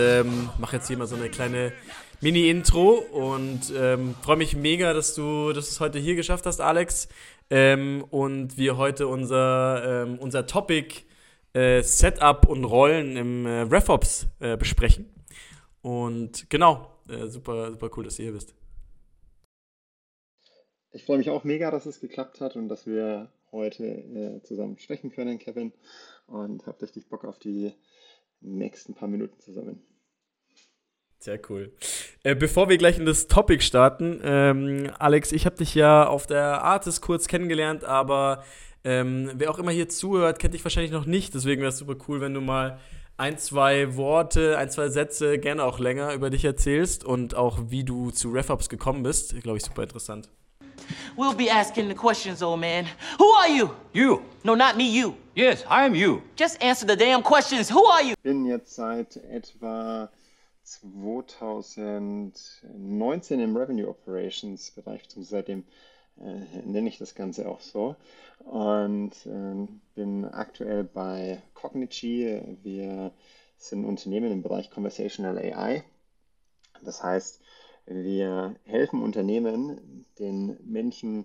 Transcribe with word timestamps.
ähm, 0.00 0.48
mache 0.58 0.76
jetzt 0.76 0.88
hier 0.88 0.96
mal 0.96 1.06
so 1.06 1.16
eine 1.16 1.28
kleine 1.28 1.72
Mini-Intro 2.20 2.94
und 2.94 3.72
ähm, 3.76 4.14
freue 4.22 4.36
mich 4.36 4.56
mega, 4.56 4.92
dass 4.92 5.14
du, 5.14 5.50
es 5.50 5.80
heute 5.80 5.98
hier 5.98 6.14
geschafft 6.14 6.46
hast, 6.46 6.60
Alex. 6.60 7.08
Ähm, 7.50 8.04
und 8.10 8.56
wir 8.56 8.76
heute 8.76 9.08
unser, 9.08 10.04
ähm, 10.04 10.18
unser 10.18 10.46
Topic 10.46 11.02
äh, 11.52 11.82
Setup 11.82 12.48
und 12.48 12.64
Rollen 12.64 13.16
im 13.16 13.46
äh, 13.46 13.62
RevOps 13.62 14.26
äh, 14.38 14.56
besprechen. 14.56 15.06
Und 15.82 16.48
genau, 16.50 16.90
äh, 17.08 17.26
super, 17.26 17.70
super 17.70 17.90
cool, 17.96 18.04
dass 18.04 18.16
du 18.16 18.22
hier 18.22 18.32
bist. 18.32 18.54
Ich 20.92 21.04
freue 21.04 21.18
mich 21.18 21.30
auch 21.30 21.44
mega, 21.44 21.70
dass 21.70 21.86
es 21.86 22.00
geklappt 22.00 22.40
hat 22.40 22.56
und 22.56 22.68
dass 22.68 22.86
wir 22.86 23.30
heute 23.52 23.84
äh, 23.84 24.42
zusammen 24.42 24.78
sprechen 24.78 25.10
können, 25.10 25.38
Kevin. 25.38 25.72
Und 26.26 26.66
habe 26.66 26.82
richtig 26.82 27.08
Bock 27.08 27.24
auf 27.24 27.38
die 27.38 27.72
nächsten 28.40 28.94
paar 28.94 29.08
Minuten 29.08 29.38
zusammen. 29.40 29.82
Sehr 31.18 31.38
cool. 31.50 31.72
Äh, 32.22 32.34
bevor 32.34 32.70
wir 32.70 32.78
gleich 32.78 32.98
in 32.98 33.04
das 33.04 33.28
Topic 33.28 33.62
starten, 33.62 34.20
ähm, 34.24 34.90
Alex, 34.98 35.32
ich 35.32 35.44
habe 35.44 35.56
dich 35.56 35.74
ja 35.74 36.06
auf 36.06 36.26
der 36.26 36.62
Artis 36.62 37.02
kurz 37.02 37.28
kennengelernt, 37.28 37.84
aber 37.84 38.42
ähm, 38.84 39.30
wer 39.34 39.50
auch 39.50 39.58
immer 39.58 39.70
hier 39.70 39.90
zuhört, 39.90 40.38
kennt 40.38 40.54
dich 40.54 40.64
wahrscheinlich 40.64 40.92
noch 40.92 41.04
nicht. 41.04 41.34
Deswegen 41.34 41.60
wäre 41.60 41.68
es 41.68 41.78
super 41.78 41.96
cool, 42.08 42.22
wenn 42.22 42.32
du 42.32 42.40
mal 42.40 42.78
ein, 43.18 43.36
zwei 43.36 43.96
Worte, 43.96 44.56
ein, 44.56 44.70
zwei 44.70 44.88
Sätze, 44.88 45.38
gerne 45.38 45.64
auch 45.64 45.78
länger 45.78 46.14
über 46.14 46.30
dich 46.30 46.42
erzählst 46.46 47.04
und 47.04 47.34
auch 47.34 47.58
wie 47.68 47.84
du 47.84 48.10
zu 48.10 48.30
RefUps 48.30 48.70
gekommen 48.70 49.02
bist. 49.02 49.38
Glaube 49.42 49.58
ich, 49.58 49.64
super 49.64 49.82
interessant. 49.82 50.30
We'll 51.16 51.34
be 51.34 51.50
asking 51.50 51.88
the 51.88 51.94
questions, 51.94 52.42
old 52.42 52.60
man. 52.60 52.86
Who 53.18 53.26
are 53.26 53.48
you? 53.48 53.74
You. 53.92 54.22
No, 54.44 54.54
not 54.54 54.76
me, 54.76 54.90
you. 54.90 55.16
Yes, 55.34 55.64
I 55.68 55.84
am 55.86 55.94
you. 55.94 56.22
Just 56.36 56.62
answer 56.62 56.86
the 56.86 56.96
damn 56.96 57.22
questions. 57.22 57.68
Who 57.70 57.84
are 57.84 58.02
you? 58.02 58.12
Ich 58.12 58.22
bin 58.22 58.46
jetzt 58.46 58.74
seit 58.74 59.16
etwa 59.16 60.08
2019 60.64 63.40
im 63.40 63.56
Revenue 63.56 63.88
Operations 63.88 64.70
Bereich, 64.70 65.02
seitdem 65.16 65.64
äh, 66.18 66.44
nenne 66.64 66.88
ich 66.88 66.98
das 66.98 67.14
Ganze 67.14 67.48
auch 67.48 67.60
so. 67.60 67.96
Und 68.44 69.12
äh, 69.26 69.66
bin 69.94 70.24
aktuell 70.24 70.84
bei 70.84 71.42
Cognigy. 71.54 72.40
Wir 72.62 73.12
sind 73.56 73.82
ein 73.82 73.86
Unternehmen 73.86 74.32
im 74.32 74.42
Bereich 74.42 74.70
Conversational 74.70 75.38
AI. 75.38 75.84
Das 76.82 77.02
heißt, 77.02 77.40
wir 77.90 78.54
helfen 78.64 79.02
Unternehmen, 79.02 80.06
den 80.18 80.56
Menschen 80.64 81.24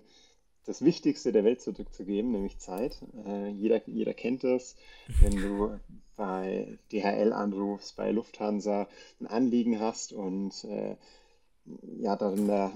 das 0.64 0.82
Wichtigste 0.82 1.30
der 1.30 1.44
Welt 1.44 1.60
zurückzugeben, 1.60 2.32
nämlich 2.32 2.58
Zeit. 2.58 3.00
Äh, 3.24 3.50
jeder, 3.50 3.80
jeder 3.88 4.14
kennt 4.14 4.42
das. 4.42 4.74
Wenn 5.20 5.36
du 5.36 5.78
bei 6.16 6.78
DHL 6.90 7.32
anrufst, 7.32 7.96
bei 7.96 8.10
Lufthansa 8.10 8.88
ein 9.20 9.28
Anliegen 9.28 9.78
hast 9.78 10.12
und 10.12 10.64
äh, 10.64 10.96
ja, 11.98 12.16
dann 12.16 12.36
in 12.36 12.46
der 12.48 12.72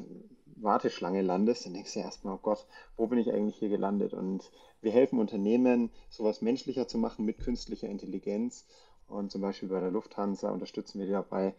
Warteschlange 0.57 1.23
landest, 1.23 1.67
dann 1.67 1.75
denkst 1.75 1.95
du 1.95 2.01
erstmal, 2.01 2.35
oh 2.35 2.41
Gott, 2.41 2.67
wo 2.97 3.09
bin 3.09 3.19
ich 3.19 3.33
eigentlich 3.33 3.57
hier 3.57 3.71
gelandet? 3.71 4.15
Und 4.15 4.51
wir 4.83 4.93
helfen 4.93 5.19
Unternehmen, 5.19 5.91
sowas 6.11 6.43
menschlicher 6.43 6.87
zu 6.87 6.97
machen 6.97 7.25
mit 7.25 7.39
künstlicher 7.39 7.89
Intelligenz. 7.89 8.67
Und 9.09 9.33
zum 9.33 9.41
Beispiel 9.41 9.69
bei 9.69 9.81
der 9.81 9.91
Lufthansa 9.91 10.51
unterstützen 10.51 11.01
wir 11.01 11.09
dabei, 11.09 11.55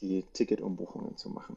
die 0.00 0.22
Ticketumbuchungen 0.32 1.16
zu 1.16 1.28
machen. 1.30 1.56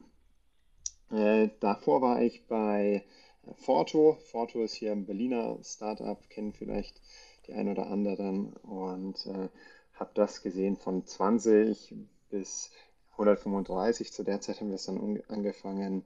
Äh, 1.10 1.50
davor 1.60 2.02
war 2.02 2.22
ich 2.22 2.46
bei 2.46 3.04
äh, 3.46 3.54
Forto. 3.54 4.18
Forto 4.30 4.62
ist 4.62 4.74
hier 4.74 4.92
ein 4.92 5.06
Berliner 5.06 5.58
Startup, 5.62 6.18
kennen 6.30 6.52
vielleicht 6.52 7.00
die 7.46 7.52
ein 7.52 7.68
oder 7.68 7.86
anderen 7.86 8.52
und 8.54 9.24
äh, 9.26 9.48
habe 9.94 10.10
das 10.14 10.42
gesehen 10.42 10.76
von 10.76 11.06
20 11.06 11.94
bis 12.30 12.70
135. 13.12 14.12
Zu 14.12 14.24
der 14.24 14.40
Zeit 14.40 14.60
haben 14.60 14.68
wir 14.68 14.76
es 14.76 14.86
dann 14.86 15.22
angefangen, 15.28 16.04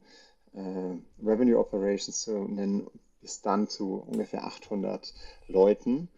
äh, 0.53 0.97
Revenue 1.25 1.59
Operations 1.59 2.21
zu 2.21 2.44
nennen, 2.44 2.89
bis 3.21 3.41
dann 3.43 3.69
zu 3.69 4.05
ungefähr 4.06 4.44
800 4.44 5.12
Leuten. 5.49 6.09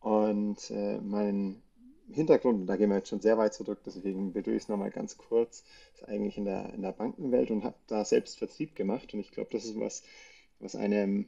Und 0.00 0.70
äh, 0.70 0.98
mein 0.98 1.62
Hintergrund, 2.10 2.68
da 2.68 2.76
gehen 2.76 2.90
wir 2.90 2.96
jetzt 2.96 3.08
schon 3.08 3.20
sehr 3.20 3.38
weit 3.38 3.54
zurück, 3.54 3.80
deswegen 3.86 4.32
betrüge 4.32 4.56
ich 4.56 4.64
es 4.64 4.68
nochmal 4.68 4.90
ganz 4.90 5.16
kurz, 5.16 5.64
ist 5.94 6.04
eigentlich 6.04 6.36
in 6.36 6.44
der, 6.44 6.72
in 6.74 6.82
der 6.82 6.92
Bankenwelt 6.92 7.50
und 7.50 7.64
habe 7.64 7.76
da 7.86 8.04
selbst 8.04 8.38
Vertrieb 8.38 8.74
gemacht. 8.74 9.14
Und 9.14 9.20
ich 9.20 9.30
glaube, 9.30 9.50
das 9.52 9.64
ist 9.64 9.78
was, 9.78 10.02
was 10.58 10.76
einem 10.76 11.26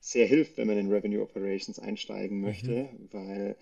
sehr 0.00 0.26
hilft, 0.26 0.56
wenn 0.56 0.66
man 0.66 0.78
in 0.78 0.92
Revenue 0.92 1.22
Operations 1.22 1.78
einsteigen 1.78 2.40
möchte, 2.40 2.90
mhm. 2.92 3.08
weil 3.12 3.56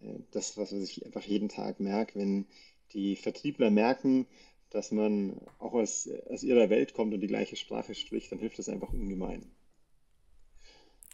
äh, 0.00 0.18
das, 0.30 0.56
was 0.56 0.72
ich 0.72 1.06
einfach 1.06 1.24
jeden 1.24 1.48
Tag 1.48 1.80
merke, 1.80 2.18
wenn 2.18 2.46
die 2.92 3.16
Vertriebler 3.16 3.70
merken, 3.70 4.26
dass 4.70 4.92
man 4.92 5.40
auch 5.58 5.72
aus, 5.72 6.08
aus 6.28 6.42
ihrer 6.42 6.70
Welt 6.70 6.92
kommt 6.92 7.14
und 7.14 7.20
die 7.20 7.28
gleiche 7.28 7.56
Sprache 7.56 7.94
spricht, 7.94 8.32
dann 8.32 8.38
hilft 8.38 8.58
das 8.58 8.68
einfach 8.68 8.92
ungemein. 8.92 9.50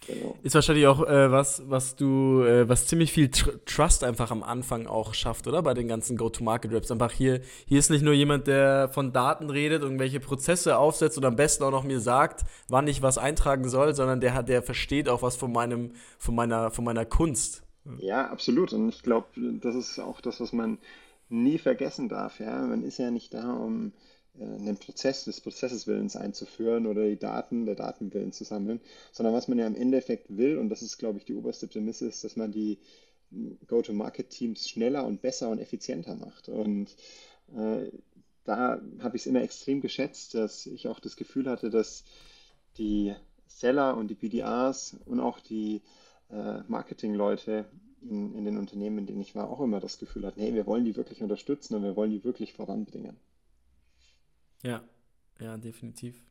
Genau. 0.07 0.37
Ist 0.43 0.55
wahrscheinlich 0.55 0.87
auch 0.87 1.07
äh, 1.07 1.31
was, 1.31 1.63
was 1.69 1.95
du, 1.95 2.43
äh, 2.43 2.69
was 2.69 2.87
ziemlich 2.87 3.13
viel 3.13 3.31
Tr 3.31 3.53
Trust 3.65 4.03
einfach 4.03 4.31
am 4.31 4.43
Anfang 4.43 4.87
auch 4.87 5.15
schafft, 5.15 5.47
oder? 5.47 5.63
Bei 5.63 5.75
den 5.75 5.87
ganzen 5.89 6.17
Go-to-Market-Raps. 6.17 6.91
Einfach 6.91 7.13
hier, 7.13 7.41
hier 7.67 7.79
ist 7.79 7.91
nicht 7.91 8.03
nur 8.03 8.12
jemand, 8.12 8.47
der 8.47 8.89
von 8.89 9.12
Daten 9.12 9.49
redet, 9.51 9.83
irgendwelche 9.83 10.19
Prozesse 10.19 10.77
aufsetzt 10.77 11.19
und 11.19 11.25
am 11.25 11.37
besten 11.37 11.62
auch 11.65 11.71
noch 11.71 11.85
mir 11.85 12.01
sagt, 12.01 12.45
wann 12.69 12.89
ich 12.89 13.03
was 13.03 13.19
eintragen 13.19 13.69
soll, 13.69 13.95
sondern 13.95 14.21
der 14.21 14.35
hat, 14.35 14.49
der 14.49 14.62
versteht 14.62 15.09
auch 15.09 15.23
was 15.23 15.37
von 15.37 15.53
meinem, 15.53 15.93
von 16.19 16.35
meiner, 16.35 16.71
von 16.71 16.85
meiner 16.85 17.05
Kunst. 17.05 17.62
Ja, 17.99 18.29
absolut. 18.31 18.73
Und 18.73 18.89
ich 18.89 19.03
glaube, 19.03 19.27
das 19.61 19.75
ist 19.75 19.99
auch 19.99 20.21
das, 20.21 20.41
was 20.41 20.53
man 20.53 20.79
nie 21.29 21.59
vergessen 21.59 22.09
darf. 22.09 22.41
Ja? 22.41 22.61
Man 22.61 22.83
ist 22.83 22.99
ja 22.99 23.11
nicht 23.11 23.35
da, 23.35 23.53
um 23.53 23.93
einen 24.41 24.78
Prozess 24.78 25.25
des 25.25 25.41
Prozesses 25.41 25.87
Willens 25.87 26.16
einzuführen 26.16 26.87
oder 26.87 27.06
die 27.06 27.19
Daten 27.19 27.66
der 27.66 27.75
Datenwillen 27.75 28.32
zu 28.32 28.44
sammeln, 28.44 28.81
sondern 29.12 29.34
was 29.34 29.48
man 29.48 29.59
ja 29.59 29.66
im 29.66 29.75
Endeffekt 29.75 30.37
will, 30.37 30.59
und 30.59 30.70
das 30.70 30.82
ist, 30.82 30.98
glaube 30.98 31.19
ich, 31.19 31.25
die 31.25 31.34
oberste 31.34 31.66
Prämisse, 31.66 32.06
ist, 32.06 32.25
dass 32.25 32.37
man 32.37 32.50
die 32.50 32.78
hm, 33.31 33.59
Go-to-Market-Teams 33.66 34.69
schneller 34.69 35.04
und 35.04 35.20
besser 35.20 35.50
und 35.50 35.59
effizienter 35.59 36.16
macht. 36.16 36.48
Und 36.48 36.97
äh, 37.54 37.91
da 38.44 38.81
habe 39.00 39.16
ich 39.16 39.22
es 39.22 39.26
immer 39.26 39.43
extrem 39.43 39.81
geschätzt, 39.81 40.34
dass 40.34 40.66
ich 40.66 40.88
auch 40.88 40.99
das 40.99 41.16
Gefühl 41.16 41.49
hatte, 41.49 41.70
dass 41.70 42.04
die 42.78 43.14
Seller 43.47 43.97
und 43.97 44.09
die 44.09 44.14
BDAs 44.14 44.97
und 45.04 45.20
auch 45.20 45.41
die 45.41 45.82
äh, 46.31 46.60
Marketing-Leute 46.69 47.66
in, 48.00 48.34
in 48.34 48.44
den 48.47 48.56
Unternehmen, 48.56 48.99
in 48.99 49.06
denen 49.06 49.20
ich 49.20 49.34
war, 49.34 49.50
auch 49.50 49.60
immer 49.60 49.78
das 49.78 49.99
Gefühl 49.99 50.26
hatten, 50.26 50.41
hey, 50.41 50.54
wir 50.54 50.66
wollen 50.66 50.84
die 50.84 50.97
wirklich 50.97 51.22
unterstützen 51.22 51.75
und 51.76 51.82
wir 51.82 51.97
wollen 51.97 52.10
die 52.10 52.25
wirklich 52.25 52.54
voranbringen. 52.54 53.16
Ja, 54.62 54.83
ja, 55.41 55.56
definitiv. 55.56 56.25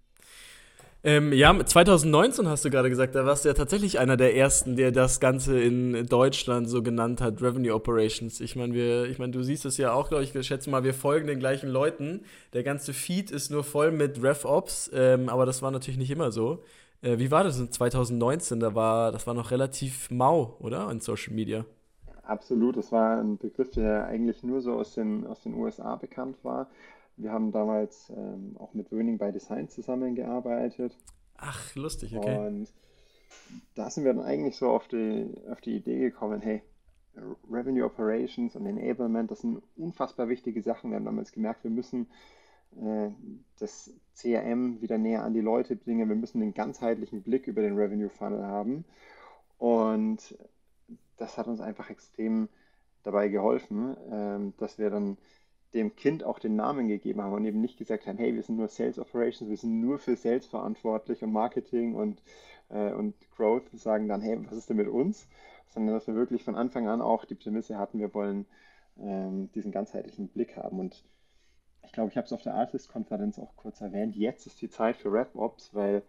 Ähm, 1.03 1.33
ja, 1.33 1.65
2019 1.65 2.47
hast 2.47 2.63
du 2.63 2.69
gerade 2.69 2.89
gesagt, 2.89 3.15
da 3.15 3.25
warst 3.25 3.43
du 3.43 3.49
ja 3.49 3.55
tatsächlich 3.55 3.97
einer 3.97 4.17
der 4.17 4.35
ersten, 4.35 4.75
der 4.75 4.91
das 4.91 5.19
Ganze 5.19 5.59
in 5.59 6.05
Deutschland 6.05 6.69
so 6.69 6.83
genannt 6.83 7.21
hat, 7.21 7.41
Revenue 7.41 7.73
Operations. 7.73 8.39
Ich 8.39 8.55
meine, 8.55 8.75
wir, 8.75 9.05
ich 9.05 9.17
meine, 9.17 9.31
du 9.31 9.41
siehst 9.41 9.65
es 9.65 9.77
ja 9.77 9.93
auch, 9.93 10.09
glaube 10.09 10.23
ich, 10.23 10.35
ich 10.35 10.45
schätze 10.45 10.69
mal, 10.69 10.83
wir 10.83 10.93
folgen 10.93 11.25
den 11.25 11.39
gleichen 11.39 11.69
Leuten. 11.69 12.23
Der 12.53 12.61
ganze 12.61 12.93
Feed 12.93 13.31
ist 13.31 13.49
nur 13.49 13.63
voll 13.63 13.91
mit 13.91 14.21
RevOps, 14.21 14.91
ähm, 14.93 15.27
aber 15.27 15.47
das 15.47 15.63
war 15.63 15.71
natürlich 15.71 15.97
nicht 15.97 16.11
immer 16.11 16.31
so. 16.31 16.63
Äh, 17.01 17.17
wie 17.17 17.31
war 17.31 17.43
das 17.43 17.59
in 17.59 17.71
2019? 17.71 18.59
Da 18.59 18.75
war, 18.75 19.11
das 19.11 19.25
war 19.25 19.33
noch 19.33 19.49
relativ 19.49 20.11
mau, 20.11 20.55
oder? 20.59 20.89
In 20.91 20.99
Social 20.99 21.33
Media. 21.33 21.65
Absolut, 22.21 22.77
das 22.77 22.91
war 22.91 23.19
ein 23.19 23.37
Begriff, 23.37 23.71
der 23.71 24.05
eigentlich 24.05 24.43
nur 24.43 24.61
so 24.61 24.73
aus 24.73 24.93
den, 24.93 25.25
aus 25.25 25.41
den 25.41 25.55
USA 25.55 25.95
bekannt 25.95 26.37
war. 26.43 26.67
Wir 27.21 27.31
haben 27.31 27.51
damals 27.51 28.11
ähm, 28.15 28.55
auch 28.57 28.73
mit 28.73 28.91
Wöning 28.91 29.17
by 29.17 29.31
Design 29.31 29.69
zusammengearbeitet. 29.69 30.97
Ach, 31.37 31.75
lustig, 31.75 32.17
okay. 32.17 32.37
Und 32.37 32.67
da 33.75 33.89
sind 33.89 34.05
wir 34.05 34.13
dann 34.13 34.23
eigentlich 34.23 34.55
so 34.55 34.69
auf 34.69 34.87
die, 34.87 35.29
auf 35.49 35.61
die 35.61 35.75
Idee 35.75 35.99
gekommen, 35.99 36.41
hey, 36.41 36.61
Revenue 37.49 37.85
Operations 37.85 38.55
und 38.55 38.65
Enablement, 38.65 39.29
das 39.29 39.41
sind 39.41 39.61
unfassbar 39.75 40.29
wichtige 40.29 40.61
Sachen. 40.61 40.91
Wir 40.91 40.97
haben 40.97 41.05
damals 41.05 41.31
gemerkt, 41.31 41.63
wir 41.63 41.71
müssen 41.71 42.07
äh, 42.77 43.09
das 43.59 43.93
CRM 44.15 44.81
wieder 44.81 44.97
näher 44.97 45.23
an 45.23 45.33
die 45.33 45.41
Leute 45.41 45.75
bringen. 45.75 46.09
Wir 46.09 46.15
müssen 46.15 46.41
einen 46.41 46.53
ganzheitlichen 46.53 47.21
Blick 47.21 47.47
über 47.47 47.61
den 47.61 47.75
Revenue 47.75 48.09
Funnel 48.09 48.45
haben. 48.45 48.85
Und 49.57 50.37
das 51.17 51.37
hat 51.37 51.47
uns 51.47 51.59
einfach 51.59 51.89
extrem 51.89 52.49
dabei 53.03 53.27
geholfen, 53.27 53.95
ähm, 54.09 54.53
dass 54.57 54.77
wir 54.77 54.89
dann 54.89 55.17
dem 55.73 55.95
Kind 55.95 56.23
auch 56.23 56.39
den 56.39 56.55
Namen 56.55 56.87
gegeben 56.87 57.21
haben 57.21 57.33
und 57.33 57.45
eben 57.45 57.61
nicht 57.61 57.77
gesagt 57.77 58.05
haben, 58.05 58.17
hey, 58.17 58.35
wir 58.35 58.43
sind 58.43 58.57
nur 58.57 58.67
Sales 58.67 58.99
Operations, 58.99 59.49
wir 59.49 59.57
sind 59.57 59.79
nur 59.79 59.99
für 59.99 60.15
Sales 60.15 60.45
verantwortlich 60.45 61.23
und 61.23 61.31
Marketing 61.31 61.95
und, 61.95 62.21
äh, 62.69 62.91
und 62.91 63.15
Growth, 63.35 63.69
sagen 63.71 64.07
dann, 64.07 64.21
hey, 64.21 64.37
was 64.43 64.57
ist 64.57 64.69
denn 64.69 64.77
mit 64.77 64.89
uns? 64.89 65.27
Sondern 65.69 65.95
dass 65.95 66.07
wir 66.07 66.15
wirklich 66.15 66.43
von 66.43 66.55
Anfang 66.55 66.87
an 66.87 67.01
auch 67.01 67.23
die 67.23 67.35
Prämisse 67.35 67.77
hatten, 67.77 67.99
wir 67.99 68.13
wollen 68.13 68.45
ähm, 68.99 69.49
diesen 69.53 69.71
ganzheitlichen 69.71 70.27
Blick 70.27 70.57
haben. 70.57 70.79
Und 70.79 71.05
ich 71.83 71.93
glaube, 71.93 72.09
ich 72.09 72.17
habe 72.17 72.25
es 72.25 72.33
auf 72.33 72.43
der 72.43 72.55
Artist-Konferenz 72.55 73.39
auch 73.39 73.55
kurz 73.55 73.79
erwähnt, 73.79 74.15
jetzt 74.15 74.45
ist 74.47 74.61
die 74.61 74.69
Zeit 74.69 74.97
für 74.97 75.11
RevOps, 75.11 75.73
weil 75.73 76.03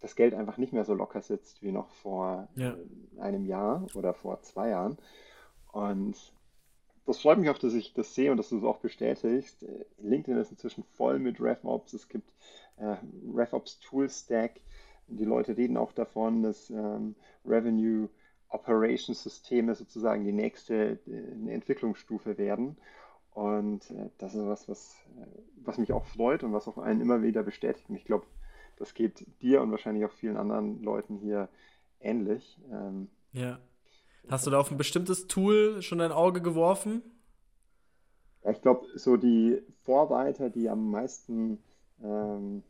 das 0.00 0.16
Geld 0.16 0.34
einfach 0.34 0.58
nicht 0.58 0.72
mehr 0.72 0.84
so 0.84 0.94
locker 0.94 1.22
sitzt 1.22 1.62
wie 1.62 1.72
noch 1.72 1.88
vor 1.90 2.48
ja. 2.56 2.76
einem 3.18 3.46
Jahr 3.46 3.86
oder 3.94 4.12
vor 4.12 4.42
zwei 4.42 4.70
Jahren. 4.70 4.98
Und 5.70 6.16
das 7.06 7.20
freut 7.20 7.38
mich 7.38 7.50
auch, 7.50 7.58
dass 7.58 7.74
ich 7.74 7.94
das 7.94 8.14
sehe 8.14 8.30
und 8.30 8.36
dass 8.36 8.50
du 8.50 8.58
es 8.58 8.64
auch 8.64 8.78
bestätigst. 8.78 9.64
LinkedIn 9.98 10.40
ist 10.40 10.52
inzwischen 10.52 10.84
voll 10.84 11.18
mit 11.18 11.40
RevOps. 11.40 11.92
Es 11.92 12.08
gibt 12.08 12.30
äh, 12.76 12.96
RevOps 13.34 13.80
Tool 13.80 14.08
Stack. 14.08 14.60
Die 15.08 15.24
Leute 15.24 15.56
reden 15.56 15.76
auch 15.76 15.92
davon, 15.92 16.42
dass 16.42 16.70
ähm, 16.70 17.14
Revenue 17.44 18.08
Operations 18.48 19.22
Systeme 19.22 19.74
sozusagen 19.74 20.24
die 20.24 20.32
nächste 20.32 21.00
äh, 21.06 21.52
Entwicklungsstufe 21.52 22.38
werden. 22.38 22.76
Und 23.32 23.90
äh, 23.90 24.10
das 24.18 24.34
ist 24.34 24.46
was, 24.46 24.68
was, 24.68 24.96
äh, 25.18 25.26
was 25.56 25.78
mich 25.78 25.92
auch 25.92 26.04
freut 26.04 26.44
und 26.44 26.52
was 26.52 26.68
auch 26.68 26.78
einen 26.78 27.00
immer 27.00 27.22
wieder 27.22 27.42
bestätigt. 27.42 27.88
Und 27.88 27.96
ich 27.96 28.04
glaube, 28.04 28.26
das 28.76 28.94
geht 28.94 29.26
dir 29.40 29.62
und 29.62 29.70
wahrscheinlich 29.70 30.04
auch 30.04 30.12
vielen 30.12 30.36
anderen 30.36 30.82
Leuten 30.82 31.16
hier 31.16 31.48
ähnlich. 32.00 32.60
Ähm, 32.70 33.08
ja. 33.32 33.58
Hast 34.28 34.46
du 34.46 34.50
da 34.50 34.58
auf 34.58 34.70
ein 34.70 34.76
bestimmtes 34.78 35.26
Tool 35.26 35.82
schon 35.82 35.98
dein 35.98 36.12
Auge 36.12 36.40
geworfen? 36.40 37.02
Ja, 38.44 38.50
ich 38.50 38.60
glaube, 38.60 38.86
so 38.96 39.16
die 39.16 39.62
Vorreiter, 39.84 40.50
die 40.50 40.68
am 40.68 40.90
meisten 40.90 41.62
ähm, 42.02 42.62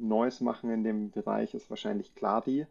Neues 0.00 0.40
machen 0.40 0.70
in 0.70 0.84
dem 0.84 1.10
Bereich, 1.10 1.54
ist 1.54 1.70
wahrscheinlich 1.70 2.14
Clardy. 2.14 2.66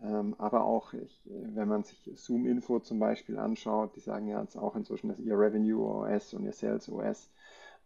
Ähm, 0.00 0.34
aber 0.38 0.64
auch, 0.64 0.94
ich, 0.94 1.20
wenn 1.24 1.68
man 1.68 1.84
sich 1.84 2.10
Zoom 2.16 2.46
Info 2.46 2.80
zum 2.80 2.98
Beispiel 2.98 3.38
anschaut, 3.38 3.94
die 3.96 4.00
sagen 4.00 4.26
ja 4.26 4.40
jetzt 4.40 4.56
auch 4.56 4.74
inzwischen, 4.74 5.08
dass 5.08 5.20
ihr 5.20 5.38
Revenue 5.38 5.84
OS 5.84 6.34
und 6.34 6.44
ihr 6.44 6.52
Sales 6.52 6.88
OS, 6.88 7.30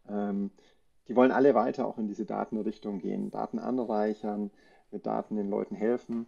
ähm, 0.09 0.51
die 1.09 1.17
wollen 1.17 1.31
alle 1.31 1.55
weiter 1.55 1.87
auch 1.87 1.99
in 1.99 2.09
diese 2.09 2.25
Datenrichtung 2.25 2.99
gehen, 3.01 3.31
Daten 3.31 3.59
anreichern, 3.59 4.51
mit 4.91 5.07
Daten 5.07 5.37
den 5.37 5.51
Leuten 5.51 5.75
helfen. 5.75 6.27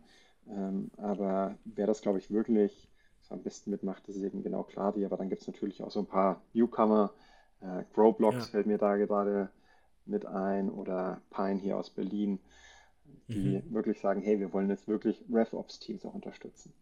Ähm, 0.48 0.90
aber 0.96 1.56
wer 1.64 1.86
das, 1.86 2.02
glaube 2.02 2.18
ich, 2.18 2.30
wirklich 2.30 2.87
so 3.28 3.34
am 3.34 3.42
besten 3.42 3.70
mitmacht, 3.70 4.08
das 4.08 4.16
ist 4.16 4.22
eben 4.22 4.42
genau 4.42 4.62
klar 4.62 4.92
die. 4.92 5.04
Aber 5.04 5.16
dann 5.16 5.28
gibt 5.28 5.42
es 5.42 5.48
natürlich 5.48 5.82
auch 5.82 5.90
so 5.90 6.00
ein 6.00 6.06
paar 6.06 6.42
Newcomer. 6.52 7.12
Äh, 7.60 7.84
Growblocks 7.94 8.36
ja. 8.36 8.50
fällt 8.52 8.66
mir 8.66 8.78
da 8.78 8.96
gerade 8.96 9.50
mit 10.06 10.26
ein 10.26 10.70
oder 10.70 11.20
Pine 11.30 11.60
hier 11.60 11.76
aus 11.76 11.90
Berlin 11.90 12.38
die 13.28 13.62
mhm. 13.62 13.74
wirklich 13.74 14.00
sagen, 14.00 14.22
hey, 14.22 14.40
wir 14.40 14.52
wollen 14.52 14.70
jetzt 14.70 14.88
wirklich 14.88 15.22
RevOps-Teams 15.30 16.04
auch 16.06 16.14
unterstützen. 16.14 16.72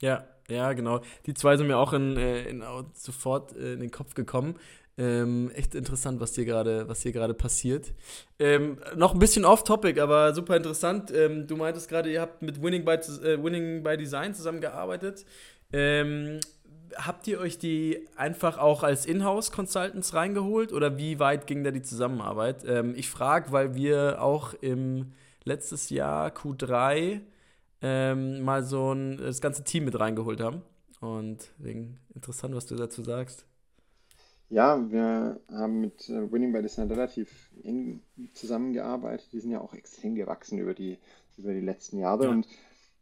Ja, 0.00 0.26
ja, 0.48 0.72
genau. 0.72 1.00
Die 1.26 1.34
zwei 1.34 1.56
sind 1.56 1.66
mir 1.66 1.76
auch 1.76 1.92
in, 1.92 2.16
äh, 2.16 2.48
in, 2.48 2.64
sofort 2.94 3.54
äh, 3.54 3.74
in 3.74 3.80
den 3.80 3.90
Kopf 3.90 4.14
gekommen. 4.14 4.58
Ähm, 5.00 5.50
echt 5.54 5.74
interessant, 5.74 6.20
was 6.20 6.34
hier 6.34 6.44
gerade, 6.44 6.86
was 6.86 7.00
hier 7.00 7.12
gerade 7.12 7.32
passiert. 7.32 7.94
Ähm, 8.38 8.76
noch 8.96 9.14
ein 9.14 9.18
bisschen 9.18 9.46
off-topic, 9.46 9.98
aber 9.98 10.34
super 10.34 10.58
interessant. 10.58 11.10
Ähm, 11.10 11.46
du 11.46 11.56
meintest 11.56 11.88
gerade, 11.88 12.12
ihr 12.12 12.20
habt 12.20 12.42
mit 12.42 12.62
Winning 12.62 12.84
by, 12.84 12.90
äh, 12.90 13.42
Winning 13.42 13.82
by 13.82 13.96
Design 13.96 14.34
zusammengearbeitet. 14.34 15.24
Ähm, 15.72 16.40
habt 16.96 17.26
ihr 17.28 17.40
euch 17.40 17.56
die 17.56 18.06
einfach 18.16 18.58
auch 18.58 18.82
als 18.82 19.06
Inhouse-Consultants 19.06 20.12
reingeholt 20.12 20.70
oder 20.70 20.98
wie 20.98 21.18
weit 21.18 21.46
ging 21.46 21.64
da 21.64 21.70
die 21.70 21.80
Zusammenarbeit? 21.80 22.64
Ähm, 22.66 22.92
ich 22.94 23.08
frage, 23.08 23.52
weil 23.52 23.74
wir 23.74 24.20
auch 24.20 24.52
im 24.52 25.12
letztes 25.44 25.88
Jahr 25.88 26.28
Q3 26.28 27.20
ähm, 27.80 28.42
mal 28.42 28.64
so 28.64 28.92
ein, 28.92 29.16
das 29.16 29.40
ganze 29.40 29.64
Team 29.64 29.86
mit 29.86 29.98
reingeholt 29.98 30.40
haben. 30.40 30.60
Und 31.00 31.52
wegen 31.56 31.98
interessant, 32.14 32.54
was 32.54 32.66
du 32.66 32.76
dazu 32.76 33.02
sagst. 33.02 33.46
Ja, 34.50 34.90
wir 34.90 35.40
haben 35.48 35.80
mit 35.80 36.08
äh, 36.08 36.30
Winning 36.30 36.52
by 36.52 36.60
Design 36.60 36.88
relativ 36.88 37.52
eng 37.62 38.02
zusammengearbeitet. 38.34 39.28
Die 39.32 39.38
sind 39.38 39.52
ja 39.52 39.60
auch 39.60 39.74
extrem 39.74 40.16
gewachsen 40.16 40.58
über 40.58 40.74
die, 40.74 40.98
über 41.38 41.54
die 41.54 41.60
letzten 41.60 41.98
Jahre. 41.98 42.24
Ja. 42.24 42.30
Und 42.30 42.48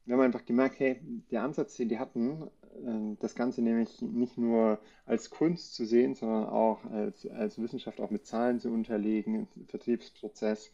wir 0.04 0.14
haben 0.14 0.22
einfach 0.22 0.44
gemerkt, 0.44 0.78
hey, 0.78 1.00
der 1.30 1.42
Ansatz, 1.42 1.76
den 1.76 1.88
die 1.88 1.98
hatten, 1.98 2.42
äh, 2.84 3.16
das 3.20 3.34
Ganze 3.34 3.62
nämlich 3.62 4.02
nicht 4.02 4.36
nur 4.36 4.78
als 5.06 5.30
Kunst 5.30 5.74
zu 5.74 5.86
sehen, 5.86 6.14
sondern 6.14 6.44
auch 6.50 6.84
als, 6.84 7.26
als 7.26 7.58
Wissenschaft 7.58 7.98
auch 8.02 8.10
mit 8.10 8.26
Zahlen 8.26 8.60
zu 8.60 8.68
unterlegen, 8.68 9.48
Vertriebsprozess, 9.68 10.70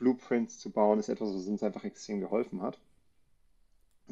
Blueprints 0.00 0.58
zu 0.58 0.70
bauen, 0.70 0.98
ist 0.98 1.08
etwas, 1.08 1.32
was 1.32 1.46
uns 1.46 1.62
einfach 1.62 1.84
extrem 1.84 2.18
geholfen 2.18 2.60
hat. 2.60 2.80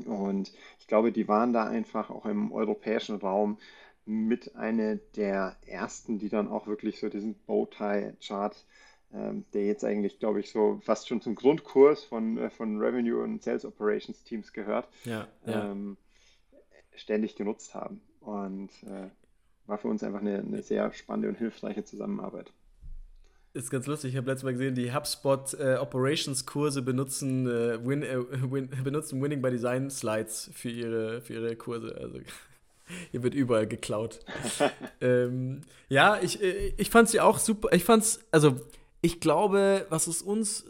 Und 0.04 0.52
ich 0.78 0.86
glaube, 0.86 1.10
die 1.10 1.26
waren 1.26 1.52
da 1.52 1.64
einfach 1.64 2.10
auch 2.10 2.26
im 2.26 2.52
europäischen 2.52 3.16
Raum 3.16 3.58
mit 4.06 4.54
einer 4.56 4.96
der 4.96 5.56
ersten, 5.66 6.18
die 6.18 6.28
dann 6.28 6.48
auch 6.48 6.66
wirklich 6.66 6.98
so 6.98 7.08
diesen 7.08 7.34
Bowtie-Chart, 7.46 8.64
ähm, 9.12 9.44
der 9.52 9.66
jetzt 9.66 9.84
eigentlich, 9.84 10.18
glaube 10.18 10.40
ich, 10.40 10.50
so 10.50 10.80
fast 10.82 11.08
schon 11.08 11.20
zum 11.20 11.34
Grundkurs 11.34 12.04
von, 12.04 12.38
äh, 12.38 12.50
von 12.50 12.80
Revenue 12.80 13.22
und 13.22 13.42
Sales 13.42 13.64
Operations 13.64 14.22
Teams 14.24 14.52
gehört, 14.52 14.88
ja, 15.04 15.26
ja. 15.44 15.70
Ähm, 15.70 15.96
ständig 16.94 17.36
genutzt 17.36 17.74
haben. 17.74 18.00
Und 18.20 18.70
äh, 18.84 19.10
war 19.66 19.78
für 19.78 19.88
uns 19.88 20.02
einfach 20.02 20.20
eine, 20.20 20.38
eine 20.38 20.62
sehr 20.62 20.92
spannende 20.92 21.28
und 21.28 21.36
hilfreiche 21.36 21.84
Zusammenarbeit 21.84 22.52
ist 23.56 23.70
ganz 23.70 23.86
lustig. 23.86 24.12
Ich 24.12 24.16
habe 24.16 24.30
letztes 24.30 24.44
Mal 24.44 24.52
gesehen, 24.52 24.74
die 24.74 24.92
HubSpot 24.92 25.54
äh, 25.54 25.76
Operations 25.76 26.44
Kurse 26.46 26.82
benutzen, 26.82 27.46
äh, 27.46 27.84
win, 27.84 28.02
äh, 28.02 28.18
win, 28.50 28.68
benutzen 28.84 29.20
Winning 29.22 29.40
by 29.40 29.50
Design 29.50 29.90
Slides 29.90 30.50
für 30.52 30.70
ihre, 30.70 31.20
für 31.22 31.34
ihre 31.34 31.56
Kurse. 31.56 31.96
Also 31.98 32.20
hier 33.10 33.22
wird 33.22 33.34
überall 33.34 33.66
geklaut. 33.66 34.20
ähm, 35.00 35.62
ja, 35.88 36.18
ich, 36.20 36.42
äh, 36.42 36.74
ich 36.76 36.90
fand 36.90 37.08
sie 37.08 37.20
auch 37.20 37.38
super. 37.38 37.72
Ich 37.72 37.84
fand's, 37.84 38.20
also 38.30 38.60
ich 39.00 39.20
glaube, 39.20 39.86
was 39.88 40.06
es 40.06 40.22
uns 40.22 40.62
äh, 40.62 40.64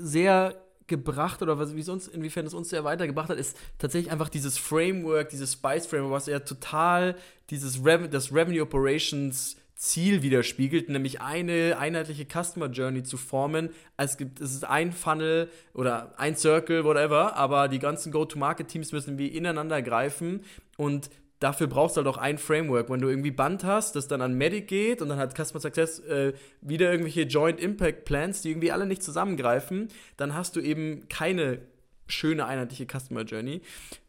sehr 0.00 0.54
gebracht 0.86 1.42
oder 1.42 1.58
was, 1.58 1.74
wie 1.74 1.80
es 1.80 1.88
uns, 1.88 2.06
inwiefern 2.06 2.46
es 2.46 2.54
uns 2.54 2.68
sehr 2.68 2.84
weitergebracht 2.84 3.28
hat, 3.28 3.38
ist 3.38 3.56
tatsächlich 3.78 4.12
einfach 4.12 4.28
dieses 4.28 4.56
Framework, 4.56 5.30
dieses 5.30 5.54
Spice 5.54 5.86
Framework, 5.86 6.12
was 6.12 6.26
ja 6.26 6.38
total 6.40 7.16
dieses 7.50 7.84
Rev 7.84 8.08
das 8.08 8.32
Revenue 8.32 8.62
Operations 8.62 9.56
Ziel 9.76 10.22
widerspiegelt, 10.22 10.88
nämlich 10.88 11.20
eine 11.20 11.76
einheitliche 11.78 12.24
Customer 12.24 12.68
Journey 12.68 13.02
zu 13.02 13.18
formen. 13.18 13.68
Es 13.98 14.16
gibt, 14.16 14.40
es 14.40 14.54
ist 14.54 14.64
ein 14.64 14.90
Funnel 14.90 15.50
oder 15.74 16.14
ein 16.18 16.34
Circle, 16.34 16.84
whatever, 16.84 17.36
aber 17.36 17.68
die 17.68 17.78
ganzen 17.78 18.10
Go-to-Market-Teams 18.10 18.92
müssen 18.92 19.18
wie 19.18 19.28
ineinander 19.28 19.82
greifen 19.82 20.40
und 20.78 21.10
dafür 21.40 21.66
brauchst 21.66 21.96
du 21.96 22.02
halt 22.02 22.08
auch 22.08 22.18
ein 22.18 22.38
Framework. 22.38 22.90
Wenn 22.90 23.00
du 23.00 23.08
irgendwie 23.08 23.30
Band 23.30 23.64
hast, 23.64 23.96
das 23.96 24.08
dann 24.08 24.22
an 24.22 24.34
Medic 24.34 24.68
geht 24.68 25.02
und 25.02 25.08
dann 25.08 25.18
hat 25.18 25.36
Customer 25.36 25.60
Success 25.60 25.98
äh, 26.00 26.32
wieder 26.60 26.90
irgendwelche 26.90 27.22
Joint 27.22 27.60
Impact 27.60 28.04
Plans, 28.04 28.42
die 28.42 28.50
irgendwie 28.50 28.72
alle 28.72 28.86
nicht 28.86 29.02
zusammengreifen, 29.02 29.88
dann 30.16 30.34
hast 30.34 30.56
du 30.56 30.60
eben 30.60 31.08
keine 31.08 31.60
schöne 32.06 32.46
einheitliche 32.46 32.86
Customer 32.86 33.22
Journey. 33.22 33.62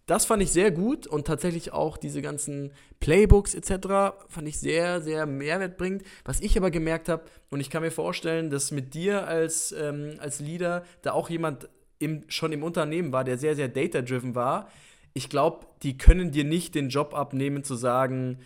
Das 0.05 0.23
fand 0.23 0.41
ich 0.41 0.51
sehr 0.51 0.71
gut 0.71 1.05
und 1.05 1.27
tatsächlich 1.27 1.73
auch 1.73 1.97
diese 1.97 2.21
ganzen 2.21 2.71
Playbooks 3.01 3.53
etc. 3.53 4.15
fand 4.29 4.47
ich 4.47 4.57
sehr, 4.57 5.01
sehr 5.01 5.25
mehrwertbringend. 5.25 6.03
Was 6.23 6.39
ich 6.39 6.57
aber 6.57 6.71
gemerkt 6.71 7.09
habe, 7.09 7.25
und 7.49 7.59
ich 7.59 7.69
kann 7.69 7.83
mir 7.83 7.91
vorstellen, 7.91 8.49
dass 8.49 8.71
mit 8.71 8.93
dir 8.93 9.27
als, 9.27 9.73
ähm, 9.73 10.15
als 10.19 10.39
Leader 10.39 10.85
da 11.01 11.11
auch 11.11 11.29
jemand 11.29 11.67
im, 11.99 12.23
schon 12.29 12.53
im 12.53 12.63
Unternehmen 12.63 13.11
war, 13.11 13.25
der 13.25 13.37
sehr, 13.37 13.55
sehr 13.55 13.67
data-driven 13.67 14.33
war. 14.33 14.69
Ich 15.17 15.29
glaube, 15.29 15.65
die 15.81 15.97
können 15.97 16.29
dir 16.29 16.43
nicht 16.43 16.75
den 16.75 16.89
Job 16.89 17.15
abnehmen, 17.15 17.63
zu 17.63 17.73
sagen, 17.73 18.37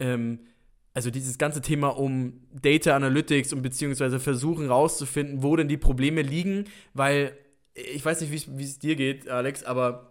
ähm, 0.00 0.40
also 0.92 1.12
dieses 1.12 1.38
ganze 1.38 1.60
Thema 1.60 1.96
um 1.96 2.40
Data 2.52 2.96
Analytics 2.96 3.52
und 3.52 3.62
beziehungsweise 3.62 4.18
versuchen 4.18 4.66
rauszufinden, 4.66 5.44
wo 5.44 5.54
denn 5.54 5.68
die 5.68 5.76
Probleme 5.76 6.22
liegen, 6.22 6.64
weil 6.94 7.38
ich 7.74 8.04
weiß 8.04 8.22
nicht, 8.22 8.48
wie 8.58 8.64
es 8.64 8.80
dir 8.80 8.96
geht, 8.96 9.28
Alex, 9.28 9.62
aber 9.62 10.09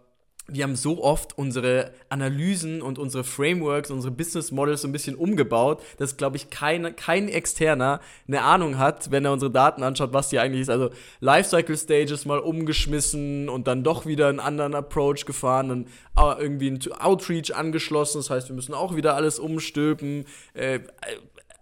wir 0.52 0.64
haben 0.64 0.76
so 0.76 1.02
oft 1.02 1.36
unsere 1.38 1.92
Analysen 2.08 2.82
und 2.82 2.98
unsere 2.98 3.24
Frameworks, 3.24 3.90
unsere 3.90 4.12
Business 4.12 4.50
Models 4.50 4.82
so 4.82 4.88
ein 4.88 4.92
bisschen 4.92 5.16
umgebaut, 5.16 5.82
dass, 5.98 6.16
glaube 6.16 6.36
ich, 6.36 6.50
kein, 6.50 6.94
kein 6.96 7.28
Externer 7.28 8.00
eine 8.26 8.42
Ahnung 8.42 8.78
hat, 8.78 9.10
wenn 9.10 9.24
er 9.24 9.32
unsere 9.32 9.50
Daten 9.50 9.82
anschaut, 9.82 10.12
was 10.12 10.28
die 10.28 10.38
eigentlich 10.38 10.62
ist. 10.62 10.70
Also 10.70 10.90
Lifecycle 11.20 11.76
Stages 11.76 12.26
mal 12.26 12.38
umgeschmissen 12.38 13.48
und 13.48 13.66
dann 13.66 13.82
doch 13.84 14.06
wieder 14.06 14.28
einen 14.28 14.40
anderen 14.40 14.74
Approach 14.74 15.24
gefahren, 15.26 15.68
dann 15.68 15.86
äh, 16.16 16.42
irgendwie 16.42 16.70
ein 16.70 16.80
Outreach 16.98 17.54
angeschlossen. 17.54 18.18
Das 18.18 18.30
heißt, 18.30 18.48
wir 18.48 18.56
müssen 18.56 18.74
auch 18.74 18.96
wieder 18.96 19.14
alles 19.14 19.38
umstülpen. 19.38 20.24
Äh, 20.54 20.80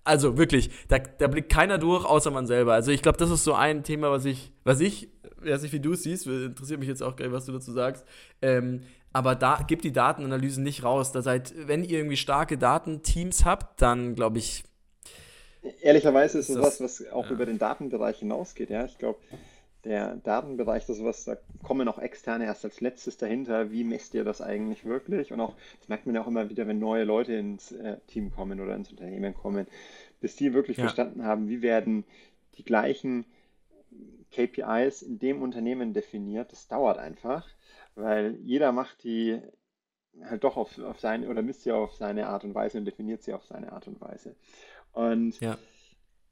also 0.09 0.39
wirklich, 0.39 0.71
da, 0.89 0.99
da 0.99 1.27
blickt 1.27 1.53
keiner 1.53 1.77
durch, 1.77 2.05
außer 2.05 2.31
man 2.31 2.47
selber. 2.47 2.73
Also 2.73 2.91
ich 2.91 3.03
glaube, 3.03 3.19
das 3.19 3.31
ist 3.31 3.45
so 3.45 3.53
ein 3.53 3.85
Thema, 3.85 4.11
was 4.11 4.25
ich, 4.25 4.53
was 4.65 4.81
ich 4.81 5.09
weiß 5.43 5.63
nicht, 5.63 5.73
wie 5.73 5.81
du 5.81 5.93
es 5.93 6.03
siehst, 6.03 6.27
interessiert 6.27 6.81
mich 6.81 6.89
jetzt 6.89 7.03
auch 7.03 7.17
gleich, 7.17 7.33
was 7.33 7.47
du 7.47 7.53
dazu 7.53 7.73
sagst. 7.73 8.05
Ähm, 8.43 8.83
aber 9.13 9.35
da 9.35 9.65
gibt 9.67 9.85
die 9.85 9.93
Datenanalysen 9.93 10.63
nicht 10.63 10.85
raus. 10.85 11.13
Da 11.13 11.23
seid, 11.23 11.55
wenn 11.67 11.83
ihr 11.83 11.99
irgendwie 11.99 12.17
starke 12.17 12.59
Datenteams 12.59 13.45
habt, 13.45 13.81
dann 13.81 14.15
glaube 14.15 14.39
ich. 14.39 14.65
Ehrlicherweise 15.83 16.39
ist 16.39 16.51
es 16.51 16.59
was, 16.59 16.81
was 16.81 17.11
auch 17.11 17.27
ja. 17.27 17.33
über 17.33 17.47
den 17.47 17.59
Datenbereich 17.59 18.19
hinausgeht. 18.19 18.71
Ja, 18.71 18.85
ich 18.85 18.99
glaube, 18.99 19.19
der 19.85 20.17
Datenbereich, 20.17 20.87
das 20.87 20.99
ist 20.99 21.05
was, 21.05 21.25
da 21.25 21.37
kommen 21.63 21.89
auch 21.89 21.99
externe 21.99 22.45
erst 22.45 22.65
als 22.65 22.81
letztes 22.81 23.17
dahinter. 23.17 23.71
Wie 23.71 23.85
messt 23.85 24.15
ihr 24.15 24.25
das 24.25 24.41
eigentlich 24.41 24.85
wirklich? 24.85 25.33
Und 25.33 25.41
auch, 25.41 25.55
das 25.81 25.89
merkt 25.89 26.07
man 26.07 26.15
ja 26.15 26.23
auch 26.23 26.27
immer 26.27 26.51
wieder, 26.51 26.67
wenn 26.67 26.79
neue 26.79 27.05
Leute 27.05 27.35
ins 27.35 27.73
äh, 27.73 27.97
Team 28.07 28.31
kommen 28.31 28.61
oder 28.61 28.75
ins 28.77 28.91
Unternehmen 28.91 29.35
kommen, 29.35 29.67
bis 30.21 30.37
die 30.37 30.53
wirklich 30.53 30.77
ja. 30.77 30.85
verstanden 30.85 31.25
haben, 31.25 31.49
wie 31.49 31.63
werden 31.63 32.05
die 32.57 32.65
gleichen 32.65 33.25
KPIs 34.31 35.03
in 35.03 35.19
dem 35.19 35.43
Unternehmen 35.43 35.93
definiert. 35.95 36.53
Das 36.53 36.69
dauert 36.69 36.99
einfach, 36.99 37.47
weil 37.95 38.37
jeder 38.43 38.73
macht 38.73 39.03
die 39.05 39.41
halt 40.25 40.45
doch 40.45 40.57
auf, 40.57 40.79
auf 40.79 41.01
seine, 41.01 41.29
oder 41.29 41.43
misst 41.43 41.63
sie 41.63 41.73
auf 41.73 41.95
seine 41.95 42.29
Art 42.29 42.45
und 42.45 42.55
Weise 42.55 42.79
und 42.79 42.85
definiert 42.85 43.23
sie 43.23 43.33
auf 43.33 43.45
seine 43.45 43.73
Art 43.73 43.87
und 43.87 44.01
Weise. 44.01 44.35
Und 44.93 45.39
ja. 45.41 45.59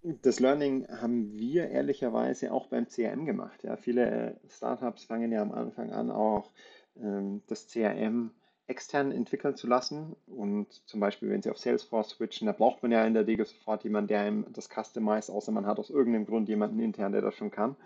das 0.02 0.40
Learning 0.40 0.88
haben 0.88 1.32
wir 1.32 1.68
ehrlicherweise 1.68 2.52
auch 2.52 2.66
beim 2.66 2.88
CRM 2.88 3.26
gemacht. 3.26 3.62
Ja. 3.62 3.76
Viele 3.76 4.40
Startups 4.48 5.04
fangen 5.04 5.32
ja 5.32 5.42
am 5.42 5.52
Anfang 5.52 5.92
an, 5.92 6.10
auch 6.10 6.50
ähm, 6.96 7.42
das 7.46 7.68
CRM 7.68 8.32
extern 8.66 9.12
entwickeln 9.12 9.56
zu 9.56 9.66
lassen. 9.66 10.16
Und 10.26 10.72
zum 10.88 11.00
Beispiel, 11.00 11.30
wenn 11.30 11.42
Sie 11.42 11.50
auf 11.50 11.58
Salesforce 11.58 12.10
switchen, 12.10 12.46
da 12.46 12.52
braucht 12.52 12.82
man 12.82 12.92
ja 12.92 13.04
in 13.06 13.14
der 13.14 13.26
Regel 13.26 13.46
sofort 13.46 13.84
jemanden, 13.84 14.08
der 14.08 14.20
einem 14.20 14.46
das 14.52 14.68
customize, 14.68 15.32
außer 15.32 15.52
man 15.52 15.66
hat 15.66 15.78
aus 15.78 15.90
irgendeinem 15.90 16.26
Grund 16.26 16.48
jemanden 16.48 16.80
intern, 16.80 17.12
der 17.12 17.22
das 17.22 17.34
schon 17.34 17.50
kann. 17.50 17.76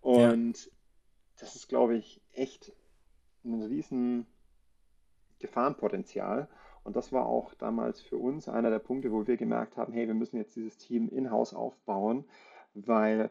Und 0.00 0.64
ja. 0.64 0.72
das 1.40 1.56
ist, 1.56 1.68
glaube 1.68 1.96
ich, 1.96 2.20
echt 2.32 2.72
ein 3.44 3.62
riesen 3.62 4.26
Gefahrenpotenzial. 5.40 6.48
Und 6.84 6.94
das 6.94 7.12
war 7.12 7.26
auch 7.26 7.54
damals 7.54 8.00
für 8.00 8.16
uns 8.16 8.48
einer 8.48 8.70
der 8.70 8.78
Punkte, 8.78 9.10
wo 9.10 9.26
wir 9.26 9.36
gemerkt 9.36 9.76
haben, 9.76 9.92
hey, 9.92 10.06
wir 10.06 10.14
müssen 10.14 10.36
jetzt 10.36 10.54
dieses 10.54 10.78
Team 10.78 11.08
in-house 11.08 11.52
aufbauen, 11.52 12.24
weil 12.74 13.30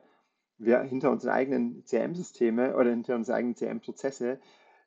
wir 0.58 0.82
hinter 0.82 1.12
unseren 1.12 1.32
eigenen 1.32 1.84
CRM-Systeme 1.86 2.76
oder 2.76 2.90
hinter 2.90 3.16
unseren 3.16 3.36
eigenen 3.36 3.56
CRM-Prozesse 3.56 4.40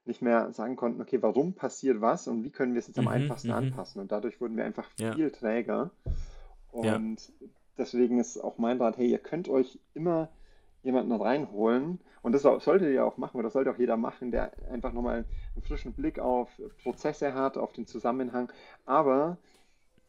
nicht 0.09 0.23
mehr 0.23 0.53
sagen 0.53 0.75
konnten, 0.75 1.00
okay, 1.00 1.23
warum 1.23 1.53
passiert 1.53 2.00
was 2.00 2.27
und 2.27 2.43
wie 2.43 2.50
können 2.50 2.75
wir 2.75 2.81
es 2.81 2.88
jetzt 2.88 2.99
am 2.99 3.05
mhm, 3.05 3.12
einfachsten 3.12 3.49
mhm. 3.49 3.55
anpassen. 3.55 4.00
Und 4.00 4.11
dadurch 4.11 4.41
wurden 4.41 4.57
wir 4.57 4.65
einfach 4.65 4.88
viel 4.97 5.19
ja. 5.19 5.31
träger. 5.31 5.91
Und 6.73 6.85
ja. 6.85 7.47
deswegen 7.77 8.19
ist 8.19 8.38
auch 8.38 8.59
mein 8.59 8.81
Rat, 8.81 8.97
hey, 8.97 9.09
ihr 9.09 9.19
könnt 9.19 9.49
euch 9.49 9.79
immer 9.95 10.29
jemanden 10.83 11.12
reinholen. 11.12 12.00
Und 12.23 12.33
das 12.33 12.43
solltet 12.43 12.93
ihr 12.93 13.05
auch 13.05 13.17
machen, 13.17 13.37
oder 13.37 13.45
das 13.45 13.53
sollte 13.53 13.71
auch 13.71 13.79
jeder 13.79 13.97
machen, 13.97 14.31
der 14.31 14.53
einfach 14.71 14.93
nochmal 14.93 15.25
einen 15.55 15.62
frischen 15.62 15.93
Blick 15.93 16.19
auf 16.19 16.49
Prozesse 16.83 17.35
hat, 17.35 17.57
auf 17.57 17.73
den 17.73 17.87
Zusammenhang. 17.87 18.50
Aber 18.87 19.37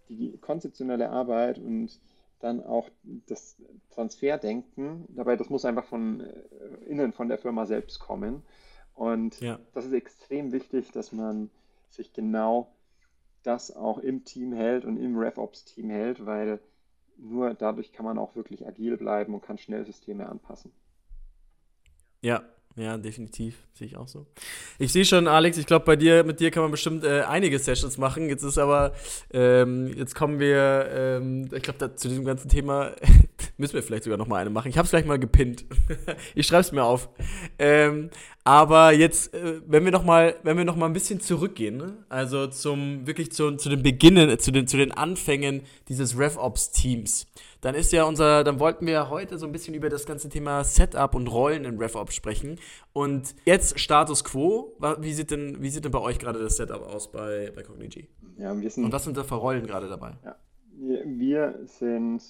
die 0.07 0.37
konzeptionelle 0.37 1.09
Arbeit 1.09 1.59
und 1.59 1.99
dann 2.39 2.63
auch 2.63 2.89
das 3.27 3.57
Transferdenken, 3.93 5.05
dabei, 5.09 5.35
das 5.35 5.49
muss 5.49 5.65
einfach 5.65 5.85
von 5.85 6.21
äh, 6.21 6.85
innen 6.85 7.11
von 7.11 7.27
der 7.27 7.37
Firma 7.37 7.65
selbst 7.65 7.99
kommen. 7.99 8.43
Und 8.99 9.39
ja. 9.39 9.57
das 9.73 9.85
ist 9.85 9.93
extrem 9.93 10.51
wichtig, 10.51 10.91
dass 10.91 11.13
man 11.13 11.49
sich 11.89 12.11
genau 12.11 12.69
das 13.43 13.73
auch 13.73 13.97
im 13.99 14.25
Team 14.25 14.51
hält 14.51 14.83
und 14.83 14.97
im 14.97 15.17
RevOps-Team 15.17 15.89
hält, 15.89 16.25
weil 16.25 16.59
nur 17.17 17.53
dadurch 17.53 17.93
kann 17.93 18.03
man 18.03 18.17
auch 18.17 18.35
wirklich 18.35 18.67
agil 18.67 18.97
bleiben 18.97 19.33
und 19.33 19.41
kann 19.41 19.57
schnell 19.57 19.85
Systeme 19.85 20.27
anpassen. 20.27 20.73
Ja, 22.19 22.43
ja, 22.75 22.97
definitiv. 22.97 23.55
Sehe 23.73 23.87
ich 23.87 23.95
auch 23.95 24.09
so. 24.09 24.27
Ich 24.79 24.91
sehe 24.91 25.05
schon, 25.05 25.29
Alex, 25.29 25.57
ich 25.57 25.65
glaube, 25.65 25.85
bei 25.85 25.95
dir, 25.95 26.25
mit 26.25 26.41
dir 26.41 26.51
kann 26.51 26.63
man 26.63 26.71
bestimmt 26.71 27.05
äh, 27.05 27.21
einige 27.21 27.57
Sessions 27.57 27.97
machen. 27.97 28.27
Jetzt 28.27 28.43
ist 28.43 28.57
aber, 28.57 28.93
ähm, 29.31 29.93
jetzt 29.95 30.13
kommen 30.13 30.39
wir, 30.39 30.89
ähm, 30.91 31.49
ich 31.53 31.63
glaube, 31.63 31.95
zu 31.95 32.09
diesem 32.09 32.25
ganzen 32.25 32.49
Thema 32.49 32.91
müssen 33.59 33.73
wir 33.73 33.83
vielleicht 33.83 34.03
sogar 34.03 34.17
noch 34.17 34.27
mal 34.27 34.37
eine 34.37 34.49
machen. 34.49 34.69
Ich 34.69 34.77
habe 34.77 34.85
es 34.85 34.91
gleich 34.91 35.05
mal 35.05 35.19
gepinnt. 35.19 35.65
ich 36.35 36.47
schreibe 36.47 36.61
es 36.61 36.71
mir 36.71 36.83
auf. 36.83 37.09
Ähm, 37.57 38.09
aber 38.43 38.91
jetzt, 38.91 39.33
äh, 39.33 39.61
wenn 39.67 39.85
wir 39.85 39.91
noch 39.91 40.03
mal, 40.03 40.35
wenn 40.43 40.57
wir 40.57 40.65
noch 40.65 40.75
mal 40.75 40.85
ein 40.85 40.93
bisschen 40.93 41.19
zurückgehen, 41.19 41.77
ne? 41.77 41.97
also 42.09 42.47
zum 42.47 43.05
wirklich 43.05 43.31
zu, 43.31 43.55
zu 43.57 43.69
den 43.69 43.83
Beginnen, 43.83 44.39
zu 44.39 44.51
den, 44.51 44.67
zu 44.67 44.77
den 44.77 44.91
Anfängen 44.91 45.61
dieses 45.87 46.17
RevOps-Teams 46.17 47.27
dann 47.61 47.75
ist 47.75 47.91
ja 47.91 48.05
unser, 48.05 48.43
dann 48.43 48.59
wollten 48.59 48.85
wir 48.85 49.09
heute 49.09 49.37
so 49.37 49.45
ein 49.45 49.51
bisschen 49.51 49.73
über 49.73 49.89
das 49.89 50.05
ganze 50.05 50.29
Thema 50.29 50.63
Setup 50.63 51.13
und 51.13 51.27
Rollen 51.27 51.65
in 51.65 51.77
RevOps 51.77 52.15
sprechen. 52.15 52.57
Und 52.93 53.35
jetzt 53.45 53.79
Status 53.79 54.23
Quo. 54.23 54.77
Wie 54.99 55.13
sieht 55.13 55.31
denn, 55.31 55.61
wie 55.61 55.69
sieht 55.69 55.83
denn 55.83 55.91
bei 55.91 55.99
euch 55.99 56.19
gerade 56.19 56.39
das 56.39 56.55
Setup 56.55 56.81
aus 56.81 57.11
bei, 57.11 57.51
bei 57.53 57.63
Cognigy? 57.63 58.07
Ja, 58.37 58.57
wir 58.59 58.69
sind, 58.69 58.85
und 58.85 58.93
was 58.93 59.03
sind 59.03 59.17
da 59.17 59.23
für 59.23 59.35
Rollen 59.35 59.67
gerade 59.67 59.89
dabei? 59.89 60.13
Ja, 60.23 60.35
wir, 60.77 61.03
wir 61.05 61.59
sind 61.65 62.21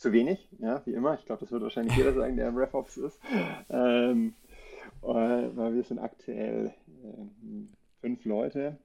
zu 0.00 0.12
wenig, 0.12 0.48
ja, 0.58 0.80
wie 0.86 0.94
immer. 0.94 1.14
Ich 1.18 1.26
glaube, 1.26 1.40
das 1.40 1.52
wird 1.52 1.62
wahrscheinlich 1.62 1.94
jeder 1.94 2.14
sagen, 2.14 2.36
der 2.36 2.48
im 2.48 2.56
RevOps 2.56 2.96
ist. 2.96 3.20
Ähm, 3.68 4.34
äh, 5.02 5.06
weil 5.06 5.74
wir 5.74 5.84
sind 5.84 5.98
aktuell 5.98 6.72
äh, 6.88 7.66
fünf 8.00 8.24
Leute. 8.24 8.78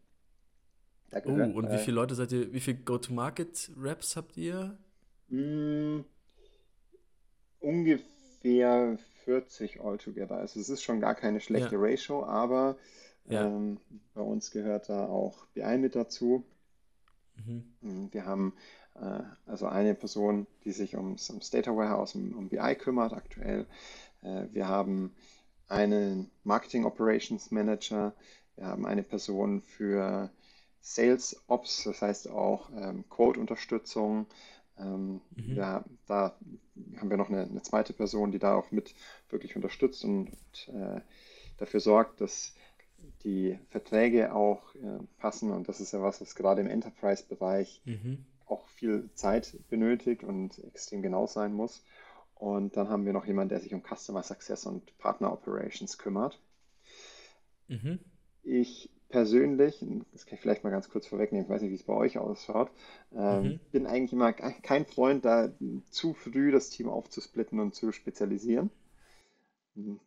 oh, 1.13 1.29
und 1.29 1.71
wie 1.71 1.77
viele 1.77 1.95
Leute 1.95 2.15
seid 2.15 2.33
ihr, 2.33 2.51
wie 2.51 2.59
viele 2.59 2.79
Go-to-Market-Raps 2.79 4.17
habt 4.17 4.35
ihr? 4.35 4.77
Mm, 5.29 6.01
ungefähr 7.59 8.97
40 9.23 9.79
altogether. 9.79 10.35
Also 10.35 10.59
es 10.59 10.67
ist 10.67 10.83
schon 10.83 10.99
gar 10.99 11.15
keine 11.15 11.39
schlechte 11.39 11.75
ja. 11.75 11.81
Ratio, 11.81 12.25
aber 12.25 12.75
ja. 13.29 13.45
ähm, 13.45 13.79
bei 14.13 14.21
uns 14.21 14.51
gehört 14.51 14.89
da 14.89 15.05
auch 15.05 15.45
BI 15.53 15.77
mit 15.77 15.95
dazu. 15.95 16.43
Mhm. 17.37 17.63
Mm, 17.79 18.07
wir 18.11 18.25
haben 18.25 18.53
äh, 18.53 18.84
also 19.45 19.67
eine 19.67 19.93
Person, 19.93 20.47
die 20.63 20.71
sich 20.71 20.95
ums, 20.95 21.29
ums 21.29 21.49
Data 21.49 21.75
Warehouse, 21.75 22.15
um, 22.15 22.33
um 22.37 22.49
BI 22.49 22.75
kümmert 22.75 23.13
aktuell. 23.13 23.65
Äh, 24.21 24.47
wir 24.51 24.67
haben 24.67 25.15
einen 25.67 26.31
Marketing 26.43 26.85
Operations 26.85 27.51
Manager. 27.51 28.13
Wir 28.55 28.67
haben 28.67 28.85
eine 28.85 29.03
Person 29.03 29.61
für 29.61 30.29
Sales 30.81 31.41
Ops, 31.47 31.83
das 31.83 32.01
heißt 32.01 32.29
auch 32.29 32.69
ähm, 32.75 33.03
Quote-Unterstützung. 33.09 34.27
Ähm, 34.77 35.21
mhm. 35.35 35.55
ja, 35.55 35.83
da 36.07 36.37
haben 36.97 37.09
wir 37.09 37.17
noch 37.17 37.29
eine, 37.29 37.43
eine, 37.43 37.61
zweite 37.61 37.93
Person, 37.93 38.31
die 38.31 38.39
da 38.39 38.55
auch 38.55 38.71
mit 38.71 38.93
wirklich 39.29 39.55
unterstützt 39.55 40.03
und, 40.03 40.31
äh, 40.67 41.01
dafür 41.57 41.79
sorgt, 41.79 42.19
dass 42.21 42.53
die 43.23 43.57
Verträge 43.69 44.33
auch 44.33 44.75
äh, 44.75 44.99
passen. 45.17 45.51
Und 45.51 45.69
das 45.69 45.79
ist 45.79 45.93
ja 45.93 46.01
was, 46.01 46.21
was 46.21 46.35
gerade 46.35 46.61
im 46.61 46.67
Enterprise-Bereich 46.67 47.81
mhm. 47.85 48.25
Auch 48.47 48.67
viel 48.67 49.09
Zeit 49.13 49.57
benötigt 49.69 50.23
und 50.23 50.63
extrem 50.65 51.01
genau 51.01 51.27
sein 51.27 51.53
muss. 51.53 51.83
Und 52.35 52.75
dann 52.75 52.89
haben 52.89 53.05
wir 53.05 53.13
noch 53.13 53.25
jemanden, 53.25 53.49
der 53.49 53.61
sich 53.61 53.73
um 53.73 53.81
Customer 53.81 54.23
Success 54.23 54.65
und 54.65 54.97
Partner 54.97 55.31
Operations 55.31 55.97
kümmert. 55.97 56.39
Mhm. 57.67 57.99
Ich 58.43 58.89
persönlich, 59.09 59.83
das 60.11 60.25
kann 60.25 60.35
ich 60.35 60.41
vielleicht 60.41 60.63
mal 60.63 60.71
ganz 60.71 60.89
kurz 60.89 61.07
vorwegnehmen, 61.07 61.45
ich 61.45 61.49
weiß 61.49 61.61
nicht, 61.61 61.71
wie 61.71 61.75
es 61.75 61.83
bei 61.83 61.93
euch 61.93 62.17
ausschaut, 62.17 62.69
ähm, 63.15 63.43
mhm. 63.43 63.59
bin 63.71 63.87
eigentlich 63.87 64.13
immer 64.13 64.33
kein 64.33 64.85
Freund, 64.85 65.23
da 65.23 65.49
zu 65.89 66.13
früh 66.13 66.51
das 66.51 66.69
Team 66.69 66.89
aufzusplitten 66.89 67.59
und 67.59 67.73
zu 67.73 67.91
spezialisieren. 67.91 68.69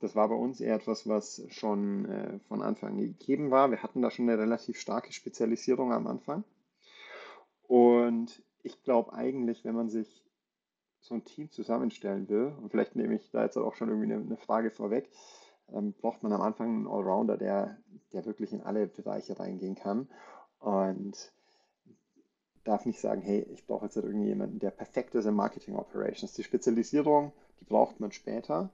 Das 0.00 0.16
war 0.16 0.28
bei 0.28 0.35
uns 0.35 0.61
eher 0.61 0.76
etwas, 0.76 1.07
was 1.07 1.42
schon 1.49 2.07
äh, 2.07 2.38
von 2.49 2.62
Anfang 2.62 2.92
an 2.92 2.99
gegeben 2.99 3.50
war. 3.50 3.71
Wir 3.71 3.83
hatten 3.83 4.00
da 4.00 4.11
schon 4.11 4.28
eine 4.28 4.40
relativ 4.40 4.78
starke 4.78 5.12
Spezialisierung 5.12 5.92
am 5.92 6.07
Anfang. 6.07 6.45
Und 7.68 8.42
ich 8.62 8.82
glaube 8.82 9.12
eigentlich, 9.12 9.64
wenn 9.64 9.75
man 9.75 9.88
sich 9.88 10.25
so 11.00 11.14
ein 11.14 11.25
Team 11.25 11.50
zusammenstellen 11.50 12.28
will, 12.28 12.52
und 12.60 12.70
vielleicht 12.70 12.96
nehme 12.96 13.14
ich 13.14 13.30
da 13.30 13.44
jetzt 13.44 13.56
auch 13.56 13.75
schon 13.75 13.88
irgendwie 13.88 14.12
eine, 14.12 14.22
eine 14.22 14.37
Frage 14.37 14.70
vorweg, 14.70 15.08
ähm, 15.72 15.92
braucht 15.92 16.22
man 16.22 16.32
am 16.32 16.40
Anfang 16.40 16.68
einen 16.68 16.87
Allrounder, 16.87 17.37
der, 17.37 17.76
der 18.12 18.25
wirklich 18.25 18.52
in 18.52 18.62
alle 18.62 18.87
Bereiche 18.87 19.38
reingehen 19.38 19.75
kann 19.75 20.08
und 20.58 21.30
darf 22.64 22.87
nicht 22.87 23.00
sagen, 23.00 23.20
hey, 23.20 23.46
ich 23.52 23.66
brauche 23.66 23.84
jetzt 23.84 23.96
irgendjemanden, 23.96 24.58
der 24.58 24.70
perfekt 24.70 25.14
ist 25.14 25.26
in 25.26 25.34
Marketing 25.34 25.76
Operations. 25.76 26.32
Die 26.32 26.44
Spezialisierung, 26.44 27.32
die 27.60 27.64
braucht 27.64 28.00
man 28.00 28.12
später, 28.12 28.70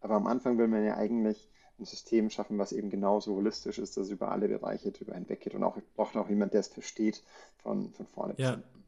aber 0.00 0.14
am 0.14 0.28
Anfang 0.28 0.58
will 0.58 0.68
man 0.68 0.84
ja 0.84 0.96
eigentlich 0.96 1.50
ein 1.78 1.84
System 1.84 2.30
schaffen, 2.30 2.58
was 2.58 2.72
eben 2.72 2.90
genauso 2.90 3.34
holistisch 3.34 3.78
ist, 3.78 3.96
dass 3.96 4.06
es 4.06 4.10
über 4.10 4.30
alle 4.30 4.48
Bereiche 4.48 4.90
drüber 4.90 5.14
hinweggeht 5.14 5.54
und 5.54 5.62
auch 5.62 5.76
braucht 5.94 6.16
auch 6.16 6.28
jemand, 6.28 6.52
der 6.52 6.60
es 6.60 6.68
versteht 6.68 7.22
von, 7.62 7.92
von 7.92 8.06
vorne 8.06 8.34
bis 8.34 8.46
hinten. 8.48 8.84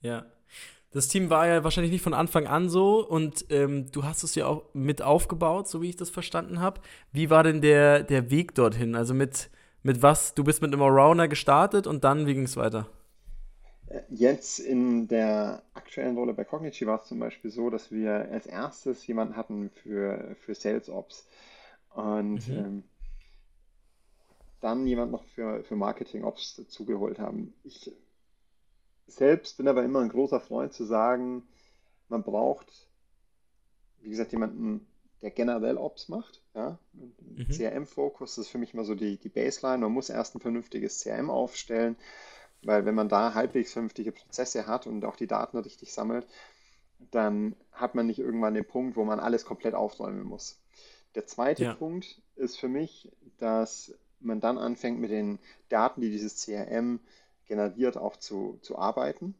Ja. 0.00 0.26
Das 0.90 1.08
Team 1.08 1.30
war 1.30 1.46
ja 1.46 1.64
wahrscheinlich 1.64 1.92
nicht 1.92 2.02
von 2.02 2.12
Anfang 2.12 2.46
an 2.46 2.68
so 2.68 3.06
und 3.06 3.46
ähm, 3.48 3.90
du 3.92 4.04
hast 4.04 4.24
es 4.24 4.34
ja 4.34 4.46
auch 4.46 4.64
mit 4.74 5.00
aufgebaut, 5.00 5.66
so 5.66 5.80
wie 5.80 5.88
ich 5.88 5.96
das 5.96 6.10
verstanden 6.10 6.60
habe. 6.60 6.80
Wie 7.12 7.30
war 7.30 7.42
denn 7.42 7.62
der, 7.62 8.02
der 8.02 8.30
Weg 8.30 8.54
dorthin? 8.54 8.94
Also 8.94 9.14
mit, 9.14 9.48
mit 9.82 10.02
was? 10.02 10.34
Du 10.34 10.44
bist 10.44 10.60
mit 10.60 10.72
einem 10.72 10.82
Allrounder 10.82 11.28
gestartet 11.28 11.86
und 11.86 12.04
dann, 12.04 12.26
wie 12.26 12.34
ging 12.34 12.44
es 12.44 12.58
weiter? 12.58 12.88
Äh, 13.86 14.02
jetzt 14.10 14.58
in 14.58 15.08
der 15.08 15.62
aktuellen 15.72 16.16
Rolle 16.16 16.34
bei 16.34 16.44
Cognigy 16.44 16.86
war 16.86 17.00
es 17.00 17.08
zum 17.08 17.20
Beispiel 17.20 17.50
so, 17.50 17.70
dass 17.70 17.90
wir 17.90 18.28
als 18.30 18.46
erstes 18.46 19.06
jemanden 19.06 19.36
hatten 19.36 19.70
für, 19.70 20.36
für 20.40 20.54
Sales 20.54 20.90
Ops 20.90 21.26
und 21.94 22.48
mhm. 22.48 22.54
ähm, 22.54 22.84
dann 24.60 24.86
jemand 24.86 25.12
noch 25.12 25.24
für, 25.24 25.64
für 25.64 25.76
Marketing 25.76 26.24
Ops 26.24 26.54
dazugeholt 26.54 27.18
haben. 27.18 27.52
Ich 27.64 27.92
selbst 29.06 29.56
bin 29.56 29.68
aber 29.68 29.84
immer 29.84 30.00
ein 30.00 30.08
großer 30.08 30.40
Freund 30.40 30.72
zu 30.72 30.84
sagen, 30.84 31.42
man 32.08 32.22
braucht, 32.22 32.88
wie 34.00 34.10
gesagt, 34.10 34.32
jemanden, 34.32 34.86
der 35.20 35.30
generell 35.30 35.76
Ops 35.76 36.08
macht. 36.08 36.42
Ja? 36.54 36.78
Mhm. 36.92 37.48
CRM-Fokus 37.48 38.38
ist 38.38 38.48
für 38.48 38.58
mich 38.58 38.74
immer 38.74 38.84
so 38.84 38.94
die, 38.94 39.18
die 39.18 39.28
Baseline. 39.28 39.78
Man 39.78 39.92
muss 39.92 40.10
erst 40.10 40.34
ein 40.34 40.40
vernünftiges 40.40 41.00
CRM 41.00 41.30
aufstellen, 41.30 41.96
weil 42.62 42.84
wenn 42.84 42.94
man 42.94 43.08
da 43.08 43.34
halbwegs 43.34 43.72
vernünftige 43.72 44.12
Prozesse 44.12 44.66
hat 44.66 44.86
und 44.86 45.04
auch 45.04 45.16
die 45.16 45.26
Daten 45.26 45.58
richtig 45.58 45.92
sammelt, 45.92 46.26
dann 47.10 47.56
hat 47.72 47.94
man 47.94 48.06
nicht 48.06 48.20
irgendwann 48.20 48.54
den 48.54 48.66
Punkt, 48.66 48.96
wo 48.96 49.04
man 49.04 49.18
alles 49.18 49.44
komplett 49.44 49.74
aufräumen 49.74 50.22
muss. 50.22 50.61
Der 51.14 51.26
zweite 51.26 51.64
ja. 51.64 51.74
Punkt 51.74 52.20
ist 52.36 52.58
für 52.58 52.68
mich, 52.68 53.10
dass 53.38 53.94
man 54.20 54.40
dann 54.40 54.58
anfängt 54.58 55.00
mit 55.00 55.10
den 55.10 55.38
Daten, 55.68 56.00
die 56.00 56.10
dieses 56.10 56.44
CRM 56.44 57.00
generiert, 57.46 57.96
auch 57.96 58.16
zu, 58.16 58.58
zu 58.62 58.78
arbeiten. 58.78 59.34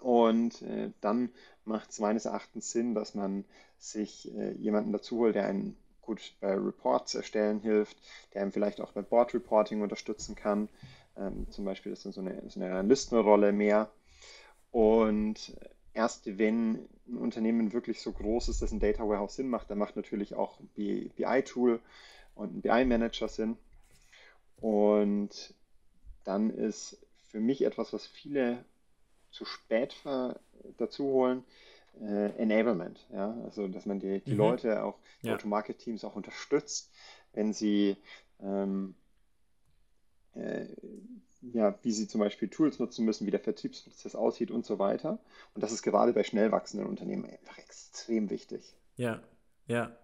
Und 0.00 0.60
äh, 0.62 0.90
dann 1.00 1.30
macht 1.64 1.90
es 1.90 1.98
meines 1.98 2.26
Erachtens 2.26 2.70
Sinn, 2.72 2.94
dass 2.94 3.14
man 3.14 3.44
sich 3.78 4.34
äh, 4.36 4.52
jemanden 4.52 4.92
dazu 4.92 5.18
holt, 5.18 5.34
der 5.34 5.46
einen 5.46 5.76
gut 6.02 6.34
bei 6.40 6.54
Reports 6.54 7.14
erstellen 7.14 7.60
hilft, 7.60 7.96
der 8.32 8.42
einem 8.42 8.52
vielleicht 8.52 8.80
auch 8.80 8.92
bei 8.92 9.02
Board 9.02 9.34
Reporting 9.34 9.82
unterstützen 9.82 10.34
kann. 10.34 10.68
Ähm, 11.16 11.46
zum 11.50 11.64
Beispiel 11.64 11.92
ist 11.92 12.04
dann 12.04 12.12
so 12.12 12.20
eine, 12.20 12.42
so 12.48 12.60
eine 12.60 12.70
Analystenrolle 12.70 13.52
mehr. 13.52 13.90
Und 14.70 15.56
erst 15.94 16.38
wenn 16.38 16.88
ein 17.08 17.16
Unternehmen 17.16 17.72
wirklich 17.72 18.00
so 18.00 18.12
groß 18.12 18.48
ist, 18.48 18.62
dass 18.62 18.72
ein 18.72 18.80
Data 18.80 19.06
Warehouse 19.08 19.36
Sinn 19.36 19.48
macht, 19.48 19.70
dann 19.70 19.78
macht 19.78 19.96
natürlich 19.96 20.34
auch 20.34 20.60
ein 20.60 20.68
BI-Tool 20.74 21.80
und 22.34 22.56
ein 22.56 22.60
BI-Manager 22.60 23.28
Sinn. 23.28 23.56
Und 24.60 25.54
dann 26.24 26.50
ist 26.50 26.98
für 27.28 27.40
mich 27.40 27.62
etwas, 27.62 27.92
was 27.92 28.06
viele 28.06 28.64
zu 29.30 29.44
spät 29.44 29.94
dazu 30.76 31.04
holen, 31.04 31.44
äh, 32.00 32.30
Enablement. 32.38 33.06
Ja? 33.12 33.36
Also, 33.44 33.68
dass 33.68 33.86
man 33.86 34.00
die, 34.00 34.20
die 34.20 34.32
mhm. 34.32 34.38
Leute, 34.38 34.84
auch 34.84 34.98
ja. 35.22 35.32
Go-to-Market-Teams 35.32 36.04
auch 36.04 36.16
unterstützt, 36.16 36.90
wenn 37.32 37.52
sie 37.52 37.96
ähm, 38.40 38.94
äh, 40.34 40.66
ja, 41.40 41.78
wie 41.82 41.92
sie 41.92 42.08
zum 42.08 42.20
Beispiel 42.20 42.48
Tools 42.48 42.78
nutzen 42.78 43.04
müssen, 43.04 43.26
wie 43.26 43.30
der 43.30 43.40
Vertriebsprozess 43.40 44.14
aussieht 44.14 44.50
und 44.50 44.66
so 44.66 44.78
weiter. 44.78 45.18
Und 45.54 45.62
das 45.62 45.72
ist 45.72 45.82
gerade 45.82 46.12
bei 46.12 46.24
schnell 46.24 46.52
wachsenden 46.52 46.88
Unternehmen 46.88 47.24
einfach 47.24 47.58
extrem 47.58 48.30
wichtig. 48.30 48.74
Ja, 48.96 49.20
ja. 49.66 49.96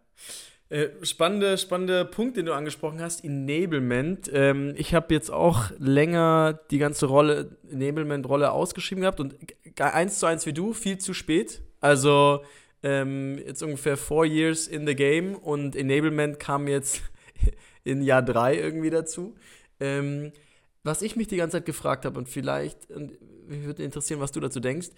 Äh, 0.70 0.88
spannende, 1.02 1.58
spannende 1.58 2.04
Punkt, 2.04 2.36
den 2.36 2.46
du 2.46 2.54
angesprochen 2.54 3.00
hast, 3.00 3.24
Enablement. 3.24 4.30
Ähm, 4.32 4.74
ich 4.76 4.94
habe 4.94 5.12
jetzt 5.12 5.30
auch 5.30 5.70
länger 5.78 6.58
die 6.70 6.78
ganze 6.78 7.06
Rolle, 7.06 7.58
Enablement-Rolle 7.70 8.50
ausgeschrieben 8.50 9.02
gehabt 9.02 9.20
und 9.20 9.36
eins 9.78 10.18
zu 10.18 10.26
eins 10.26 10.46
wie 10.46 10.52
du, 10.52 10.72
viel 10.72 10.98
zu 10.98 11.12
spät. 11.12 11.60
Also 11.80 12.42
ähm, 12.82 13.38
jetzt 13.38 13.62
ungefähr 13.62 13.96
four 13.96 14.24
years 14.24 14.66
in 14.66 14.86
the 14.86 14.94
game 14.94 15.34
und 15.34 15.76
Enablement 15.76 16.38
kam 16.38 16.66
jetzt 16.66 17.02
in 17.84 18.02
Jahr 18.02 18.22
drei 18.22 18.56
irgendwie 18.56 18.90
dazu. 18.90 19.34
Ähm, 19.80 20.32
was 20.84 21.02
ich 21.02 21.16
mich 21.16 21.26
die 21.26 21.36
ganze 21.36 21.58
Zeit 21.58 21.66
gefragt 21.66 22.04
habe 22.04 22.18
und 22.18 22.28
vielleicht, 22.28 22.90
und 22.90 23.18
mich 23.48 23.64
würde 23.64 23.82
interessieren, 23.82 24.20
was 24.20 24.32
du 24.32 24.40
dazu 24.40 24.60
denkst, 24.60 24.90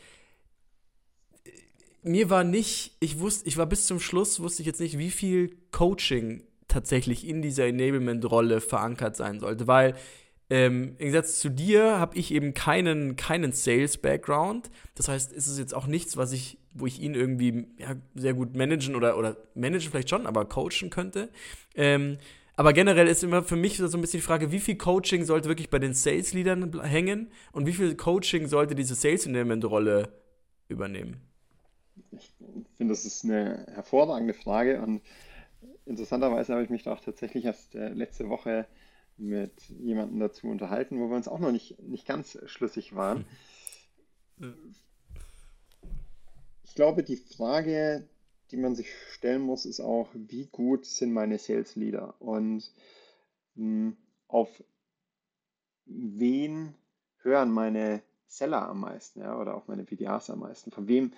mir 2.03 2.31
war 2.31 2.45
nicht, 2.45 2.97
ich 3.01 3.19
wusste, 3.19 3.49
ich 3.49 3.57
war 3.57 3.67
bis 3.67 3.87
zum 3.87 3.99
Schluss, 3.99 4.39
wusste 4.41 4.63
ich 4.63 4.67
jetzt 4.67 4.81
nicht, 4.81 4.99
wie 4.99 5.11
viel 5.11 5.57
Coaching 5.73 6.45
tatsächlich 6.69 7.27
in 7.27 7.43
dieser 7.43 7.67
Enablement-Rolle 7.67 8.61
verankert 8.61 9.17
sein 9.17 9.41
sollte, 9.41 9.67
weil 9.67 9.95
ähm, 10.49 10.91
Im 10.91 10.99
Gegensatz 10.99 11.41
zu 11.41 11.51
dir 11.51 11.99
habe 11.99 12.17
ich 12.17 12.33
eben 12.33 12.55
keinen, 12.55 13.17
keinen 13.17 13.51
Sales-Background. 13.53 14.71
Das 14.95 15.09
heißt, 15.09 15.33
ist 15.33 15.49
es 15.49 15.59
jetzt 15.59 15.75
auch 15.75 15.89
nichts, 15.89 16.17
was 16.17 16.33
ich, 16.33 16.59
wo 16.73 16.87
ich 16.87 17.01
ihn 17.01 17.15
irgendwie 17.15 17.67
ja, 17.79 17.97
sehr 18.15 18.35
gut 18.35 18.55
managen 18.55 18.95
oder, 18.95 19.19
oder 19.19 19.37
managen 19.55 19.91
vielleicht 19.91 20.11
schon, 20.11 20.27
aber 20.27 20.45
coachen 20.45 20.91
könnte. 20.91 21.31
Ähm, 21.75 22.19
aber 22.57 22.73
generell 22.73 23.07
ist 23.07 23.23
immer 23.23 23.43
für 23.43 23.57
mich 23.57 23.77
so 23.77 23.85
ein 23.85 24.01
bisschen 24.01 24.21
die 24.21 24.27
Frage, 24.27 24.51
wie 24.51 24.61
viel 24.61 24.77
Coaching 24.77 25.25
sollte 25.25 25.49
wirklich 25.49 25.71
bei 25.71 25.79
den 25.79 25.93
Sales-Leadern 25.93 26.83
hängen 26.83 27.31
und 27.53 27.67
wie 27.67 27.73
viel 27.73 27.95
Coaching 27.97 28.49
sollte 28.49 28.75
diese 28.75 28.95
Sales-Enablement-Rolle 28.95 30.09
übernehmen? 30.69 31.21
Ich 32.13 32.33
finde, 32.77 32.93
das 32.93 33.05
ist 33.05 33.25
eine 33.25 33.67
hervorragende 33.75 34.35
Frage 34.35 34.81
und 34.81 35.03
interessanterweise 35.85 36.55
habe 36.55 36.65
ich 36.65 36.71
mich 36.71 36.83
da 36.83 36.95
auch 36.95 37.01
tatsächlich 37.01 37.45
erst 37.45 37.75
äh, 37.75 37.91
letzte 37.91 38.29
Woche 38.29 38.67
mit 39.19 39.53
jemandem 39.69 40.21
dazu 40.21 40.49
unterhalten, 40.49 40.99
wo 40.99 41.09
wir 41.09 41.17
uns 41.17 41.29
auch 41.29 41.39
noch 41.39 41.53
nicht, 41.53 41.81
nicht 41.81 42.07
ganz 42.07 42.39
schlüssig 42.47 42.95
waren. 42.95 43.25
Ich 46.65 46.75
glaube, 46.75 47.03
die 47.03 47.17
Frage, 47.17 48.07
die 48.51 48.57
man 48.57 48.75
sich 48.75 48.89
stellen 49.11 49.43
muss, 49.43 49.67
ist 49.67 49.81
auch, 49.81 50.09
wie 50.15 50.47
gut 50.47 50.87
sind 50.87 51.13
meine 51.13 51.39
Sales 51.39 51.77
Leader 51.77 52.15
und 52.21 52.73
mh, 53.55 53.65
hm, 53.91 53.97
auf 54.29 54.63
wen 55.87 56.75
hören 57.23 57.51
meine 57.51 58.03
Seller 58.27 58.69
am 58.69 58.81
meisten 58.81 59.21
ja, 59.21 59.39
oder 59.41 59.55
auch 59.55 59.69
meine 59.69 59.85
PDAs 59.85 60.31
am 60.31 60.41
meisten? 60.41 60.71
Von 60.71 60.89
wem 60.89 61.13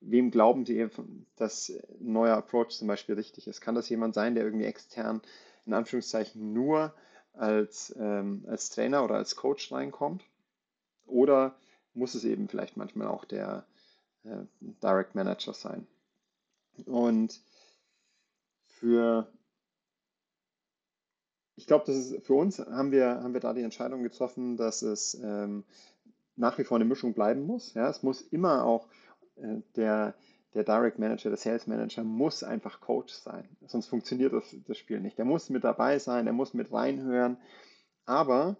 wem 0.00 0.30
glauben 0.30 0.64
Sie, 0.66 0.88
dass 1.36 1.70
ein 1.70 2.12
neuer 2.12 2.36
Approach 2.36 2.70
zum 2.70 2.88
Beispiel 2.88 3.14
richtig 3.14 3.46
ist? 3.46 3.60
Kann 3.60 3.74
das 3.74 3.88
jemand 3.88 4.14
sein, 4.14 4.34
der 4.34 4.44
irgendwie 4.44 4.66
extern 4.66 5.22
in 5.64 5.72
Anführungszeichen 5.74 6.52
nur 6.52 6.94
als, 7.32 7.94
ähm, 7.98 8.44
als 8.48 8.70
Trainer 8.70 9.04
oder 9.04 9.16
als 9.16 9.36
Coach 9.36 9.72
reinkommt? 9.72 10.24
Oder 11.06 11.56
muss 11.94 12.14
es 12.14 12.24
eben 12.24 12.48
vielleicht 12.48 12.76
manchmal 12.76 13.08
auch 13.08 13.24
der 13.24 13.66
äh, 14.24 14.44
Direct 14.60 15.14
Manager 15.14 15.54
sein? 15.54 15.86
Und 16.84 17.40
für, 18.66 19.28
ich 21.56 21.66
glaube, 21.66 21.84
das 21.86 21.96
ist 21.96 22.26
für 22.26 22.34
uns 22.34 22.58
haben 22.58 22.92
wir, 22.92 23.22
haben 23.22 23.32
wir 23.32 23.40
da 23.40 23.52
die 23.54 23.62
Entscheidung 23.62 24.02
getroffen, 24.02 24.56
dass 24.56 24.82
es 24.82 25.14
ähm, 25.14 25.64
nach 26.36 26.58
wie 26.58 26.64
vor 26.64 26.76
eine 26.76 26.84
Mischung 26.84 27.14
bleiben 27.14 27.46
muss. 27.46 27.74
Ja, 27.74 27.88
es 27.88 28.02
muss 28.02 28.20
immer 28.20 28.64
auch 28.64 28.86
äh, 29.36 29.60
der, 29.74 30.14
der 30.54 30.64
Direct 30.64 30.98
Manager, 30.98 31.30
der 31.30 31.38
Sales 31.38 31.66
Manager 31.66 32.04
muss 32.04 32.42
einfach 32.42 32.80
Coach 32.80 33.12
sein. 33.12 33.48
Sonst 33.66 33.86
funktioniert 33.86 34.32
das, 34.32 34.54
das 34.66 34.78
Spiel 34.78 35.00
nicht. 35.00 35.18
Der 35.18 35.24
muss 35.24 35.50
mit 35.50 35.64
dabei 35.64 35.98
sein, 35.98 36.26
der 36.26 36.34
muss 36.34 36.54
mit 36.54 36.72
reinhören. 36.72 37.38
Aber 38.04 38.56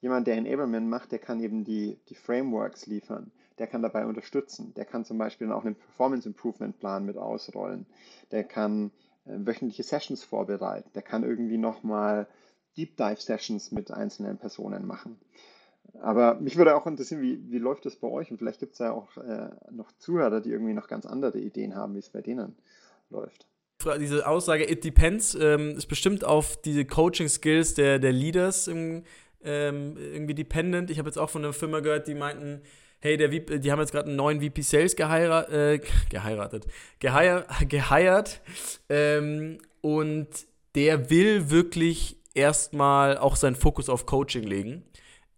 jemand, 0.00 0.26
der 0.26 0.36
Enablement 0.36 0.88
macht, 0.88 1.12
der 1.12 1.18
kann 1.18 1.40
eben 1.40 1.64
die, 1.64 1.98
die 2.08 2.14
Frameworks 2.14 2.86
liefern. 2.86 3.30
Der 3.60 3.66
kann 3.66 3.82
dabei 3.82 4.06
unterstützen. 4.06 4.72
Der 4.74 4.86
kann 4.86 5.04
zum 5.04 5.18
Beispiel 5.18 5.52
auch 5.52 5.66
einen 5.66 5.74
Performance 5.74 6.26
Improvement 6.26 6.78
Plan 6.78 7.04
mit 7.04 7.18
ausrollen. 7.18 7.84
Der 8.32 8.42
kann 8.42 8.90
äh, 9.26 9.32
wöchentliche 9.36 9.82
Sessions 9.82 10.24
vorbereiten. 10.24 10.90
Der 10.94 11.02
kann 11.02 11.24
irgendwie 11.24 11.58
nochmal 11.58 12.26
Deep 12.78 12.96
Dive 12.96 13.20
Sessions 13.20 13.70
mit 13.70 13.90
einzelnen 13.90 14.38
Personen 14.38 14.86
machen. 14.86 15.20
Aber 16.00 16.36
mich 16.40 16.56
würde 16.56 16.74
auch 16.74 16.86
interessieren, 16.86 17.20
wie, 17.20 17.50
wie 17.50 17.58
läuft 17.58 17.84
das 17.84 17.96
bei 17.96 18.08
euch? 18.08 18.30
Und 18.30 18.38
vielleicht 18.38 18.60
gibt 18.60 18.72
es 18.72 18.78
ja 18.78 18.92
auch 18.92 19.14
äh, 19.18 19.50
noch 19.70 19.92
Zuhörer, 19.98 20.40
die 20.40 20.50
irgendwie 20.50 20.72
noch 20.72 20.88
ganz 20.88 21.04
andere 21.04 21.38
Ideen 21.38 21.76
haben, 21.76 21.94
wie 21.94 21.98
es 21.98 22.08
bei 22.08 22.22
denen 22.22 22.56
läuft. 23.10 23.46
Diese 23.98 24.26
Aussage, 24.26 24.70
it 24.70 24.84
depends, 24.84 25.34
ähm, 25.34 25.76
ist 25.76 25.86
bestimmt 25.86 26.24
auf 26.24 26.56
diese 26.62 26.86
Coaching-Skills 26.86 27.74
der, 27.74 27.98
der 27.98 28.12
Leaders 28.12 28.68
im, 28.68 29.04
ähm, 29.42 29.98
irgendwie 29.98 30.34
dependent. 30.34 30.90
Ich 30.90 30.98
habe 30.98 31.08
jetzt 31.08 31.18
auch 31.18 31.28
von 31.28 31.44
einer 31.44 31.52
Firma 31.52 31.80
gehört, 31.80 32.08
die 32.08 32.14
meinten, 32.14 32.62
hey, 33.00 33.16
der 33.16 33.28
die 33.28 33.72
haben 33.72 33.80
jetzt 33.80 33.92
gerade 33.92 34.08
einen 34.08 34.16
neuen 34.16 34.40
VP 34.40 34.62
Sales 34.62 34.96
geheirat, 34.96 35.50
äh, 35.50 35.80
geheiratet, 36.08 36.66
geheiert, 36.98 38.40
ähm, 38.88 39.58
und 39.80 40.28
der 40.74 41.10
will 41.10 41.50
wirklich 41.50 42.16
erstmal 42.34 43.18
auch 43.18 43.36
seinen 43.36 43.56
Fokus 43.56 43.88
auf 43.88 44.06
Coaching 44.06 44.44
legen. 44.44 44.84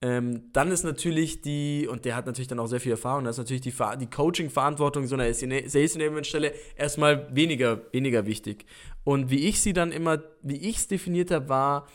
Ähm, 0.03 0.51
dann 0.53 0.73
ist 0.73 0.83
natürlich 0.83 1.43
die, 1.43 1.87
und 1.89 2.05
der 2.05 2.17
hat 2.17 2.27
natürlich 2.27 2.49
dann 2.49 2.59
auch 2.59 2.67
sehr 2.67 2.81
viel 2.81 2.91
Erfahrung, 2.91 3.23
da 3.23 3.31
ist 3.31 3.39
natürlich 3.39 3.63
die, 3.63 3.73
die 4.01 4.11
Coaching-Verantwortung 4.11 5.07
so 5.07 5.15
einer 5.15 5.33
Sales 5.33 5.95
Enablement-Stelle 5.95 6.53
erstmal 6.77 7.35
weniger, 7.35 7.83
weniger 7.93 8.27
wichtig. 8.27 8.67
Und 9.05 9.31
wie 9.31 9.47
ich 9.49 9.61
sie 9.61 9.73
dann 9.73 9.93
immer, 9.93 10.21
wie 10.43 10.57
ich 10.57 10.79
es 10.79 10.89
definiert 10.89 11.31
habe, 11.31 11.49
war 11.49 11.87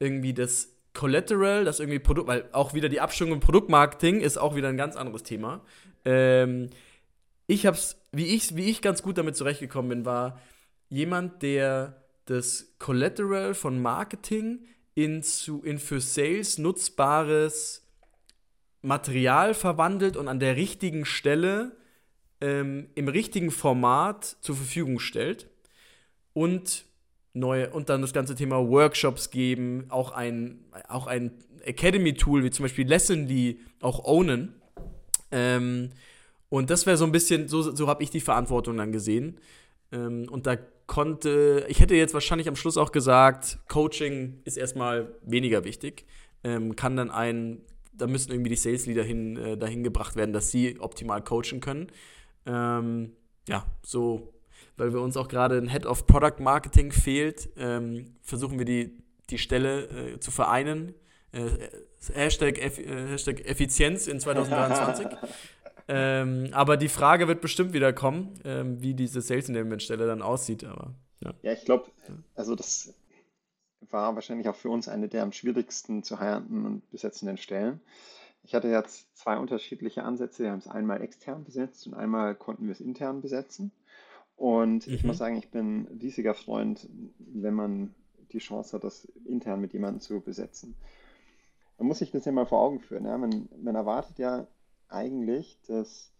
irgendwie 0.00 0.34
das 0.34 0.74
Collateral, 0.98 1.64
das 1.64 1.78
irgendwie 1.78 2.00
Produkt, 2.00 2.26
weil 2.26 2.48
auch 2.50 2.74
wieder 2.74 2.88
die 2.88 3.00
Abstimmung 3.00 3.34
im 3.34 3.40
Produktmarketing 3.40 4.20
ist 4.20 4.36
auch 4.36 4.56
wieder 4.56 4.68
ein 4.68 4.76
ganz 4.76 4.96
anderes 4.96 5.22
Thema. 5.22 5.64
Ähm, 6.04 6.70
ich 7.46 7.66
hab's, 7.66 8.02
wie 8.10 8.26
ich, 8.26 8.56
wie 8.56 8.68
ich 8.68 8.82
ganz 8.82 9.00
gut 9.00 9.16
damit 9.16 9.36
zurechtgekommen 9.36 9.90
bin, 9.90 10.04
war 10.04 10.40
jemand, 10.88 11.42
der 11.42 12.02
das 12.24 12.74
Collateral 12.80 13.54
von 13.54 13.80
Marketing 13.80 14.64
in, 14.96 15.22
zu, 15.22 15.62
in 15.62 15.78
für 15.78 16.00
Sales 16.00 16.58
nutzbares 16.58 17.86
Material 18.82 19.54
verwandelt 19.54 20.16
und 20.16 20.26
an 20.26 20.40
der 20.40 20.56
richtigen 20.56 21.04
Stelle 21.04 21.76
ähm, 22.40 22.88
im 22.96 23.06
richtigen 23.06 23.52
Format 23.52 24.24
zur 24.40 24.56
Verfügung 24.56 24.98
stellt 24.98 25.48
und 26.32 26.87
neue 27.38 27.70
und 27.70 27.88
dann 27.88 28.02
das 28.02 28.12
ganze 28.12 28.34
Thema 28.34 28.68
Workshops 28.68 29.30
geben, 29.30 29.86
auch 29.88 30.12
ein, 30.12 30.64
auch 30.88 31.06
ein 31.06 31.32
Academy-Tool 31.64 32.44
wie 32.44 32.50
zum 32.50 32.64
Beispiel 32.64 32.86
Lessonly 32.86 33.60
auch 33.80 34.04
ownen. 34.04 34.54
Ähm, 35.30 35.90
und 36.48 36.70
das 36.70 36.86
wäre 36.86 36.96
so 36.96 37.04
ein 37.04 37.12
bisschen, 37.12 37.48
so, 37.48 37.62
so 37.62 37.88
habe 37.88 38.02
ich 38.02 38.10
die 38.10 38.20
Verantwortung 38.20 38.76
dann 38.76 38.92
gesehen. 38.92 39.38
Ähm, 39.92 40.26
und 40.30 40.46
da 40.46 40.56
konnte, 40.86 41.66
ich 41.68 41.80
hätte 41.80 41.94
jetzt 41.94 42.14
wahrscheinlich 42.14 42.48
am 42.48 42.56
Schluss 42.56 42.76
auch 42.76 42.92
gesagt, 42.92 43.58
Coaching 43.68 44.40
ist 44.44 44.56
erstmal 44.56 45.14
weniger 45.22 45.64
wichtig. 45.64 46.06
Ähm, 46.44 46.76
kann 46.76 46.96
dann 46.96 47.10
ein, 47.10 47.60
da 47.92 48.06
müssen 48.06 48.32
irgendwie 48.32 48.50
die 48.50 48.56
Sales 48.56 48.86
Leader 48.86 49.02
hin, 49.02 49.36
äh, 49.36 49.56
dahin 49.56 49.82
gebracht 49.82 50.16
werden, 50.16 50.32
dass 50.32 50.50
sie 50.50 50.80
optimal 50.80 51.22
coachen 51.22 51.60
können. 51.60 51.88
Ähm, 52.46 53.12
ja, 53.48 53.66
so, 53.82 54.32
weil 54.78 54.92
wir 54.92 55.00
uns 55.00 55.16
auch 55.16 55.28
gerade 55.28 55.58
ein 55.58 55.68
Head 55.68 55.86
of 55.86 56.06
Product 56.06 56.40
Marketing 56.40 56.92
fehlt, 56.92 57.50
ähm, 57.56 58.16
versuchen 58.22 58.58
wir 58.58 58.64
die 58.64 58.96
die 59.30 59.38
Stelle 59.38 60.14
äh, 60.14 60.20
zu 60.20 60.30
vereinen. 60.30 60.94
Äh, 61.32 61.50
Hashtag, 62.12 62.58
Eff 62.58 62.78
äh, 62.78 63.08
Hashtag 63.08 63.44
Effizienz 63.44 64.06
in 64.06 64.20
2023. 64.20 65.06
ähm, 65.88 66.48
aber 66.52 66.76
die 66.76 66.88
Frage 66.88 67.28
wird 67.28 67.40
bestimmt 67.40 67.72
wieder 67.72 67.92
kommen, 67.92 68.34
ähm, 68.44 68.80
wie 68.80 68.94
diese 68.94 69.20
Sales 69.20 69.48
Enablement 69.48 69.82
Stelle 69.82 70.06
dann 70.06 70.22
aussieht. 70.22 70.64
Aber, 70.64 70.94
ja. 71.20 71.34
ja, 71.42 71.52
ich 71.52 71.64
glaube, 71.64 71.90
also 72.34 72.54
das 72.54 72.94
war 73.90 74.14
wahrscheinlich 74.14 74.48
auch 74.48 74.56
für 74.56 74.70
uns 74.70 74.88
eine 74.88 75.08
der 75.08 75.22
am 75.22 75.32
schwierigsten 75.32 76.02
zu 76.02 76.18
heiraten 76.18 76.64
und 76.64 76.90
besetzenden 76.90 77.36
Stellen. 77.36 77.80
Ich 78.42 78.54
hatte 78.54 78.68
jetzt 78.68 79.14
zwei 79.16 79.36
unterschiedliche 79.36 80.04
Ansätze. 80.04 80.44
Wir 80.44 80.52
haben 80.52 80.58
es 80.58 80.68
einmal 80.68 81.02
extern 81.02 81.44
besetzt 81.44 81.86
und 81.86 81.94
einmal 81.94 82.34
konnten 82.34 82.64
wir 82.64 82.72
es 82.72 82.80
intern 82.80 83.20
besetzen. 83.20 83.72
Und 84.38 84.86
ich 84.86 85.02
mhm. 85.02 85.08
muss 85.08 85.18
sagen, 85.18 85.36
ich 85.36 85.50
bin 85.50 85.80
ein 85.80 85.98
riesiger 86.00 86.32
Freund, 86.32 86.88
wenn 87.18 87.54
man 87.54 87.92
die 88.30 88.38
Chance 88.38 88.76
hat, 88.76 88.84
das 88.84 89.04
intern 89.24 89.60
mit 89.60 89.72
jemandem 89.72 90.00
zu 90.00 90.20
besetzen. 90.20 90.76
Man 91.76 91.88
muss 91.88 91.98
sich 91.98 92.12
das 92.12 92.24
ja 92.24 92.30
mal 92.30 92.46
vor 92.46 92.60
Augen 92.60 92.78
führen. 92.78 93.04
Ja? 93.04 93.18
Man, 93.18 93.48
man 93.60 93.74
erwartet 93.74 94.16
ja 94.20 94.46
eigentlich, 94.88 95.58
dass 95.66 96.12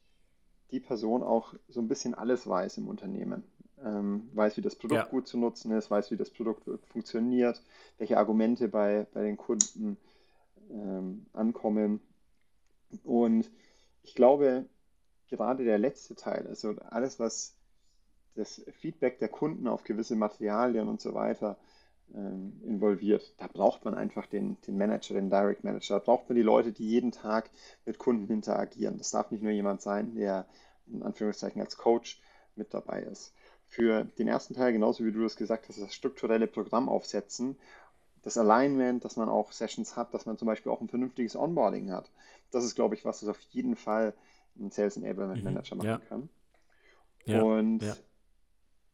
die 0.72 0.80
Person 0.80 1.22
auch 1.22 1.54
so 1.68 1.80
ein 1.80 1.86
bisschen 1.86 2.14
alles 2.14 2.44
weiß 2.48 2.78
im 2.78 2.88
Unternehmen. 2.88 3.44
Ähm, 3.84 4.28
weiß, 4.34 4.56
wie 4.56 4.62
das 4.62 4.74
Produkt 4.74 5.04
ja. 5.04 5.08
gut 5.08 5.28
zu 5.28 5.38
nutzen 5.38 5.70
ist, 5.70 5.88
weiß, 5.88 6.10
wie 6.10 6.16
das 6.16 6.30
Produkt 6.30 6.68
funktioniert, 6.88 7.62
welche 7.98 8.18
Argumente 8.18 8.66
bei, 8.66 9.06
bei 9.14 9.22
den 9.22 9.36
Kunden 9.36 9.96
ähm, 10.72 11.26
ankommen. 11.32 12.00
Und 13.04 13.48
ich 14.02 14.16
glaube, 14.16 14.64
gerade 15.28 15.62
der 15.62 15.78
letzte 15.78 16.16
Teil, 16.16 16.48
also 16.48 16.74
alles, 16.90 17.20
was 17.20 17.57
das 18.38 18.62
Feedback 18.80 19.18
der 19.18 19.28
Kunden 19.28 19.68
auf 19.68 19.84
gewisse 19.84 20.16
Materialien 20.16 20.88
und 20.88 21.00
so 21.00 21.14
weiter 21.14 21.56
ähm, 22.14 22.60
involviert, 22.64 23.34
da 23.38 23.46
braucht 23.46 23.84
man 23.84 23.94
einfach 23.94 24.26
den, 24.26 24.56
den 24.66 24.78
Manager, 24.78 25.14
den 25.14 25.30
Direct 25.30 25.64
Manager. 25.64 25.98
Da 25.98 26.04
braucht 26.04 26.28
man 26.28 26.36
die 26.36 26.42
Leute, 26.42 26.72
die 26.72 26.88
jeden 26.88 27.12
Tag 27.12 27.50
mit 27.84 27.98
Kunden 27.98 28.32
interagieren. 28.32 28.98
Das 28.98 29.10
darf 29.10 29.30
nicht 29.30 29.42
nur 29.42 29.52
jemand 29.52 29.82
sein, 29.82 30.14
der 30.14 30.46
in 30.86 31.02
Anführungszeichen 31.02 31.60
als 31.60 31.76
Coach 31.76 32.20
mit 32.56 32.72
dabei 32.72 33.02
ist. 33.02 33.34
Für 33.66 34.04
den 34.04 34.28
ersten 34.28 34.54
Teil, 34.54 34.72
genauso 34.72 35.04
wie 35.04 35.12
du 35.12 35.22
das 35.22 35.36
gesagt 35.36 35.68
hast, 35.68 35.78
das 35.78 35.94
strukturelle 35.94 36.46
Programm 36.46 36.88
aufsetzen 36.88 37.56
das 38.22 38.36
Alignment, 38.36 39.04
dass 39.04 39.16
man 39.16 39.28
auch 39.28 39.52
Sessions 39.52 39.96
hat, 39.96 40.12
dass 40.14 40.26
man 40.26 40.38
zum 40.38 40.46
Beispiel 40.46 40.72
auch 40.72 40.80
ein 40.80 40.88
vernünftiges 40.88 41.36
Onboarding 41.36 41.90
hat. 41.90 42.10
Das 42.50 42.64
ist, 42.64 42.74
glaube 42.74 42.94
ich, 42.94 43.04
was 43.04 43.20
das 43.20 43.28
auf 43.28 43.40
jeden 43.50 43.76
Fall 43.76 44.14
ein 44.58 44.70
Sales 44.70 44.96
Enablement 44.96 45.38
mhm. 45.38 45.44
Manager 45.44 45.76
machen 45.76 45.88
ja. 45.88 45.98
kann. 45.98 46.28
Ja. 47.24 47.42
Und 47.42 47.80
ja. 47.80 47.96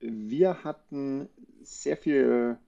Wir 0.05 0.65
hatten 0.65 1.29
sehr 1.63 1.97
viel 1.97 2.59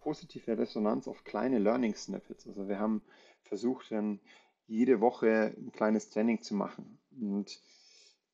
positive 0.00 0.58
Resonanz 0.58 1.08
auf 1.08 1.24
kleine 1.24 1.58
Learning 1.58 1.94
Snippets. 1.94 2.46
Also 2.46 2.68
wir 2.68 2.78
haben 2.78 3.02
versucht, 3.42 3.90
dann 3.90 4.20
jede 4.66 5.00
Woche 5.00 5.54
ein 5.56 5.72
kleines 5.72 6.10
Training 6.10 6.42
zu 6.42 6.54
machen. 6.54 6.98
Und 7.20 7.60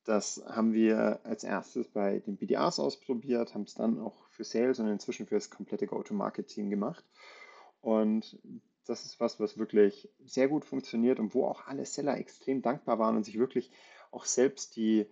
das 0.05 0.43
haben 0.47 0.73
wir 0.73 1.19
als 1.23 1.43
erstes 1.43 1.87
bei 1.87 2.19
den 2.19 2.37
BDAs 2.37 2.79
ausprobiert, 2.79 3.53
haben 3.53 3.63
es 3.63 3.75
dann 3.75 3.99
auch 3.99 4.27
für 4.29 4.43
Sales 4.43 4.79
und 4.79 4.87
inzwischen 4.87 5.27
für 5.27 5.35
das 5.35 5.49
komplette 5.49 5.87
Go-to-Market-Team 5.87 6.69
gemacht. 6.69 7.03
Und 7.81 8.39
das 8.85 9.05
ist 9.05 9.19
was, 9.19 9.39
was 9.39 9.57
wirklich 9.57 10.09
sehr 10.25 10.47
gut 10.47 10.65
funktioniert 10.65 11.19
und 11.19 11.35
wo 11.35 11.45
auch 11.45 11.67
alle 11.67 11.85
Seller 11.85 12.17
extrem 12.17 12.61
dankbar 12.61 12.97
waren 12.99 13.17
und 13.17 13.23
sich 13.23 13.37
wirklich 13.37 13.71
auch 14.11 14.25
selbst 14.25 14.75
die 14.75 15.05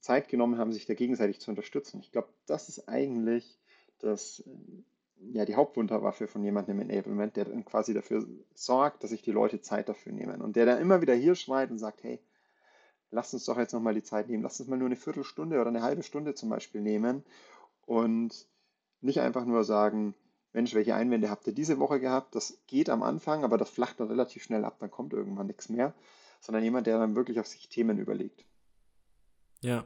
Zeit 0.00 0.28
genommen 0.28 0.58
haben, 0.58 0.72
sich 0.72 0.86
da 0.86 0.94
gegenseitig 0.94 1.40
zu 1.40 1.50
unterstützen. 1.50 2.00
Ich 2.00 2.12
glaube, 2.12 2.28
das 2.46 2.68
ist 2.68 2.88
eigentlich 2.88 3.58
das, 3.98 4.42
ja, 5.32 5.44
die 5.44 5.56
Hauptwunderwaffe 5.56 6.28
von 6.28 6.42
jemandem 6.44 6.80
im 6.80 6.88
Enablement, 6.88 7.36
der 7.36 7.46
dann 7.46 7.64
quasi 7.64 7.94
dafür 7.94 8.26
sorgt, 8.54 9.02
dass 9.02 9.10
sich 9.10 9.22
die 9.22 9.32
Leute 9.32 9.60
Zeit 9.60 9.88
dafür 9.88 10.12
nehmen. 10.12 10.40
Und 10.40 10.56
der 10.56 10.66
dann 10.66 10.80
immer 10.80 11.00
wieder 11.00 11.14
hier 11.14 11.34
schreit 11.34 11.70
und 11.70 11.78
sagt, 11.78 12.02
hey, 12.04 12.20
lass 13.10 13.32
uns 13.34 13.44
doch 13.44 13.58
jetzt 13.58 13.72
nochmal 13.72 13.94
die 13.94 14.02
Zeit 14.02 14.28
nehmen, 14.28 14.42
lass 14.42 14.60
uns 14.60 14.68
mal 14.68 14.76
nur 14.76 14.86
eine 14.86 14.96
Viertelstunde 14.96 15.60
oder 15.60 15.68
eine 15.68 15.82
halbe 15.82 16.02
Stunde 16.02 16.34
zum 16.34 16.48
Beispiel 16.48 16.80
nehmen 16.80 17.24
und 17.86 18.46
nicht 19.00 19.20
einfach 19.20 19.44
nur 19.44 19.64
sagen, 19.64 20.14
Mensch, 20.52 20.74
welche 20.74 20.94
Einwände 20.94 21.30
habt 21.30 21.46
ihr 21.46 21.52
diese 21.52 21.78
Woche 21.78 22.00
gehabt? 22.00 22.34
Das 22.34 22.58
geht 22.66 22.90
am 22.90 23.02
Anfang, 23.02 23.44
aber 23.44 23.58
das 23.58 23.70
flacht 23.70 24.00
dann 24.00 24.08
relativ 24.08 24.42
schnell 24.42 24.64
ab, 24.64 24.76
dann 24.80 24.90
kommt 24.90 25.12
irgendwann 25.12 25.46
nichts 25.46 25.68
mehr, 25.68 25.94
sondern 26.40 26.64
jemand, 26.64 26.86
der 26.86 26.98
dann 26.98 27.14
wirklich 27.14 27.38
auf 27.38 27.46
sich 27.46 27.68
Themen 27.68 27.98
überlegt. 27.98 28.44
Ja. 29.62 29.84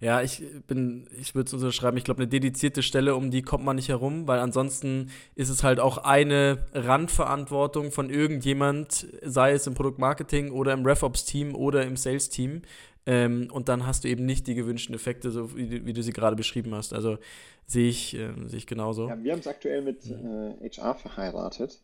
Ja, 0.00 0.22
ich 0.22 0.42
bin, 0.66 1.06
ich 1.20 1.34
würde 1.34 1.48
es 1.48 1.52
unterschreiben, 1.52 1.98
ich 1.98 2.04
glaube, 2.04 2.22
eine 2.22 2.28
dedizierte 2.28 2.82
Stelle, 2.82 3.14
um 3.14 3.30
die 3.30 3.42
kommt 3.42 3.64
man 3.64 3.76
nicht 3.76 3.90
herum, 3.90 4.26
weil 4.26 4.38
ansonsten 4.38 5.10
ist 5.34 5.50
es 5.50 5.62
halt 5.62 5.78
auch 5.78 5.98
eine 5.98 6.64
Randverantwortung 6.72 7.92
von 7.92 8.08
irgendjemand, 8.08 9.06
sei 9.22 9.52
es 9.52 9.66
im 9.66 9.74
Produktmarketing 9.74 10.52
oder 10.52 10.72
im 10.72 10.86
RevOps-Team 10.86 11.54
oder 11.54 11.84
im 11.84 11.96
Sales-Team, 11.96 12.62
ähm, 13.08 13.48
und 13.50 13.70
dann 13.70 13.86
hast 13.86 14.04
du 14.04 14.08
eben 14.08 14.26
nicht 14.26 14.46
die 14.46 14.54
gewünschten 14.54 14.94
Effekte, 14.94 15.30
so 15.30 15.56
wie, 15.56 15.86
wie 15.86 15.94
du 15.94 16.02
sie 16.02 16.12
gerade 16.12 16.36
beschrieben 16.36 16.74
hast. 16.74 16.92
Also 16.92 17.16
sehe 17.64 17.88
ich, 17.88 18.14
äh, 18.14 18.34
sehe 18.44 18.58
ich 18.58 18.66
genauso. 18.66 19.08
Ja, 19.08 19.22
wir 19.22 19.32
haben 19.32 19.38
es 19.38 19.46
aktuell 19.46 19.80
mit 19.80 20.04
äh, 20.04 20.68
HR 20.68 20.94
verheiratet. 20.94 21.80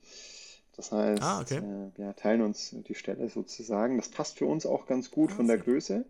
Das 0.77 0.92
heißt, 0.92 1.23
ah, 1.23 1.40
okay. 1.40 1.59
äh, 1.59 1.99
wir 1.99 2.14
teilen 2.14 2.42
uns 2.42 2.77
die 2.87 2.94
Stelle 2.94 3.31
sozusagen. 3.31 3.97
Das 3.97 4.11
passt 4.11 4.37
für 4.37 4.44
uns 4.44 4.66
auch 4.66 4.85
ganz 4.85 5.11
gut 5.11 5.31
ah, 5.33 5.37
von 5.37 5.47
der 5.47 5.57
Größe. 5.57 6.05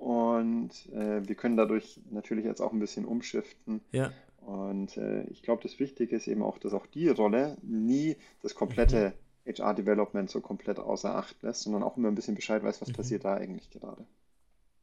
Und 0.00 0.70
äh, 0.94 1.28
wir 1.28 1.34
können 1.34 1.58
dadurch 1.58 2.00
natürlich 2.10 2.46
jetzt 2.46 2.62
auch 2.62 2.72
ein 2.72 2.78
bisschen 2.78 3.04
umschiften. 3.04 3.82
Ja. 3.92 4.10
Und 4.40 4.96
äh, 4.96 5.24
ich 5.24 5.42
glaube, 5.42 5.62
das 5.62 5.78
Wichtige 5.78 6.16
ist 6.16 6.26
eben 6.26 6.42
auch, 6.42 6.56
dass 6.56 6.72
auch 6.72 6.86
die 6.86 7.08
Rolle 7.08 7.58
nie 7.60 8.16
das 8.40 8.54
komplette 8.54 9.12
mhm. 9.44 9.52
HR-Development 9.52 10.30
so 10.30 10.40
komplett 10.40 10.78
außer 10.78 11.14
Acht 11.14 11.42
lässt, 11.42 11.64
sondern 11.64 11.82
auch 11.82 11.98
immer 11.98 12.08
ein 12.08 12.14
bisschen 12.14 12.34
Bescheid 12.34 12.62
weiß, 12.62 12.80
was 12.80 12.88
mhm. 12.88 12.92
passiert 12.94 13.26
da 13.26 13.34
eigentlich 13.34 13.68
gerade. 13.68 14.06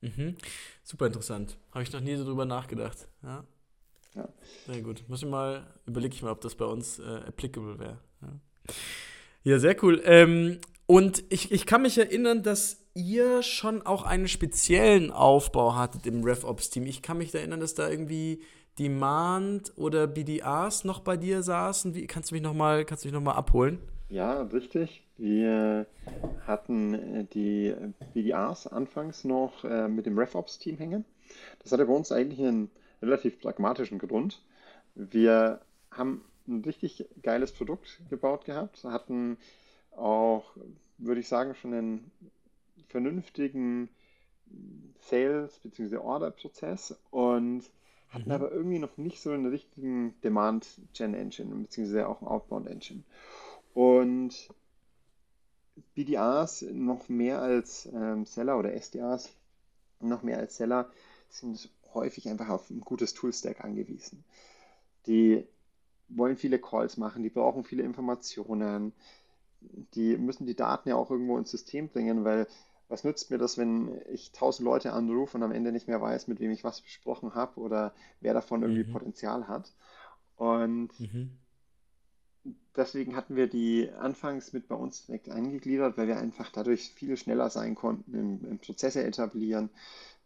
Mhm. 0.02 0.36
Super 0.84 1.08
interessant. 1.08 1.58
Habe 1.72 1.82
ich 1.82 1.92
noch 1.92 2.02
nie 2.02 2.16
so 2.16 2.24
drüber 2.24 2.46
nachgedacht. 2.46 3.08
Ja. 3.24 3.44
ja. 4.14 4.30
Sehr 4.68 4.84
gut. 4.84 5.04
Muss 5.08 5.24
ich 5.24 5.28
mal, 5.28 5.66
überlege 5.88 6.14
ich 6.14 6.22
mal, 6.22 6.32
ob 6.32 6.42
das 6.42 6.54
bei 6.54 6.66
uns 6.66 7.00
äh, 7.00 7.22
applicable 7.28 7.80
wäre. 7.80 7.98
Ja. 8.22 8.28
ja. 9.46 9.58
sehr 9.58 9.84
cool. 9.84 10.00
Ähm, 10.06 10.60
und 10.86 11.24
ich, 11.30 11.52
ich 11.52 11.66
kann 11.66 11.82
mich 11.82 11.98
erinnern, 11.98 12.44
dass 12.44 12.87
ihr 12.98 13.44
schon 13.44 13.84
auch 13.84 14.04
einen 14.04 14.28
speziellen 14.28 15.12
Aufbau 15.12 15.76
hattet 15.76 16.08
im 16.08 16.24
RevOps-Team. 16.24 16.86
Ich 16.88 17.02
kann 17.02 17.20
mich 17.20 17.34
erinnern, 17.34 17.60
dass 17.60 17.76
da 17.76 17.88
irgendwie 17.90 18.42
Demand 18.80 19.72
oder 19.78 20.08
BDAs 20.08 20.84
noch 20.84 21.00
bei 21.00 21.16
dir 21.16 21.44
saßen. 21.44 21.96
Wie, 21.96 22.08
kannst 22.08 22.32
du 22.32 22.36
mich 22.36 22.42
nochmal 22.42 22.86
noch, 23.12 23.36
abholen? 23.36 23.80
Ja, 24.10 24.42
richtig. 24.42 25.04
Wir 25.18 25.86
hatten 26.46 26.94
äh, 26.94 27.26
die 27.26 27.76
BDAs 28.14 28.68
anfangs 28.68 29.24
noch 29.24 29.64
äh, 29.64 29.88
mit 29.88 30.06
dem 30.06 30.18
RevOps-Team 30.18 30.78
hängen. 30.78 31.06
Das 31.60 31.72
hatte 31.72 31.86
bei 31.86 31.94
uns 31.94 32.12
eigentlich 32.12 32.40
einen 32.40 32.70
relativ 33.02 33.40
pragmatischen 33.40 34.00
Grund. 34.00 34.42
Wir 34.96 35.62
haben 35.92 36.24
ein 36.48 36.64
richtig 36.64 37.06
geiles 37.22 37.52
Produkt 37.52 38.00
gebaut 38.10 38.46
gehabt, 38.46 38.84
hatten 38.86 39.38
auch, 39.92 40.46
würde 40.98 41.20
ich 41.20 41.28
sagen, 41.28 41.54
schon 41.56 41.74
einen 41.74 42.12
vernünftigen 42.88 43.90
Sales- 45.00 45.60
bzw. 45.60 45.98
Order-Prozess 45.98 46.96
und 47.12 47.64
hatten 48.10 48.26
mhm. 48.26 48.32
aber 48.32 48.52
irgendwie 48.52 48.80
noch 48.80 48.98
nicht 48.98 49.22
so 49.22 49.32
einen 49.32 49.48
richtigen 49.48 50.20
Demand-Gen-Engine 50.24 51.54
bzw. 51.56 52.04
auch 52.04 52.22
einen 52.22 52.30
Outbound-Engine. 52.30 53.04
Und 53.74 54.50
BDAs 55.94 56.64
noch 56.64 57.10
mehr 57.10 57.42
als 57.42 57.88
ähm, 57.94 58.26
Seller 58.26 58.58
oder 58.58 58.74
SDAs 58.74 59.30
noch 60.00 60.24
mehr 60.24 60.38
als 60.38 60.58
Seller 60.58 60.90
sind 61.30 61.70
häufig 61.94 62.30
einfach 62.30 62.50
auf 62.50 62.70
ein 62.70 62.82
gutes 62.82 63.14
Toolstack 63.14 63.64
angewiesen. 63.64 64.24
Die 65.08 65.46
wollen 66.10 66.38
viele 66.38 66.60
Calls 66.60 66.98
machen, 66.98 67.24
die 67.24 67.30
brauchen 67.30 67.64
viele 67.64 67.84
Informationen, 67.84 68.94
die 69.94 70.18
müssen 70.18 70.46
die 70.46 70.56
Daten 70.56 70.90
ja 70.90 70.96
auch 70.96 71.12
irgendwo 71.12 71.38
ins 71.38 71.52
System 71.52 71.90
bringen, 71.90 72.24
weil 72.24 72.48
was 72.90 73.04
nützt 73.04 73.32
mir 73.32 73.38
das, 73.38 73.58
wenn 73.58 74.02
ich 74.10 74.32
tausend 74.32 74.66
Leute 74.66 74.94
anrufe 74.94 75.38
und 75.38 75.44
am 75.44 75.52
Ende 75.52 75.72
nicht 75.72 75.88
mehr 75.88 76.02
weiß, 76.02 76.28
mit 76.28 76.40
wem 76.40 76.52
ich 76.52 76.64
was 76.64 76.82
besprochen 76.82 77.36
habe 77.36 77.60
oder 77.60 77.94
wer 78.22 78.34
davon 78.34 78.62
irgendwie 78.62 78.86
mhm. 78.86 78.94
Potenzial 78.94 79.48
hat. 79.48 79.74
Und 80.38 80.98
mhm 81.00 81.32
deswegen 82.78 83.16
hatten 83.16 83.36
wir 83.36 83.48
die 83.48 83.90
anfangs 83.92 84.54
mit 84.54 84.68
bei 84.68 84.76
uns 84.76 85.06
direkt 85.06 85.30
eingegliedert, 85.30 85.98
weil 85.98 86.08
wir 86.08 86.18
einfach 86.18 86.50
dadurch 86.52 86.92
viel 86.92 87.18
schneller 87.18 87.50
sein 87.50 87.76
konnten 87.76 88.14
im, 88.14 88.46
im 88.50 88.60
Prozesse 88.60 89.04
etablieren, 89.04 89.70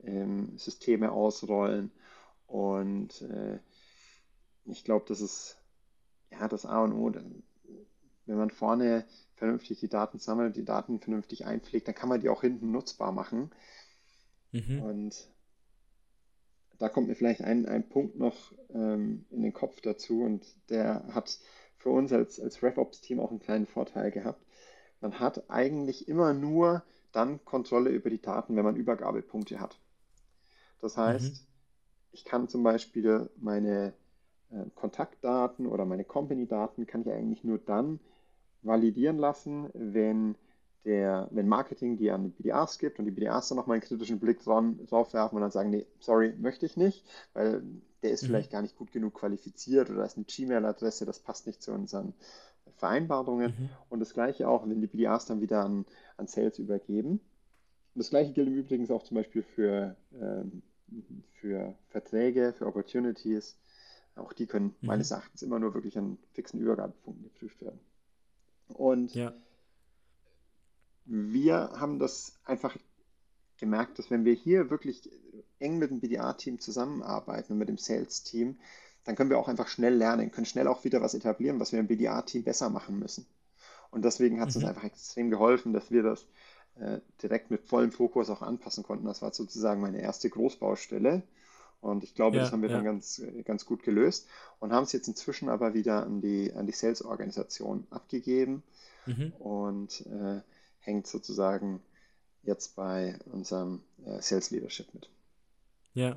ähm, 0.03 0.57
Systeme 0.57 1.11
ausrollen. 1.11 1.91
Und 2.47 3.21
äh, 3.21 3.59
ich 4.65 4.83
glaube, 4.83 5.05
das 5.07 5.21
ist 5.21 5.57
ja 6.29 6.47
das 6.47 6.65
A 6.65 6.83
und 6.83 6.93
O. 6.93 7.11
Wenn 8.25 8.37
man 8.37 8.51
vorne 8.51 9.05
vernünftig 9.41 9.79
die 9.79 9.89
Daten 9.89 10.19
sammelt, 10.19 10.55
die 10.55 10.63
Daten 10.63 10.99
vernünftig 10.99 11.47
einpflegt, 11.47 11.87
dann 11.87 11.95
kann 11.95 12.09
man 12.09 12.21
die 12.21 12.29
auch 12.29 12.41
hinten 12.41 12.69
nutzbar 12.69 13.11
machen. 13.11 13.49
Mhm. 14.51 14.83
Und 14.83 15.29
da 16.77 16.89
kommt 16.89 17.07
mir 17.07 17.15
vielleicht 17.15 17.41
ein, 17.41 17.65
ein 17.65 17.89
Punkt 17.89 18.19
noch 18.19 18.53
ähm, 18.71 19.25
in 19.31 19.41
den 19.41 19.51
Kopf 19.51 19.81
dazu 19.81 20.21
und 20.21 20.45
der 20.69 21.03
hat 21.15 21.39
für 21.77 21.89
uns 21.89 22.13
als, 22.13 22.39
als 22.39 22.61
RevOps-Team 22.61 23.19
auch 23.19 23.31
einen 23.31 23.39
kleinen 23.39 23.65
Vorteil 23.65 24.11
gehabt. 24.11 24.45
Man 24.99 25.19
hat 25.19 25.49
eigentlich 25.49 26.07
immer 26.07 26.35
nur 26.35 26.83
dann 27.11 27.43
Kontrolle 27.43 27.89
über 27.89 28.11
die 28.11 28.21
Daten, 28.21 28.55
wenn 28.55 28.63
man 28.63 28.75
Übergabepunkte 28.75 29.59
hat. 29.59 29.79
Das 30.81 30.97
heißt, 30.97 31.33
mhm. 31.33 31.47
ich 32.11 32.25
kann 32.25 32.47
zum 32.47 32.61
Beispiel 32.61 33.31
meine 33.37 33.95
äh, 34.51 34.69
Kontaktdaten 34.75 35.65
oder 35.65 35.85
meine 35.85 36.03
Company-Daten 36.03 36.85
kann 36.85 37.01
ich 37.01 37.09
eigentlich 37.09 37.43
nur 37.43 37.57
dann 37.57 37.99
validieren 38.63 39.17
lassen, 39.17 39.69
wenn 39.73 40.35
der, 40.85 41.27
wenn 41.31 41.47
Marketing 41.47 41.97
die 41.97 42.11
an 42.11 42.23
die 42.23 42.29
BDAs 42.29 42.79
gibt 42.79 42.99
und 42.99 43.05
die 43.05 43.11
BDAs 43.11 43.49
dann 43.49 43.57
nochmal 43.57 43.75
einen 43.75 43.83
kritischen 43.83 44.19
Blick 44.19 44.43
dran, 44.43 44.79
drauf 44.87 45.13
werfen 45.13 45.35
und 45.35 45.41
dann 45.41 45.51
sagen, 45.51 45.69
nee, 45.69 45.85
sorry, 45.99 46.33
möchte 46.39 46.65
ich 46.65 46.75
nicht, 46.75 47.05
weil 47.33 47.61
der 48.01 48.11
ist 48.11 48.23
mhm. 48.23 48.27
vielleicht 48.27 48.51
gar 48.51 48.61
nicht 48.61 48.77
gut 48.77 48.91
genug 48.91 49.13
qualifiziert 49.13 49.89
oder 49.89 50.05
ist 50.05 50.17
eine 50.17 50.25
Gmail-Adresse, 50.25 51.05
das 51.05 51.19
passt 51.19 51.45
nicht 51.45 51.61
zu 51.61 51.71
unseren 51.71 52.13
Vereinbarungen. 52.77 53.53
Mhm. 53.57 53.69
Und 53.89 53.99
das 53.99 54.13
gleiche 54.13 54.47
auch, 54.47 54.67
wenn 54.67 54.81
die 54.81 54.87
BDAs 54.87 55.25
dann 55.25 55.41
wieder 55.41 55.63
an, 55.63 55.85
an 56.17 56.27
Sales 56.27 56.57
übergeben. 56.57 57.19
Und 57.93 57.99
das 57.99 58.09
gleiche 58.09 58.33
gilt 58.33 58.47
im 58.47 58.55
Übrigen 58.55 58.89
auch 58.91 59.03
zum 59.03 59.15
Beispiel 59.15 59.43
für, 59.43 59.95
ähm, 60.19 60.63
für 61.33 61.75
Verträge, 61.89 62.53
für 62.57 62.65
Opportunities. 62.65 63.57
Auch 64.15 64.33
die 64.33 64.47
können 64.47 64.75
mhm. 64.81 64.87
meines 64.87 65.11
Erachtens 65.11 65.43
immer 65.43 65.59
nur 65.59 65.73
wirklich 65.73 65.97
an 65.97 66.17
fixen 66.33 66.59
Übergabepunkten 66.59 67.23
geprüft 67.23 67.61
werden. 67.61 67.79
Und 68.71 69.13
ja. 69.13 69.33
wir 71.05 71.71
haben 71.75 71.99
das 71.99 72.39
einfach 72.45 72.75
gemerkt, 73.57 73.99
dass 73.99 74.09
wenn 74.09 74.25
wir 74.25 74.33
hier 74.33 74.69
wirklich 74.69 75.09
eng 75.59 75.77
mit 75.77 75.91
dem 75.91 75.99
BDA-Team 75.99 76.59
zusammenarbeiten 76.59 77.53
und 77.53 77.59
mit 77.59 77.69
dem 77.69 77.77
Sales-Team, 77.77 78.57
dann 79.03 79.15
können 79.15 79.29
wir 79.29 79.39
auch 79.39 79.47
einfach 79.47 79.67
schnell 79.67 79.95
lernen, 79.95 80.31
können 80.31 80.45
schnell 80.45 80.67
auch 80.67 80.83
wieder 80.83 81.01
was 81.01 81.13
etablieren, 81.13 81.59
was 81.59 81.71
wir 81.71 81.79
im 81.79 81.87
BDA-Team 81.87 82.43
besser 82.43 82.69
machen 82.69 82.99
müssen. 82.99 83.25
Und 83.91 84.05
deswegen 84.05 84.39
hat 84.39 84.49
es 84.49 84.55
mhm. 84.55 84.61
uns 84.61 84.69
einfach 84.69 84.83
extrem 84.83 85.29
geholfen, 85.29 85.73
dass 85.73 85.91
wir 85.91 86.03
das 86.03 86.25
äh, 86.79 86.99
direkt 87.21 87.51
mit 87.51 87.61
vollem 87.63 87.91
Fokus 87.91 88.29
auch 88.29 88.41
anpassen 88.41 88.83
konnten. 88.83 89.05
Das 89.05 89.21
war 89.21 89.33
sozusagen 89.33 89.81
meine 89.81 90.01
erste 90.01 90.29
Großbaustelle. 90.29 91.23
Und 91.81 92.03
ich 92.03 92.13
glaube, 92.13 92.37
ja, 92.37 92.43
das 92.43 92.51
haben 92.51 92.61
wir 92.61 92.69
ja. 92.69 92.77
dann 92.77 92.85
ganz, 92.85 93.21
ganz 93.43 93.65
gut 93.65 93.83
gelöst 93.83 94.27
und 94.59 94.71
haben 94.71 94.83
es 94.83 94.91
jetzt 94.91 95.07
inzwischen 95.07 95.49
aber 95.49 95.73
wieder 95.73 96.03
an 96.03 96.21
die, 96.21 96.53
an 96.53 96.67
die 96.67 96.71
Sales-Organisation 96.71 97.87
abgegeben 97.89 98.63
mhm. 99.07 99.33
und 99.39 100.05
äh, 100.05 100.41
hängt 100.79 101.07
sozusagen 101.07 101.81
jetzt 102.43 102.75
bei 102.75 103.17
unserem 103.31 103.81
äh, 104.05 104.21
Sales 104.21 104.51
Leadership 104.51 104.93
mit. 104.93 105.09
Ja, 105.93 106.15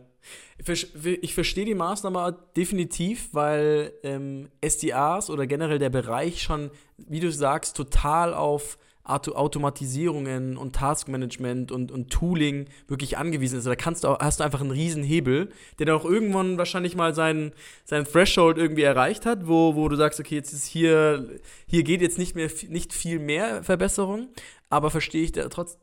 ich 1.20 1.34
verstehe 1.34 1.64
die 1.64 1.74
Maßnahme 1.74 2.38
definitiv, 2.56 3.30
weil 3.32 3.92
ähm, 4.04 4.48
SDAs 4.64 5.30
oder 5.30 5.48
generell 5.48 5.80
der 5.80 5.90
Bereich 5.90 6.42
schon, 6.42 6.70
wie 6.96 7.18
du 7.18 7.32
sagst, 7.32 7.76
total 7.76 8.34
auf 8.34 8.78
Automatisierungen 9.04 10.56
und 10.56 10.74
Taskmanagement 10.74 11.70
und, 11.70 11.92
und 11.92 12.10
Tooling 12.10 12.66
wirklich 12.88 13.18
angewiesen 13.18 13.58
ist. 13.58 13.66
Da 13.66 13.76
kannst 13.76 14.04
du 14.04 14.08
auch, 14.08 14.18
hast 14.20 14.40
du 14.40 14.44
einfach 14.44 14.62
einen 14.62 14.70
riesen 14.70 15.02
Hebel, 15.02 15.50
der 15.78 15.86
dann 15.86 15.96
auch 15.96 16.06
irgendwann 16.06 16.56
wahrscheinlich 16.56 16.96
mal 16.96 17.14
seinen, 17.14 17.52
seinen 17.84 18.06
Threshold 18.06 18.56
irgendwie 18.56 18.82
erreicht 18.82 19.26
hat, 19.26 19.46
wo, 19.46 19.74
wo 19.74 19.88
du 19.88 19.96
sagst, 19.96 20.20
okay, 20.20 20.36
jetzt 20.36 20.54
ist 20.54 20.64
hier, 20.64 21.28
hier 21.66 21.82
geht 21.82 22.00
jetzt 22.00 22.16
nicht 22.16 22.34
mehr 22.34 22.50
nicht 22.68 22.94
viel 22.94 23.18
mehr 23.18 23.62
Verbesserung, 23.62 24.28
aber 24.70 24.90
verstehe 24.90 25.24
ich 25.24 25.32
trotz, 25.32 25.78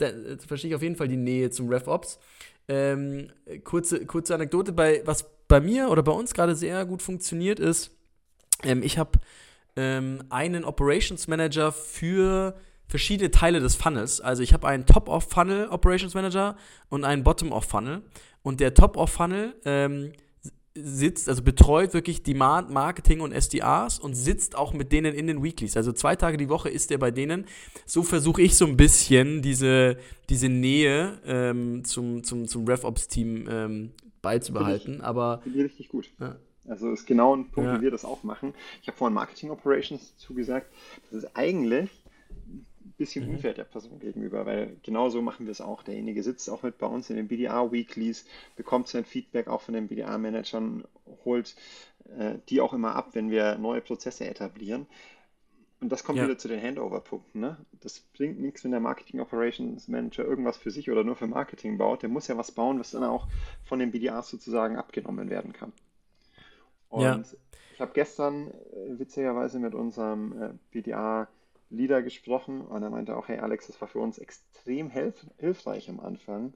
verstehe 0.48 0.70
ich 0.70 0.76
auf 0.76 0.82
jeden 0.82 0.96
Fall 0.96 1.08
die 1.08 1.18
Nähe 1.18 1.52
zum 1.52 1.70
RevOps. 1.70 2.18
Ähm, 2.68 3.28
kurze, 3.64 4.06
kurze 4.06 4.34
Anekdote, 4.34 4.72
bei, 4.72 5.02
was 5.06 5.26
bei 5.48 5.60
mir 5.60 5.90
oder 5.90 6.02
bei 6.02 6.12
uns 6.12 6.34
gerade 6.34 6.56
sehr 6.56 6.86
gut 6.86 7.02
funktioniert 7.02 7.60
ist, 7.60 7.92
ähm, 8.64 8.82
ich 8.82 8.98
habe 8.98 9.20
ähm, 9.76 10.24
einen 10.30 10.64
Operations 10.66 11.28
Manager 11.28 11.72
für 11.72 12.56
verschiedene 12.92 13.32
Teile 13.32 13.62
des 13.62 13.76
Funnels. 13.76 14.20
Also 14.20 14.44
ich 14.44 14.54
habe 14.54 14.68
einen 14.68 14.86
Top-of-Funnel 14.86 15.70
Operations 15.70 16.14
Manager 16.14 16.58
und 16.90 17.06
einen 17.06 17.24
Bottom-of-Funnel. 17.24 18.02
Und 18.44 18.60
der 18.60 18.74
Top-of-Funnel 18.74 19.56
ähm, 19.64 20.12
sitzt, 20.76 21.30
also 21.30 21.42
betreut 21.42 21.94
wirklich 21.94 22.22
Demand, 22.22 22.70
Marketing 22.70 23.22
und 23.22 23.32
SDRs 23.32 23.98
und 23.98 24.14
sitzt 24.14 24.58
auch 24.58 24.74
mit 24.74 24.92
denen 24.92 25.16
in 25.16 25.28
den 25.28 25.42
Weeklies. 25.42 25.78
Also 25.78 25.94
zwei 25.94 26.18
Tage 26.18 26.36
die 26.36 26.50
Woche 26.50 26.70
ist 26.70 26.90
der 26.90 26.98
bei 26.98 27.12
denen. 27.12 27.46
So 27.86 28.04
versuche 28.04 28.42
ich 28.42 28.58
so 28.58 28.66
ein 28.66 28.76
bisschen 28.76 29.42
diese, 29.42 29.96
diese 30.30 30.50
Nähe 30.50 31.18
ähm, 31.26 31.86
zum, 31.86 32.26
zum, 32.26 32.46
zum 32.50 32.68
RevOps-Team 32.68 33.48
ähm, 33.50 33.92
beizubehalten. 34.22 34.96
Ich, 34.96 35.04
Aber. 35.04 35.40
Finde 35.44 35.60
ich 35.60 35.66
richtig 35.66 35.88
gut. 35.88 36.10
Ja. 36.20 36.36
Also 36.68 36.92
ist 36.92 37.08
genau 37.08 37.36
ein 37.36 37.50
Punkt, 37.50 37.70
ja. 37.70 37.78
wie 37.78 37.84
wir 37.84 37.92
das 37.92 38.04
auch 38.04 38.24
machen. 38.24 38.54
Ich 38.82 38.88
habe 38.90 38.98
vorhin 38.98 39.16
Marketing 39.16 39.50
Operations 39.50 40.16
zugesagt. 40.18 40.68
Das 41.10 41.24
ist 41.24 41.38
eigentlich 41.38 41.90
bisschen 43.02 43.26
mhm. 43.26 43.36
unfair 43.36 43.56
der 43.56 43.64
Person 43.64 44.00
gegenüber, 44.00 44.46
weil 44.46 44.78
genau 44.84 45.10
so 45.10 45.24
machen 45.24 45.48
wir 45.48 45.52
es 45.52 45.60
auch. 45.60 45.82
Derjenige 45.82 46.22
sitzt 46.22 46.50
auch 46.52 46.62
mit 46.62 46.78
bei 46.78 46.86
uns 46.86 47.10
in 47.10 47.16
den 47.16 47.28
BDA-Weeklies, 47.28 48.26
bekommt 48.56 48.88
sein 48.88 49.06
Feedback 49.06 49.48
auch 49.48 49.62
von 49.62 49.74
den 49.74 49.88
BDA-Managern, 49.88 50.84
holt 51.26 51.56
äh, 52.16 52.36
die 52.50 52.62
auch 52.62 52.74
immer 52.74 52.96
ab, 52.96 53.10
wenn 53.14 53.32
wir 53.32 53.58
neue 53.58 53.82
Prozesse 53.82 54.28
etablieren. 54.28 54.86
Und 55.80 55.92
das 55.92 56.04
kommt 56.04 56.20
ja. 56.20 56.26
wieder 56.26 56.38
zu 56.38 56.48
den 56.48 56.62
Handover-Punkten. 56.62 57.40
Ne? 57.40 57.58
Das 57.80 58.02
bringt 58.16 58.40
nichts, 58.40 58.64
wenn 58.64 58.70
der 58.70 58.80
Marketing 58.80 59.20
Operations 59.20 59.88
Manager 59.88 60.24
irgendwas 60.24 60.58
für 60.58 60.70
sich 60.70 60.92
oder 60.92 61.04
nur 61.04 61.16
für 61.16 61.26
Marketing 61.26 61.80
baut. 61.80 62.04
Der 62.04 62.10
muss 62.10 62.28
ja 62.28 62.38
was 62.38 62.52
bauen, 62.52 62.80
was 62.80 62.92
dann 62.92 63.04
auch 63.04 63.28
von 63.64 63.80
den 63.80 63.90
BDAs 63.90 64.30
sozusagen 64.30 64.76
abgenommen 64.76 65.32
werden 65.32 65.54
kann. 65.54 65.74
Und 66.90 67.02
ja. 67.02 67.20
ich 67.74 67.82
habe 67.82 67.94
gestern 67.96 68.50
äh, 68.50 69.00
witzigerweise 69.00 69.58
mit 69.58 69.74
unserem 69.74 70.40
äh, 70.40 70.50
BDA 70.70 71.28
Leader 71.72 72.02
gesprochen 72.02 72.62
und 72.62 72.84
er 72.84 72.90
meinte 72.90 73.18
auch, 73.18 73.28
hey 73.28 73.40
Alex, 73.40 73.68
das 73.68 73.80
war 73.82 73.88
für 73.88 74.00
uns 74.00 74.18
extrem 74.18 74.90
hilf 74.90 75.26
hilfreich 75.38 75.90
am 75.90 76.00
Anfang, 76.00 76.54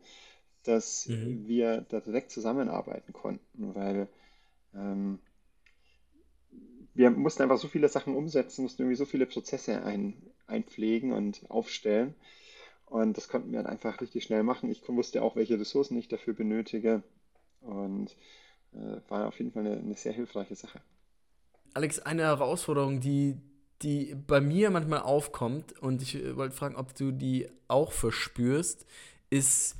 dass 0.63 1.07
mhm. 1.07 1.47
wir 1.47 1.85
da 1.89 1.99
direkt 1.99 2.31
zusammenarbeiten 2.31 3.13
konnten, 3.13 3.73
weil 3.75 4.07
ähm, 4.75 5.19
wir 6.93 7.09
mussten 7.11 7.43
einfach 7.43 7.57
so 7.57 7.67
viele 7.67 7.89
Sachen 7.89 8.15
umsetzen, 8.15 8.63
mussten 8.63 8.83
irgendwie 8.83 8.97
so 8.97 9.05
viele 9.05 9.25
Prozesse 9.25 9.83
ein, 9.83 10.13
einpflegen 10.47 11.11
und 11.11 11.41
aufstellen. 11.49 12.15
Und 12.85 13.17
das 13.17 13.27
konnten 13.27 13.51
wir 13.51 13.61
dann 13.61 13.71
einfach 13.71 13.99
richtig 13.99 14.23
schnell 14.23 14.43
machen. 14.43 14.71
Ich 14.71 14.87
wusste 14.87 15.21
auch, 15.21 15.35
welche 15.35 15.59
Ressourcen 15.59 15.97
ich 15.97 16.07
dafür 16.07 16.33
benötige. 16.33 17.03
Und 17.61 18.15
äh, 18.73 19.01
war 19.09 19.27
auf 19.27 19.37
jeden 19.39 19.51
Fall 19.51 19.65
eine, 19.65 19.77
eine 19.77 19.95
sehr 19.95 20.13
hilfreiche 20.13 20.55
Sache. 20.55 20.79
Alex, 21.73 21.99
eine 21.99 22.23
Herausforderung, 22.23 23.01
die 23.01 23.37
die 23.81 24.15
bei 24.15 24.41
mir 24.41 24.69
manchmal 24.69 25.01
aufkommt, 25.01 25.77
und 25.81 26.01
ich 26.01 26.15
äh, 26.15 26.35
wollte 26.35 26.55
fragen, 26.55 26.75
ob 26.75 26.95
du 26.95 27.11
die 27.11 27.47
auch 27.67 27.91
verspürst, 27.91 28.85
ist, 29.29 29.75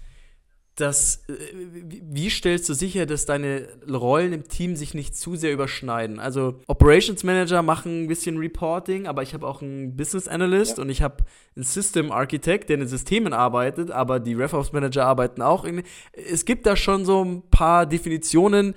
dass, 0.76 1.24
äh, 1.30 1.34
wie 1.54 2.30
stellst 2.30 2.68
du 2.68 2.74
sicher, 2.74 3.06
dass 3.06 3.26
deine 3.26 3.70
Rollen 3.90 4.34
im 4.34 4.48
Team 4.48 4.76
sich 4.76 4.94
nicht 4.94 5.16
zu 5.16 5.36
sehr 5.36 5.54
überschneiden? 5.54 6.20
Also 6.20 6.60
Operations 6.68 7.24
Manager 7.24 7.62
machen 7.62 8.04
ein 8.04 8.08
bisschen 8.08 8.38
Reporting, 8.38 9.08
aber 9.08 9.24
ich 9.24 9.34
habe 9.34 9.48
auch 9.48 9.62
einen 9.62 9.96
Business 9.96 10.28
Analyst 10.28 10.78
ja. 10.78 10.84
und 10.84 10.90
ich 10.90 11.02
habe 11.02 11.24
einen 11.56 11.64
System 11.64 12.12
Architect, 12.12 12.70
der 12.70 12.76
in 12.76 12.82
den 12.82 12.90
Systemen 12.90 13.32
arbeitet, 13.32 13.90
aber 13.90 14.20
die 14.20 14.34
RevOps 14.34 14.74
Manager 14.74 15.06
arbeiten 15.06 15.42
auch. 15.42 15.64
Irgendwie. 15.64 15.86
Es 16.12 16.44
gibt 16.44 16.66
da 16.66 16.76
schon 16.76 17.06
so 17.06 17.24
ein 17.24 17.44
paar 17.50 17.86
Definitionen, 17.86 18.76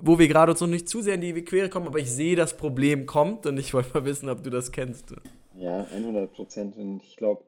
wo 0.00 0.18
wir 0.18 0.28
gerade 0.28 0.52
noch 0.52 0.66
nicht 0.66 0.88
zu 0.88 1.00
sehr 1.00 1.14
in 1.14 1.20
die 1.20 1.44
Quere 1.44 1.68
kommen, 1.68 1.86
aber 1.86 1.98
ich 1.98 2.10
sehe, 2.10 2.36
das 2.36 2.56
Problem 2.56 3.06
kommt 3.06 3.46
und 3.46 3.58
ich 3.58 3.74
wollte 3.74 3.94
mal 3.94 4.04
wissen, 4.04 4.28
ob 4.28 4.42
du 4.42 4.50
das 4.50 4.72
kennst. 4.72 5.14
Ja, 5.54 5.84
100 5.92 6.32
Prozent. 6.32 6.76
Und 6.76 7.02
ich 7.02 7.16
glaube, 7.16 7.44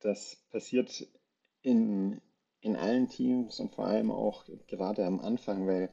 das 0.00 0.36
passiert 0.50 1.06
in, 1.62 2.20
in 2.60 2.76
allen 2.76 3.08
Teams 3.08 3.60
und 3.60 3.74
vor 3.74 3.86
allem 3.86 4.10
auch 4.10 4.44
gerade 4.68 5.04
am 5.04 5.20
Anfang, 5.20 5.66
weil 5.66 5.90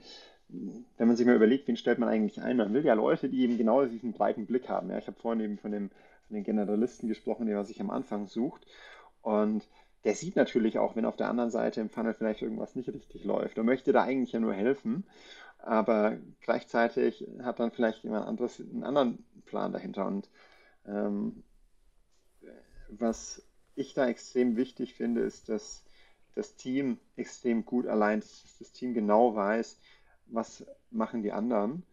wenn 0.49 1.07
man 1.07 1.15
sich 1.15 1.25
mal 1.25 1.35
überlegt, 1.35 1.67
wen 1.67 1.77
stellt 1.77 1.99
man 1.99 2.09
eigentlich 2.09 2.39
ein, 2.41 2.57
man 2.57 2.73
will 2.73 2.85
ja 2.85 2.93
Leute, 2.93 3.29
die 3.29 3.41
eben 3.41 3.57
genau 3.57 3.85
diesen 3.85 4.13
breiten 4.13 4.45
Blick 4.45 4.69
haben. 4.69 4.89
Ja, 4.89 4.99
ich 4.99 5.07
habe 5.07 5.19
vorhin 5.19 5.43
eben 5.43 5.57
von, 5.57 5.71
dem, 5.71 5.89
von 6.27 6.35
den 6.35 6.43
Generalisten 6.43 7.09
gesprochen, 7.09 7.47
der 7.47 7.63
sich 7.63 7.81
am 7.81 7.89
Anfang 7.89 8.27
sucht. 8.27 8.65
Und 9.21 9.67
der 10.03 10.15
sieht 10.15 10.35
natürlich 10.35 10.77
auch, 10.77 10.95
wenn 10.95 11.05
auf 11.05 11.15
der 11.15 11.29
anderen 11.29 11.49
Seite 11.49 11.81
im 11.81 11.89
Funnel 11.89 12.13
vielleicht 12.13 12.41
irgendwas 12.41 12.75
nicht 12.75 12.89
richtig 12.89 13.23
läuft. 13.23 13.57
Er 13.57 13.63
möchte 13.63 13.93
da 13.93 14.03
eigentlich 14.03 14.33
ja 14.33 14.39
nur 14.39 14.53
helfen 14.53 15.05
aber 15.63 16.17
gleichzeitig 16.41 17.25
hat 17.41 17.59
dann 17.59 17.71
vielleicht 17.71 18.03
jemand 18.03 18.27
anderes 18.27 18.59
einen 18.59 18.83
anderen 18.83 19.23
Plan 19.45 19.71
dahinter. 19.71 20.05
Und 20.05 20.29
ähm, 20.85 21.43
was 22.89 23.41
ich 23.75 23.93
da 23.93 24.07
extrem 24.07 24.57
wichtig 24.57 24.93
finde, 24.93 25.21
ist, 25.21 25.49
dass 25.49 25.85
das 26.35 26.55
Team 26.55 26.99
extrem 27.15 27.65
gut 27.65 27.87
allein, 27.87 28.19
dass 28.19 28.57
das 28.59 28.71
Team 28.73 28.93
genau 28.93 29.35
weiß, 29.35 29.79
was 30.27 30.65
machen 30.91 31.23
die 31.23 31.31
anderen. 31.31 31.83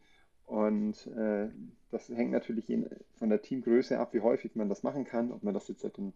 Und 0.46 1.06
äh, 1.06 1.48
das 1.92 2.08
hängt 2.08 2.32
natürlich 2.32 2.70
in, 2.70 2.88
von 3.18 3.28
der 3.28 3.40
Teamgröße 3.40 3.98
ab, 3.98 4.14
wie 4.14 4.20
häufig 4.20 4.56
man 4.56 4.68
das 4.68 4.82
machen 4.82 5.04
kann, 5.04 5.30
ob 5.30 5.44
man 5.44 5.54
das 5.54 5.68
jetzt 5.68 5.84
in, 5.96 6.12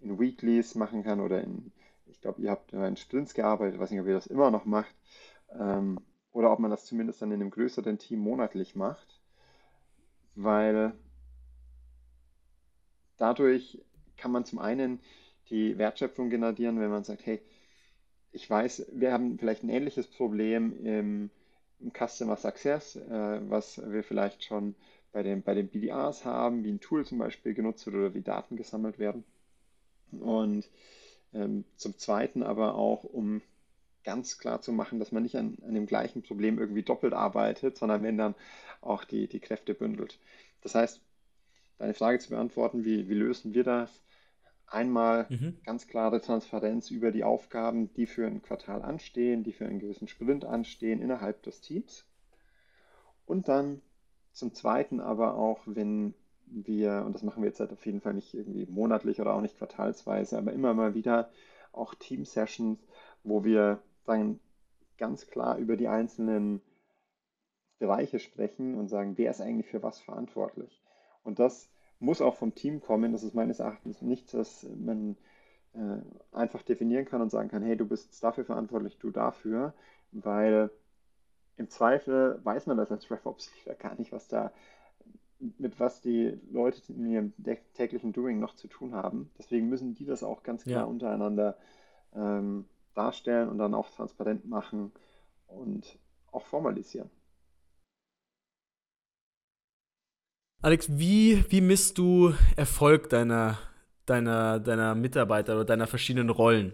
in 0.00 0.18
Weeklies 0.18 0.74
machen 0.74 1.02
kann 1.02 1.20
oder 1.20 1.42
in, 1.42 1.70
ich 2.06 2.20
glaube, 2.20 2.40
ihr 2.40 2.50
habt 2.50 2.72
in 2.72 2.96
Sprints 2.96 3.34
gearbeitet, 3.34 3.78
weiß 3.78 3.90
nicht, 3.90 4.00
ob 4.00 4.06
ihr 4.06 4.14
das 4.14 4.26
immer 4.26 4.50
noch 4.50 4.64
macht. 4.64 4.94
Ähm, 5.52 6.00
oder 6.38 6.52
ob 6.52 6.60
man 6.60 6.70
das 6.70 6.84
zumindest 6.84 7.20
dann 7.20 7.32
in 7.32 7.40
einem 7.40 7.50
größeren 7.50 7.98
Team 7.98 8.20
monatlich 8.20 8.76
macht, 8.76 9.20
weil 10.36 10.92
dadurch 13.16 13.80
kann 14.16 14.30
man 14.30 14.44
zum 14.44 14.60
einen 14.60 15.00
die 15.50 15.76
Wertschöpfung 15.78 16.30
generieren, 16.30 16.78
wenn 16.78 16.90
man 16.90 17.02
sagt, 17.02 17.26
hey, 17.26 17.40
ich 18.30 18.48
weiß, 18.48 18.86
wir 18.92 19.12
haben 19.12 19.36
vielleicht 19.36 19.64
ein 19.64 19.68
ähnliches 19.68 20.06
Problem 20.06 20.86
im, 20.86 21.30
im 21.80 21.92
Customer 21.92 22.36
Success, 22.36 22.94
äh, 22.94 23.40
was 23.50 23.82
wir 23.90 24.04
vielleicht 24.04 24.44
schon 24.44 24.76
bei 25.10 25.24
den, 25.24 25.42
bei 25.42 25.54
den 25.54 25.66
BDRs 25.66 26.24
haben, 26.24 26.62
wie 26.62 26.70
ein 26.70 26.78
Tool 26.78 27.04
zum 27.04 27.18
Beispiel 27.18 27.52
genutzt 27.52 27.84
wird 27.86 27.96
oder 27.96 28.14
wie 28.14 28.22
Daten 28.22 28.54
gesammelt 28.54 29.00
werden. 29.00 29.24
Und 30.12 30.68
ähm, 31.34 31.64
zum 31.74 31.98
Zweiten 31.98 32.44
aber 32.44 32.76
auch, 32.76 33.02
um 33.02 33.42
ganz 34.08 34.38
klar 34.38 34.62
zu 34.62 34.72
machen, 34.72 34.98
dass 34.98 35.12
man 35.12 35.22
nicht 35.22 35.36
an, 35.36 35.58
an 35.66 35.74
dem 35.74 35.84
gleichen 35.84 36.22
Problem 36.22 36.58
irgendwie 36.58 36.82
doppelt 36.82 37.12
arbeitet, 37.12 37.76
sondern 37.76 38.02
wenn 38.02 38.16
dann 38.16 38.34
auch 38.80 39.04
die, 39.04 39.26
die 39.28 39.38
Kräfte 39.38 39.74
bündelt. 39.74 40.18
Das 40.62 40.74
heißt, 40.74 41.02
deine 41.76 41.92
Frage 41.92 42.18
zu 42.18 42.30
beantworten, 42.30 42.86
wie, 42.86 43.10
wie 43.10 43.14
lösen 43.14 43.52
wir 43.52 43.64
das? 43.64 44.02
Einmal 44.66 45.26
mhm. 45.28 45.58
ganz 45.62 45.88
klare 45.88 46.22
Transparenz 46.22 46.90
über 46.90 47.12
die 47.12 47.22
Aufgaben, 47.22 47.92
die 47.92 48.06
für 48.06 48.26
ein 48.26 48.40
Quartal 48.40 48.80
anstehen, 48.80 49.44
die 49.44 49.52
für 49.52 49.66
einen 49.66 49.78
gewissen 49.78 50.08
Sprint 50.08 50.46
anstehen 50.46 51.02
innerhalb 51.02 51.42
des 51.42 51.60
Teams. 51.60 52.06
Und 53.26 53.48
dann 53.48 53.82
zum 54.32 54.54
Zweiten 54.54 55.00
aber 55.00 55.34
auch, 55.34 55.60
wenn 55.66 56.14
wir, 56.46 57.02
und 57.04 57.12
das 57.12 57.22
machen 57.22 57.42
wir 57.42 57.48
jetzt 57.48 57.60
halt 57.60 57.74
auf 57.74 57.84
jeden 57.84 58.00
Fall 58.00 58.14
nicht 58.14 58.32
irgendwie 58.32 58.64
monatlich 58.70 59.20
oder 59.20 59.34
auch 59.34 59.42
nicht 59.42 59.58
quartalsweise, 59.58 60.38
aber 60.38 60.54
immer 60.54 60.72
mal 60.72 60.94
wieder 60.94 61.28
auch 61.72 61.94
Team-Sessions, 61.94 62.78
wo 63.22 63.44
wir 63.44 63.82
dann 64.08 64.40
ganz 64.96 65.28
klar 65.28 65.58
über 65.58 65.76
die 65.76 65.88
einzelnen 65.88 66.60
Bereiche 67.78 68.18
sprechen 68.18 68.74
und 68.76 68.88
sagen, 68.88 69.16
wer 69.16 69.30
ist 69.30 69.40
eigentlich 69.40 69.68
für 69.68 69.82
was 69.82 70.00
verantwortlich. 70.00 70.82
Und 71.22 71.38
das 71.38 71.70
muss 72.00 72.20
auch 72.20 72.36
vom 72.36 72.54
Team 72.54 72.80
kommen. 72.80 73.12
Das 73.12 73.22
ist 73.22 73.34
meines 73.34 73.60
Erachtens 73.60 74.02
nichts, 74.02 74.34
was 74.34 74.66
man 74.76 75.16
äh, 75.74 75.98
einfach 76.32 76.62
definieren 76.62 77.04
kann 77.04 77.20
und 77.20 77.30
sagen 77.30 77.48
kann, 77.48 77.62
hey, 77.62 77.76
du 77.76 77.86
bist 77.86 78.22
dafür 78.22 78.44
verantwortlich, 78.44 78.98
du 78.98 79.10
dafür, 79.10 79.74
weil 80.10 80.70
im 81.56 81.68
Zweifel 81.68 82.40
weiß 82.44 82.66
man 82.66 82.76
das 82.76 82.90
als 82.90 83.10
RevOps 83.10 83.50
gar 83.78 83.96
nicht, 83.96 84.12
was 84.12 84.28
da 84.28 84.52
mit 85.58 85.78
was 85.78 86.00
die 86.00 86.38
Leute 86.50 86.92
in 86.92 87.06
ihrem 87.06 87.32
täglichen 87.74 88.12
Doing 88.12 88.40
noch 88.40 88.54
zu 88.54 88.66
tun 88.66 88.94
haben. 88.94 89.30
Deswegen 89.38 89.68
müssen 89.68 89.94
die 89.94 90.04
das 90.04 90.24
auch 90.24 90.42
ganz 90.42 90.64
klar 90.64 90.80
ja. 90.80 90.84
untereinander 90.84 91.56
ähm, 92.14 92.64
darstellen 92.94 93.48
und 93.48 93.58
dann 93.58 93.74
auch 93.74 93.90
transparent 93.90 94.46
machen 94.46 94.92
und 95.46 95.98
auch 96.32 96.46
formalisieren. 96.46 97.10
Alex, 100.60 100.88
wie, 100.98 101.44
wie 101.50 101.60
misst 101.60 101.98
du 101.98 102.34
Erfolg 102.56 103.08
deiner, 103.10 103.58
deiner, 104.06 104.58
deiner 104.58 104.94
Mitarbeiter 104.96 105.54
oder 105.54 105.64
deiner 105.64 105.86
verschiedenen 105.86 106.30
Rollen? 106.30 106.72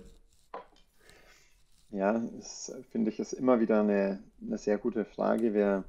Ja, 1.90 2.18
das 2.36 2.74
finde 2.90 3.10
ich 3.10 3.20
ist 3.20 3.34
immer 3.34 3.60
wieder 3.60 3.80
eine, 3.80 4.22
eine 4.40 4.58
sehr 4.58 4.78
gute 4.78 5.04
Frage. 5.04 5.54
Wir 5.54 5.84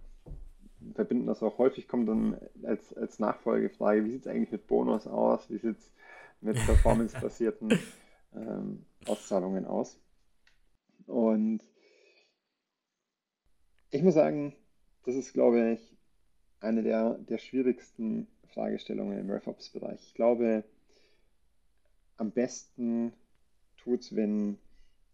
verbinden 0.93 1.25
das 1.25 1.41
auch 1.41 1.57
häufig, 1.57 1.87
kommt 1.87 2.07
dann 2.09 2.37
als, 2.63 2.95
als 2.95 3.17
Nachfolgefrage, 3.17 4.05
wie 4.05 4.11
sieht 4.11 4.21
es 4.21 4.27
eigentlich 4.27 4.51
mit 4.51 4.67
Bonus 4.67 5.07
aus? 5.07 5.49
Wie 5.49 5.57
sieht 5.57 5.77
es 5.77 5.93
mit 6.41 6.57
performance-basierten 6.65 7.79
ähm, 8.35 8.85
Auszahlungen 9.07 9.65
aus? 9.65 9.99
Und 11.07 11.61
ich 13.91 14.01
muss 14.01 14.15
sagen, 14.15 14.55
das 15.03 15.15
ist, 15.15 15.33
glaube 15.33 15.73
ich, 15.73 15.97
eine 16.59 16.83
der, 16.83 17.15
der 17.19 17.37
schwierigsten 17.37 18.27
Fragestellungen 18.53 19.19
im 19.19 19.29
RevOps-Bereich. 19.29 20.01
Ich 20.07 20.13
glaube, 20.13 20.63
am 22.17 22.31
besten 22.31 23.13
tut 23.77 24.01
es, 24.01 24.15
wenn 24.15 24.57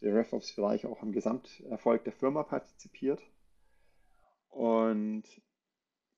der 0.02 0.16
RevOps-Bereich 0.16 0.86
auch 0.86 1.02
am 1.02 1.12
Gesamterfolg 1.12 2.04
der 2.04 2.14
Firma 2.14 2.44
partizipiert. 2.44 3.22
Und 4.50 5.24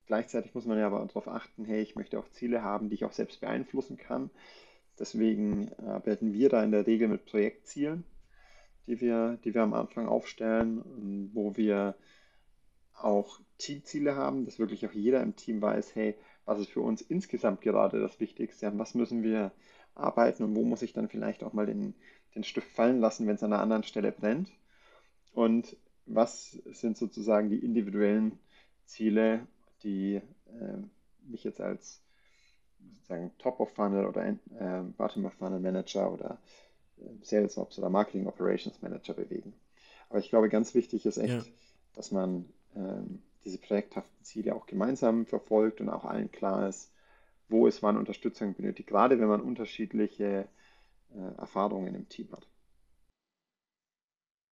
gleichzeitig 0.05 0.53
muss 0.53 0.65
man 0.65 0.77
ja 0.77 0.88
aber 0.88 1.05
darauf 1.05 1.27
achten, 1.27 1.65
hey, 1.65 1.81
ich 1.81 1.95
möchte 1.95 2.19
auch 2.19 2.29
Ziele 2.29 2.63
haben, 2.63 2.89
die 2.89 2.95
ich 2.95 3.05
auch 3.05 3.12
selbst 3.12 3.41
beeinflussen 3.41 3.97
kann. 3.97 4.29
Deswegen 4.99 5.73
arbeiten 5.79 6.33
wir 6.33 6.49
da 6.49 6.63
in 6.63 6.71
der 6.71 6.86
Regel 6.86 7.07
mit 7.07 7.25
Projektzielen, 7.25 8.03
die 8.88 9.00
wir, 9.00 9.39
die 9.43 9.54
wir 9.54 9.62
am 9.62 9.74
Anfang 9.74 10.08
aufstellen, 10.08 11.30
wo 11.34 11.56
wir 11.56 11.96
auch 12.93 13.39
Teamziele 13.58 14.15
haben, 14.15 14.46
dass 14.46 14.60
wirklich 14.60 14.86
auch 14.86 14.91
jeder 14.91 15.22
im 15.22 15.36
Team 15.36 15.62
weiß, 15.62 15.96
hey, 15.96 16.15
was 16.46 16.60
ist 16.60 16.69
für 16.69 16.82
uns 16.82 17.02
insgesamt 17.02 17.62
gerade 17.62 18.00
das 18.02 18.19
Wichtigste, 18.19 18.67
an 18.67 18.80
was 18.80 18.96
müssen 18.96 19.24
wir 19.24 19.52
arbeiten 19.96 20.43
und 20.43 20.56
wo 20.56 20.63
muss 20.63 20.82
ich 20.82 20.93
dann 20.93 21.08
vielleicht 21.08 21.43
auch 21.43 21.54
mal 21.54 21.65
den, 21.65 21.93
den 22.36 22.43
Stift 22.43 22.67
fallen 22.72 23.00
lassen, 23.00 23.28
wenn 23.28 23.36
es 23.36 23.43
an 23.43 23.54
einer 23.54 23.62
anderen 23.62 23.84
Stelle 23.84 24.12
brennt. 24.12 24.50
Und 25.34 25.78
was 26.06 26.52
sind 26.72 26.98
sozusagen 26.98 27.50
die 27.50 27.63
individuellen 27.63 28.39
Ziele, 28.86 29.48
die 29.84 30.15
äh, 30.15 30.78
mich 31.26 31.43
jetzt 31.43 31.62
als 31.62 32.02
sozusagen 32.91 33.32
Top-of-Funnel 33.38 34.06
oder 34.06 34.26
äh, 34.26 34.82
Bottom-of-Funnel 34.98 35.60
Manager 35.60 36.12
oder 36.12 36.38
Sales 37.21 37.58
Ops 37.58 37.77
oder 37.79 37.89
Marketing 37.89 38.27
Operations 38.27 38.82
Manager 38.82 39.13
bewegen. 39.13 39.53
Aber 40.10 40.19
ich 40.19 40.29
glaube, 40.29 40.49
ganz 40.49 40.73
wichtig 40.75 41.06
ist 41.06 41.17
echt, 41.17 41.34
ja. 41.34 41.43
dass 41.95 42.12
man 42.12 42.45
ähm, 42.75 43.21
diese 43.45 43.58
projekthaften 43.58 44.23
Ziele 44.23 44.56
auch 44.56 44.65
gemeinsam 44.65 45.25
verfolgt 45.25 45.82
und 45.82 45.89
auch 45.89 46.06
allen 46.06 46.32
klar 46.32 46.67
ist, 46.67 46.91
wo 47.49 47.67
es 47.67 47.84
wann 47.84 47.97
Unterstützung 47.97 48.53
benötigt, 48.56 48.89
gerade 48.89 49.19
wenn 49.19 49.27
man 49.27 49.41
unterschiedliche 49.41 50.47
äh, 51.15 51.38
Erfahrungen 51.38 51.95
im 51.95 52.10
Team 52.10 52.32
hat. 52.32 52.47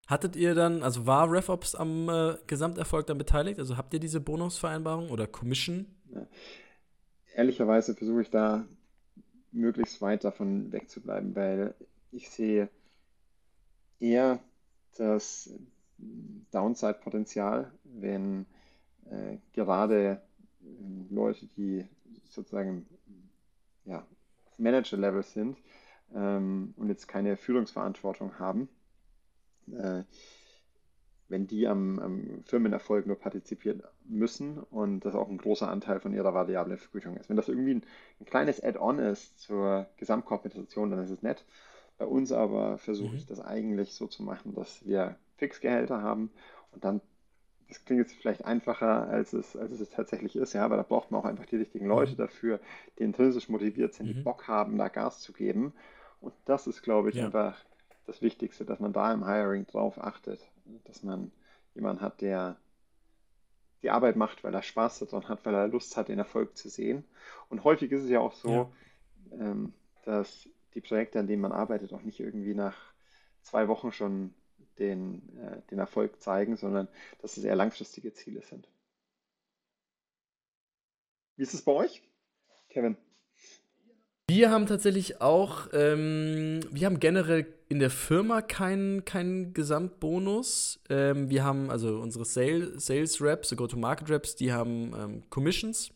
Hattet 0.07 0.35
ihr 0.35 0.55
dann, 0.55 0.83
also 0.83 1.05
war 1.07 1.31
RevOps 1.31 1.73
am 1.73 2.09
äh, 2.09 2.35
Gesamterfolg 2.47 3.07
dann 3.07 3.17
beteiligt? 3.17 3.59
Also 3.59 3.77
habt 3.77 3.93
ihr 3.93 3.99
diese 3.99 4.19
Bonusvereinbarung 4.19 5.09
oder 5.09 5.25
Commission? 5.25 5.85
Ja. 6.13 6.27
Ehrlicherweise 7.33 7.95
versuche 7.95 8.21
ich 8.23 8.29
da 8.29 8.65
möglichst 9.51 10.01
weit 10.01 10.23
davon 10.23 10.71
wegzubleiben, 10.71 11.35
weil 11.35 11.75
ich 12.11 12.29
sehe 12.29 12.69
eher, 13.99 14.39
dass 14.97 15.49
Downside-Potenzial, 16.51 17.71
wenn 17.83 18.45
äh, 19.09 19.37
gerade 19.53 20.21
äh, 20.61 21.13
Leute, 21.13 21.47
die 21.57 21.85
sozusagen 22.25 22.85
ja, 23.85 24.05
Manager-Level 24.57 25.23
sind 25.23 25.57
ähm, 26.13 26.73
und 26.77 26.89
jetzt 26.89 27.07
keine 27.07 27.37
Führungsverantwortung 27.37 28.39
haben, 28.39 28.69
äh, 29.71 30.03
wenn 31.29 31.47
die 31.47 31.67
am, 31.67 31.99
am, 31.99 32.43
Firmenerfolg 32.45 33.07
nur 33.07 33.17
partizipieren 33.17 33.83
müssen 34.03 34.57
und 34.57 35.01
das 35.01 35.15
auch 35.15 35.29
ein 35.29 35.37
großer 35.37 35.69
Anteil 35.69 35.99
von 35.99 36.13
ihrer 36.13 36.33
variablen 36.33 36.77
Vergütung 36.77 37.15
ist. 37.17 37.29
Wenn 37.29 37.37
das 37.37 37.47
irgendwie 37.47 37.75
ein, 37.75 37.83
ein 38.19 38.25
kleines 38.25 38.61
Add-on 38.61 38.99
ist 38.99 39.39
zur 39.39 39.87
Gesamtkompensation, 39.97 40.91
dann 40.91 41.03
ist 41.03 41.11
es 41.11 41.21
nett. 41.21 41.45
Bei 42.01 42.07
uns 42.07 42.31
aber 42.31 42.79
versuche 42.79 43.11
mhm. 43.11 43.17
ich 43.17 43.27
das 43.27 43.39
eigentlich 43.39 43.93
so 43.93 44.07
zu 44.07 44.23
machen, 44.23 44.55
dass 44.55 44.83
wir 44.87 45.17
Fixgehälter 45.37 46.01
haben 46.01 46.31
und 46.71 46.83
dann, 46.83 46.99
das 47.67 47.85
klingt 47.85 48.01
jetzt 48.01 48.15
vielleicht 48.15 48.43
einfacher, 48.43 49.07
als 49.07 49.33
es, 49.33 49.55
als 49.55 49.79
es 49.79 49.91
tatsächlich 49.91 50.35
ist, 50.35 50.53
ja, 50.53 50.65
aber 50.65 50.77
da 50.77 50.81
braucht 50.81 51.11
man 51.11 51.21
auch 51.21 51.25
einfach 51.25 51.45
die 51.45 51.57
richtigen 51.57 51.85
Leute 51.85 52.13
mhm. 52.13 52.17
dafür, 52.17 52.59
die 52.97 53.03
intrinsisch 53.03 53.49
motiviert 53.49 53.93
sind, 53.93 54.07
mhm. 54.07 54.13
die 54.15 54.21
Bock 54.21 54.47
haben, 54.47 54.79
da 54.79 54.87
Gas 54.87 55.19
zu 55.19 55.31
geben. 55.31 55.73
Und 56.21 56.33
das 56.45 56.65
ist, 56.65 56.81
glaube 56.81 57.11
ich, 57.11 57.17
ja. 57.17 57.25
einfach 57.25 57.55
das 58.07 58.23
Wichtigste, 58.23 58.65
dass 58.65 58.79
man 58.79 58.93
da 58.93 59.13
im 59.13 59.23
Hiring 59.23 59.67
drauf 59.67 60.03
achtet, 60.03 60.39
dass 60.85 61.03
man 61.03 61.31
jemanden 61.75 62.01
hat, 62.01 62.21
der 62.21 62.57
die 63.83 63.91
Arbeit 63.91 64.15
macht, 64.15 64.43
weil 64.43 64.55
er 64.55 64.63
Spaß 64.63 64.97
daran 65.01 65.29
hat, 65.29 65.45
weil 65.45 65.53
er 65.53 65.67
Lust 65.67 65.95
hat, 65.97 66.07
den 66.07 66.17
Erfolg 66.17 66.57
zu 66.57 66.67
sehen. 66.67 67.03
Und 67.47 67.63
häufig 67.63 67.91
ist 67.91 68.05
es 68.05 68.09
ja 68.09 68.21
auch 68.21 68.33
so, 68.33 68.49
ja. 68.49 68.71
Ähm, 69.39 69.73
dass 70.03 70.49
die 70.73 70.81
Projekte, 70.81 71.19
an 71.19 71.27
denen 71.27 71.41
man 71.41 71.51
arbeitet, 71.51 71.93
auch 71.93 72.01
nicht 72.01 72.19
irgendwie 72.19 72.53
nach 72.53 72.93
zwei 73.41 73.67
Wochen 73.67 73.91
schon 73.91 74.33
den, 74.79 75.37
äh, 75.37 75.61
den 75.69 75.79
Erfolg 75.79 76.21
zeigen, 76.21 76.57
sondern 76.57 76.87
dass 77.21 77.37
es 77.37 77.43
eher 77.43 77.55
langfristige 77.55 78.13
Ziele 78.13 78.41
sind. 78.41 78.67
Wie 81.35 81.43
ist 81.43 81.53
es 81.53 81.61
bei 81.61 81.71
euch, 81.71 82.01
Kevin? 82.69 82.97
Wir 84.29 84.49
haben 84.49 84.65
tatsächlich 84.65 85.19
auch, 85.19 85.67
ähm, 85.73 86.61
wir 86.71 86.85
haben 86.85 87.01
generell 87.01 87.53
in 87.67 87.79
der 87.79 87.89
Firma 87.89 88.41
keinen 88.41 89.03
kein 89.03 89.53
Gesamtbonus. 89.53 90.79
Ähm, 90.89 91.29
wir 91.29 91.43
haben 91.43 91.69
also 91.69 91.99
unsere 91.99 92.23
Sales, 92.23 92.85
Sales 92.85 93.21
Reps, 93.21 93.53
Go-to-Market 93.55 94.09
Reps, 94.09 94.35
die 94.35 94.53
haben 94.53 94.93
ähm, 94.95 95.29
Commissions. 95.29 95.91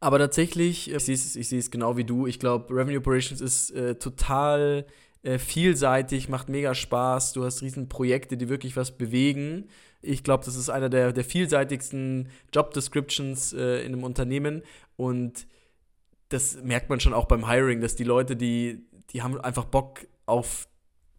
Aber 0.00 0.18
tatsächlich, 0.18 0.90
äh, 0.90 0.96
ich 0.96 1.04
sehe 1.22 1.58
es 1.58 1.70
genau 1.70 1.96
wie 1.96 2.04
du. 2.04 2.26
Ich 2.26 2.38
glaube, 2.38 2.74
Revenue 2.74 2.98
Operations 2.98 3.40
ist 3.40 3.70
äh, 3.70 3.96
total 3.96 4.86
äh, 5.22 5.38
vielseitig, 5.38 6.28
macht 6.28 6.48
mega 6.48 6.74
Spaß. 6.74 7.34
Du 7.34 7.44
hast 7.44 7.62
riesen 7.62 7.88
Projekte, 7.88 8.36
die 8.36 8.48
wirklich 8.48 8.76
was 8.76 8.96
bewegen. 8.96 9.68
Ich 10.02 10.24
glaube, 10.24 10.44
das 10.46 10.56
ist 10.56 10.70
einer 10.70 10.88
der, 10.88 11.12
der 11.12 11.24
vielseitigsten 11.24 12.30
Job 12.54 12.72
Descriptions 12.72 13.52
äh, 13.52 13.84
in 13.84 13.92
einem 13.92 14.04
Unternehmen. 14.04 14.62
Und 14.96 15.46
das 16.30 16.62
merkt 16.62 16.88
man 16.88 17.00
schon 17.00 17.12
auch 17.12 17.26
beim 17.26 17.48
Hiring, 17.48 17.82
dass 17.82 17.96
die 17.96 18.04
Leute, 18.04 18.36
die, 18.36 18.86
die 19.10 19.20
haben 19.22 19.38
einfach 19.40 19.66
Bock 19.66 20.06
auf 20.24 20.68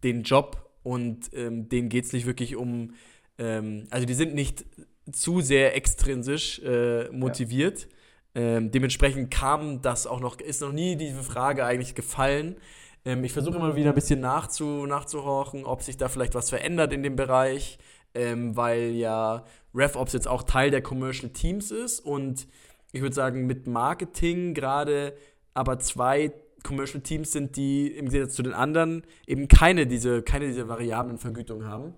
den 0.02 0.24
Job 0.24 0.70
und 0.82 1.30
ähm, 1.32 1.68
denen 1.68 1.88
geht 1.88 2.06
es 2.06 2.12
nicht 2.12 2.26
wirklich 2.26 2.56
um, 2.56 2.94
ähm, 3.38 3.86
also 3.90 4.06
die 4.06 4.14
sind 4.14 4.34
nicht 4.34 4.64
zu 5.12 5.40
sehr 5.40 5.76
extrinsisch 5.76 6.58
äh, 6.60 7.08
motiviert. 7.10 7.82
Ja. 7.82 7.88
Ähm, 8.34 8.70
dementsprechend 8.70 9.30
kam 9.30 9.82
das 9.82 10.06
auch 10.06 10.20
noch, 10.20 10.40
ist 10.40 10.62
noch 10.62 10.72
nie 10.72 10.96
diese 10.96 11.22
Frage 11.22 11.64
eigentlich 11.64 11.94
gefallen. 11.94 12.56
Ähm, 13.04 13.24
ich 13.24 13.32
versuche 13.32 13.56
immer 13.56 13.76
wieder 13.76 13.90
ein 13.90 13.94
bisschen 13.94 14.20
nachzu, 14.20 14.86
nachzuhorchen, 14.86 15.64
ob 15.64 15.82
sich 15.82 15.96
da 15.96 16.08
vielleicht 16.08 16.34
was 16.34 16.50
verändert 16.50 16.92
in 16.92 17.02
dem 17.02 17.16
Bereich, 17.16 17.78
ähm, 18.14 18.56
weil 18.56 18.92
ja 18.92 19.44
RevOps 19.74 20.12
jetzt 20.12 20.28
auch 20.28 20.42
Teil 20.42 20.70
der 20.70 20.82
Commercial 20.82 21.30
Teams 21.30 21.70
ist 21.70 22.00
und 22.00 22.46
ich 22.92 23.00
würde 23.00 23.14
sagen, 23.14 23.46
mit 23.46 23.66
Marketing 23.66 24.54
gerade 24.54 25.14
aber 25.54 25.78
zwei 25.78 26.32
Commercial 26.62 27.02
Teams 27.02 27.32
sind, 27.32 27.56
die 27.56 27.88
im 27.88 28.08
Gegensatz 28.08 28.34
zu 28.34 28.42
den 28.42 28.52
anderen 28.52 29.02
eben 29.26 29.48
keine 29.48 29.86
diese, 29.86 30.22
keine 30.22 30.46
diese 30.46 30.68
variablen 30.68 31.18
Vergütungen 31.18 31.66
haben. 31.66 31.94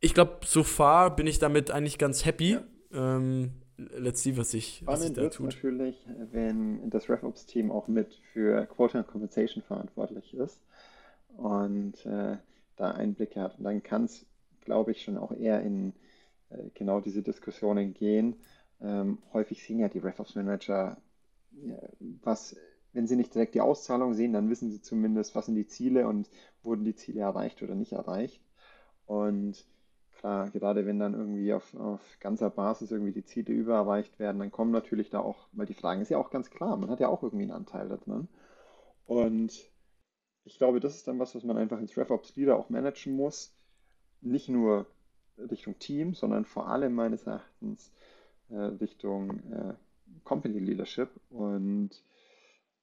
Ich 0.00 0.14
glaube, 0.14 0.38
so 0.44 0.62
far 0.62 1.14
bin 1.16 1.26
ich 1.26 1.38
damit 1.38 1.70
eigentlich 1.70 1.98
ganz 1.98 2.24
happy. 2.24 2.52
Ja. 2.52 3.16
Ähm, 3.16 3.52
let's 3.76 4.22
see, 4.22 4.36
was 4.36 4.50
sich, 4.50 4.82
was 4.86 5.02
sich 5.02 5.12
da 5.12 5.28
tut. 5.28 5.46
natürlich, 5.46 5.96
wenn 6.32 6.88
das 6.90 7.08
RevOps-Team 7.08 7.70
auch 7.70 7.88
mit 7.88 8.14
für 8.32 8.66
Quota 8.66 8.98
and 8.98 9.08
Compensation 9.08 9.62
verantwortlich 9.62 10.34
ist 10.34 10.60
und 11.36 12.04
äh, 12.06 12.36
da 12.76 12.90
Einblicke 12.92 13.40
hat. 13.40 13.58
Und 13.58 13.64
dann 13.64 13.82
kann 13.82 14.04
es, 14.04 14.26
glaube 14.64 14.92
ich, 14.92 15.02
schon 15.02 15.16
auch 15.16 15.32
eher 15.32 15.60
in 15.62 15.92
äh, 16.50 16.58
genau 16.74 17.00
diese 17.00 17.22
Diskussionen 17.22 17.94
gehen. 17.94 18.36
Ähm, 18.80 19.18
häufig 19.32 19.62
sehen 19.64 19.78
ja 19.78 19.88
die 19.88 19.98
RevOps-Manager, 19.98 20.96
ja, 21.62 21.78
was 22.22 22.56
wenn 22.96 23.06
sie 23.06 23.16
nicht 23.16 23.34
direkt 23.34 23.54
die 23.54 23.60
Auszahlung 23.60 24.14
sehen, 24.14 24.32
dann 24.32 24.48
wissen 24.48 24.70
sie 24.70 24.80
zumindest, 24.80 25.34
was 25.34 25.46
sind 25.46 25.54
die 25.54 25.66
Ziele 25.66 26.08
und 26.08 26.30
wurden 26.62 26.82
die 26.82 26.94
Ziele 26.94 27.20
erreicht 27.20 27.62
oder 27.62 27.74
nicht 27.74 27.92
erreicht. 27.92 28.40
Und 29.04 29.66
klar, 30.26 30.50
gerade 30.50 30.86
wenn 30.86 30.98
dann 30.98 31.14
irgendwie 31.14 31.52
auf, 31.52 31.74
auf 31.76 32.00
ganzer 32.18 32.50
Basis 32.50 32.90
irgendwie 32.90 33.12
die 33.12 33.24
Ziele 33.24 33.54
übererreicht 33.54 34.18
werden, 34.18 34.40
dann 34.40 34.50
kommen 34.50 34.72
natürlich 34.72 35.08
da 35.08 35.20
auch, 35.20 35.46
weil 35.52 35.66
die 35.66 35.74
Fragen 35.74 36.00
ist 36.00 36.10
ja 36.10 36.18
auch 36.18 36.30
ganz 36.30 36.50
klar, 36.50 36.76
man 36.76 36.90
hat 36.90 36.98
ja 36.98 37.08
auch 37.08 37.22
irgendwie 37.22 37.44
einen 37.44 37.52
Anteil 37.52 37.88
da 37.88 37.96
drin. 37.96 38.26
Und 39.06 39.52
ich 40.44 40.58
glaube, 40.58 40.80
das 40.80 40.96
ist 40.96 41.06
dann 41.06 41.20
was, 41.20 41.34
was 41.36 41.44
man 41.44 41.56
einfach 41.56 41.78
ins 41.78 41.96
RevOps 41.96 42.34
Leader 42.34 42.56
auch 42.56 42.70
managen 42.70 43.14
muss. 43.14 43.54
Nicht 44.20 44.48
nur 44.48 44.86
Richtung 45.38 45.78
Team, 45.78 46.14
sondern 46.14 46.44
vor 46.44 46.68
allem 46.68 46.94
meines 46.94 47.24
Erachtens 47.24 47.92
äh, 48.48 48.56
Richtung 48.56 49.30
äh, 49.52 49.74
Company 50.24 50.58
Leadership. 50.58 51.10
Und 51.30 52.02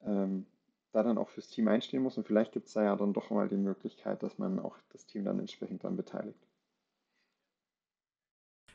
ähm, 0.06 0.46
da 0.94 1.04
dann 1.04 1.18
auch 1.18 1.30
fürs 1.30 1.50
Team 1.50 1.68
einstehen 1.68 2.04
muss. 2.04 2.18
Und 2.18 2.26
vielleicht 2.26 2.54
gibt 2.54 2.68
es 2.68 2.74
da 2.74 2.84
ja 2.84 2.96
dann 2.96 3.14
doch 3.14 3.32
mal 3.32 3.50
die 3.50 3.58
Möglichkeit, 3.58 4.24
dass 4.24 4.38
man 4.38 4.60
auch 4.60 4.78
das 4.94 5.06
Team 5.06 5.26
dann 5.26 5.40
entsprechend 5.40 5.84
dann 5.84 5.98
beteiligt. 5.98 6.40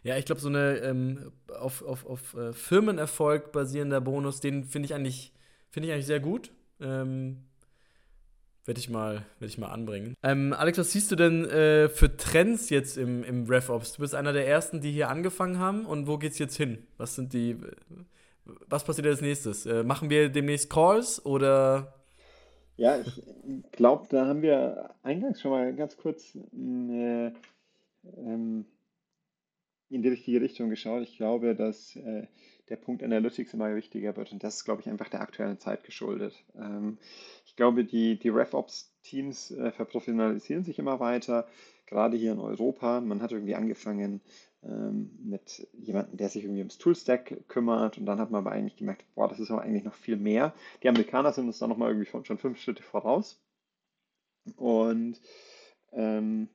Ja, 0.08 0.16
ich 0.16 0.24
glaube, 0.24 0.40
so 0.40 0.48
eine 0.48 0.78
ähm, 0.78 1.32
auf, 1.60 1.82
auf, 1.82 2.06
auf 2.06 2.32
äh, 2.32 2.54
Firmenerfolg 2.54 3.52
basierender 3.52 4.00
Bonus, 4.00 4.40
den 4.40 4.64
finde 4.64 4.86
ich 4.86 4.94
eigentlich, 4.94 5.34
finde 5.68 5.86
ich 5.86 5.92
eigentlich 5.92 6.06
sehr 6.06 6.18
gut. 6.18 6.50
Ähm, 6.80 7.44
werde 8.64 8.80
ich 8.80 8.88
mal, 8.88 9.26
werde 9.38 9.50
ich 9.50 9.58
mal 9.58 9.68
anbringen. 9.68 10.14
Ähm, 10.22 10.54
Alex, 10.54 10.78
was 10.78 10.92
siehst 10.92 11.10
du 11.12 11.16
denn 11.16 11.44
äh, 11.44 11.90
für 11.90 12.16
Trends 12.16 12.70
jetzt 12.70 12.96
im, 12.96 13.22
im 13.22 13.44
RevOps? 13.50 13.92
Du 13.92 14.00
bist 14.00 14.14
einer 14.14 14.32
der 14.32 14.48
ersten, 14.48 14.80
die 14.80 14.92
hier 14.92 15.10
angefangen 15.10 15.58
haben. 15.58 15.84
Und 15.84 16.06
wo 16.06 16.16
geht's 16.16 16.38
jetzt 16.38 16.56
hin? 16.56 16.86
Was 16.96 17.14
sind 17.14 17.34
die, 17.34 17.58
was 18.66 18.84
passiert 18.84 19.08
als 19.08 19.20
nächstes? 19.20 19.66
Äh, 19.66 19.82
machen 19.82 20.08
wir 20.08 20.30
demnächst 20.30 20.70
Calls 20.70 21.22
oder? 21.26 21.92
Ja, 22.78 22.98
ich 22.98 23.22
glaube, 23.72 24.06
da 24.08 24.24
haben 24.24 24.40
wir 24.40 24.88
eingangs 25.02 25.42
schon 25.42 25.50
mal 25.50 25.74
ganz 25.74 25.98
kurz 25.98 26.34
äh, 26.34 27.32
ähm, 28.16 28.64
in 29.90 30.02
die 30.02 30.08
richtige 30.08 30.40
Richtung 30.40 30.70
geschaut. 30.70 31.02
Ich 31.02 31.16
glaube, 31.16 31.54
dass 31.54 31.96
äh, 31.96 32.26
der 32.68 32.76
Punkt 32.76 33.02
Analytics 33.02 33.54
immer 33.54 33.74
wichtiger 33.74 34.16
wird 34.16 34.32
und 34.32 34.42
das 34.42 34.56
ist, 34.56 34.64
glaube 34.64 34.82
ich, 34.82 34.88
einfach 34.88 35.08
der 35.08 35.20
aktuellen 35.20 35.58
Zeit 35.58 35.84
geschuldet. 35.84 36.34
Ähm, 36.56 36.98
ich 37.46 37.56
glaube, 37.56 37.84
die, 37.84 38.18
die 38.18 38.28
RevOps-Teams 38.28 39.52
äh, 39.52 39.72
verprofessionalisieren 39.72 40.64
sich 40.64 40.78
immer 40.78 41.00
weiter, 41.00 41.48
gerade 41.86 42.16
hier 42.16 42.32
in 42.32 42.38
Europa. 42.38 43.00
Man 43.00 43.22
hat 43.22 43.32
irgendwie 43.32 43.54
angefangen, 43.54 44.20
ähm, 44.62 45.10
mit 45.22 45.68
jemandem, 45.72 46.16
der 46.16 46.28
sich 46.28 46.42
irgendwie 46.44 46.60
ums 46.60 46.78
Toolstack 46.78 47.48
kümmert. 47.48 47.98
Und 47.98 48.06
dann 48.06 48.18
hat 48.18 48.30
man 48.30 48.40
aber 48.44 48.52
eigentlich 48.52 48.76
gemerkt, 48.76 49.04
boah, 49.14 49.28
das 49.28 49.40
ist 49.40 49.50
aber 49.50 49.62
eigentlich 49.62 49.84
noch 49.84 49.94
viel 49.94 50.16
mehr. 50.16 50.54
Die 50.82 50.88
Amerikaner 50.88 51.32
sind 51.32 51.46
uns 51.46 51.58
da 51.58 51.66
nochmal 51.66 51.90
irgendwie 51.90 52.10
schon 52.26 52.38
fünf 52.38 52.60
Schritte 52.60 52.82
voraus. 52.82 53.40
Und 54.56 55.20
ähm, 55.92 56.48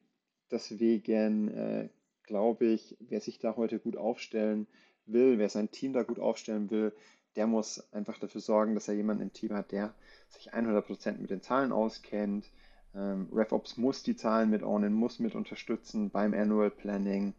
deswegen 0.52 1.48
äh, 1.50 1.90
glaube 2.24 2.66
ich, 2.66 2.98
wer 3.00 3.22
sich 3.22 3.40
da 3.40 3.56
heute 3.56 3.80
gut 3.80 3.98
aufstellen 3.98 4.68
will, 5.06 5.38
wer 5.38 5.50
sein 5.50 5.72
Team 5.72 5.94
da 5.94 6.04
gut 6.04 6.20
aufstellen 6.20 6.72
will, 6.72 6.94
der 7.36 7.48
muss 7.48 7.92
einfach 7.92 8.20
dafür 8.20 8.42
sorgen, 8.42 8.76
dass 8.76 8.88
er 8.88 8.94
jemanden 8.94 9.24
im 9.24 9.34
Team 9.34 9.54
hat, 9.54 9.72
der 9.72 9.94
sich 10.30 10.54
100% 10.54 11.18
mit 11.18 11.30
den 11.30 11.42
Zahlen 11.42 11.72
auskennt. 11.72 12.50
Ähm, 12.96 13.28
RevOps 13.34 13.78
muss 13.78 14.04
die 14.04 14.16
Zahlen 14.16 14.50
mit 14.50 14.64
ownen, 14.64 14.94
muss 14.94 15.20
mit 15.20 15.36
unterstützen 15.36 16.12
beim 16.12 16.34
Annual 16.34 16.70
Planning 16.70 17.34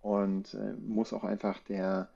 und 0.00 0.54
äh, 0.54 0.72
muss 0.74 1.12
auch 1.12 1.24
einfach 1.24 1.60
der, 1.60 2.08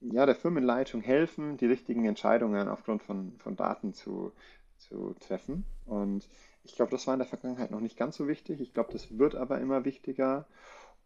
ja, 0.00 0.26
der 0.26 0.34
Firmenleitung 0.34 1.02
helfen, 1.02 1.56
die 1.56 1.66
richtigen 1.66 2.04
Entscheidungen 2.04 2.68
aufgrund 2.68 3.02
von, 3.02 3.38
von 3.38 3.56
Daten 3.56 3.94
zu, 3.94 4.32
zu 4.78 5.14
treffen. 5.20 5.64
Und 5.86 6.28
ich 6.64 6.74
glaube, 6.74 6.90
das 6.90 7.06
war 7.06 7.14
in 7.14 7.20
der 7.20 7.28
Vergangenheit 7.28 7.70
noch 7.70 7.80
nicht 7.80 7.96
ganz 7.96 8.16
so 8.16 8.26
wichtig. 8.26 8.60
Ich 8.60 8.74
glaube, 8.74 8.92
das 8.92 9.18
wird 9.18 9.34
aber 9.34 9.60
immer 9.60 9.84
wichtiger. 9.84 10.46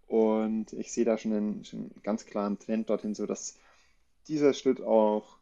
Und 0.09 0.73
ich 0.73 0.91
sehe 0.91 1.05
da 1.05 1.19
schon 1.19 1.35
einen, 1.35 1.65
schon 1.65 1.81
einen 1.81 2.03
ganz 2.03 2.25
klaren 2.25 2.59
Trend 2.59 2.89
dorthin, 2.89 3.15
so 3.15 3.27
dass 3.27 3.57
dieser 4.27 4.55
Schritt 4.55 4.81
auch 4.81 5.39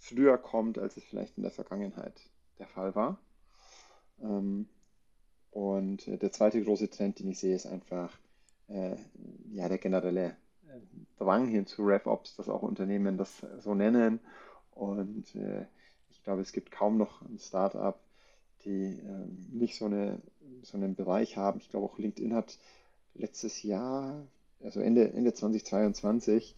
früher 0.00 0.36
kommt, 0.38 0.76
als 0.76 0.96
es 0.96 1.04
vielleicht 1.04 1.36
in 1.36 1.44
der 1.44 1.52
Vergangenheit 1.52 2.20
der 2.58 2.66
Fall 2.66 2.94
war. 2.96 3.18
Ähm, 4.20 4.68
und 5.52 6.06
der 6.06 6.32
zweite 6.32 6.62
große 6.62 6.90
Trend, 6.90 7.20
den 7.20 7.28
ich 7.28 7.38
sehe, 7.38 7.54
ist 7.54 7.66
einfach 7.66 8.16
äh, 8.68 8.96
ja, 9.52 9.68
der 9.68 9.78
generelle 9.78 10.36
äh, 10.66 10.80
Drang 11.18 11.46
hin 11.46 11.66
zu 11.66 11.84
RevOps, 11.84 12.36
dass 12.36 12.48
auch 12.48 12.62
Unternehmen 12.62 13.18
das 13.18 13.46
so 13.60 13.74
nennen. 13.74 14.18
Und 14.72 15.34
äh, 15.36 15.64
ich 16.10 16.22
glaube, 16.24 16.42
es 16.42 16.52
gibt 16.52 16.72
kaum 16.72 16.98
noch 16.98 17.22
ein 17.22 17.38
Startup, 17.38 17.98
die 18.64 19.00
ähm, 19.00 19.46
nicht 19.52 19.76
so, 19.76 19.86
eine, 19.86 20.20
so 20.62 20.76
einen 20.76 20.96
Bereich 20.96 21.36
haben. 21.36 21.60
Ich 21.60 21.70
glaube, 21.70 21.86
auch 21.86 21.98
LinkedIn 21.98 22.34
hat 22.34 22.58
letztes 23.18 23.62
Jahr, 23.62 24.26
also 24.62 24.80
Ende, 24.80 25.12
Ende 25.12 25.34
2022, 25.34 26.56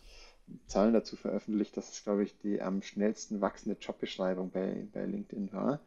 Zahlen 0.66 0.92
dazu 0.92 1.16
veröffentlicht, 1.16 1.76
dass 1.76 1.92
es, 1.92 2.02
glaube 2.02 2.24
ich, 2.24 2.36
die 2.38 2.60
am 2.60 2.82
schnellsten 2.82 3.40
wachsende 3.40 3.78
Jobbeschreibung 3.80 4.50
bei, 4.50 4.86
bei 4.92 5.04
LinkedIn 5.04 5.52
war. 5.52 5.80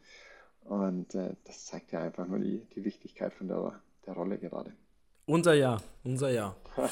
Und 0.66 1.16
äh, 1.16 1.36
das 1.44 1.66
zeigt 1.66 1.92
ja 1.92 2.02
einfach 2.02 2.28
nur 2.28 2.40
die, 2.40 2.62
die 2.76 2.86
Wichtigkeit 2.86 3.34
von 3.34 3.48
der, 3.48 3.82
der 4.06 4.14
Rolle 4.14 4.38
gerade. 4.38 4.72
Unser 5.26 5.54
Jahr, 5.54 5.82
unser 6.04 6.30
Jahr. 6.30 6.56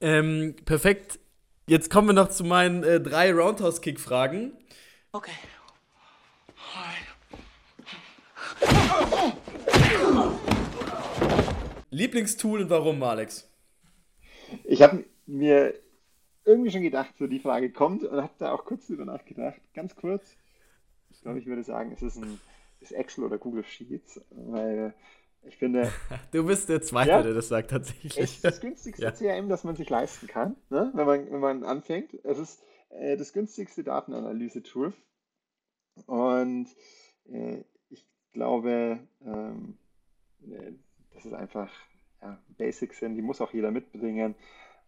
ähm, 0.00 0.54
perfekt. 0.64 1.18
Jetzt 1.66 1.90
kommen 1.90 2.08
wir 2.08 2.14
noch 2.14 2.28
zu 2.28 2.44
meinen 2.44 2.84
äh, 2.84 3.00
drei 3.00 3.32
Roundhouse-Kick-Fragen. 3.32 4.52
Okay. 5.12 5.32
Lieblingstool 11.96 12.60
und 12.60 12.70
warum, 12.70 13.02
Alex? 13.02 13.50
Ich 14.64 14.82
habe 14.82 15.04
mir 15.24 15.72
irgendwie 16.44 16.70
schon 16.70 16.82
gedacht, 16.82 17.16
so 17.18 17.26
die 17.26 17.38
Frage 17.38 17.72
kommt 17.72 18.04
und 18.04 18.22
habe 18.22 18.34
da 18.38 18.52
auch 18.52 18.66
kurz 18.66 18.86
drüber 18.86 19.06
nachgedacht. 19.06 19.58
Ganz 19.72 19.96
kurz. 19.96 20.36
Ich 21.10 21.22
glaube, 21.22 21.38
ich 21.38 21.46
würde 21.46 21.64
sagen, 21.64 21.92
es 21.92 22.02
ist 22.02 22.18
ein 22.18 22.38
ist 22.80 22.92
Excel 22.92 23.24
oder 23.24 23.38
Google 23.38 23.64
Sheets, 23.64 24.20
weil 24.30 24.92
ich 25.42 25.56
finde. 25.56 25.90
Du 26.32 26.44
bist 26.44 26.68
der 26.68 26.82
Zweite, 26.82 27.10
ja, 27.10 27.22
der 27.22 27.32
das 27.32 27.48
sagt, 27.48 27.70
tatsächlich. 27.70 28.18
Es 28.18 28.32
ist 28.34 28.44
das 28.44 28.60
günstigste 28.60 29.02
ja. 29.02 29.12
CRM, 29.12 29.48
das 29.48 29.64
man 29.64 29.74
sich 29.74 29.88
leisten 29.88 30.26
kann, 30.26 30.54
ne? 30.68 30.92
wenn, 30.94 31.06
man, 31.06 31.32
wenn 31.32 31.40
man 31.40 31.64
anfängt. 31.64 32.12
Es 32.24 32.38
ist 32.38 32.62
äh, 32.90 33.16
das 33.16 33.32
günstigste 33.32 33.82
Datenanalyse-Tool. 33.82 34.92
Und 36.04 36.68
äh, 37.24 37.64
ich 37.88 38.06
glaube, 38.32 38.98
ähm, 39.24 39.78
äh, 41.16 41.18
das 41.22 41.26
ist 41.26 41.34
einfach 41.34 41.70
ja, 42.22 42.38
Basics 42.56 43.00
sind, 43.00 43.16
die 43.16 43.22
muss 43.22 43.40
auch 43.40 43.52
jeder 43.52 43.70
mitbringen. 43.70 44.34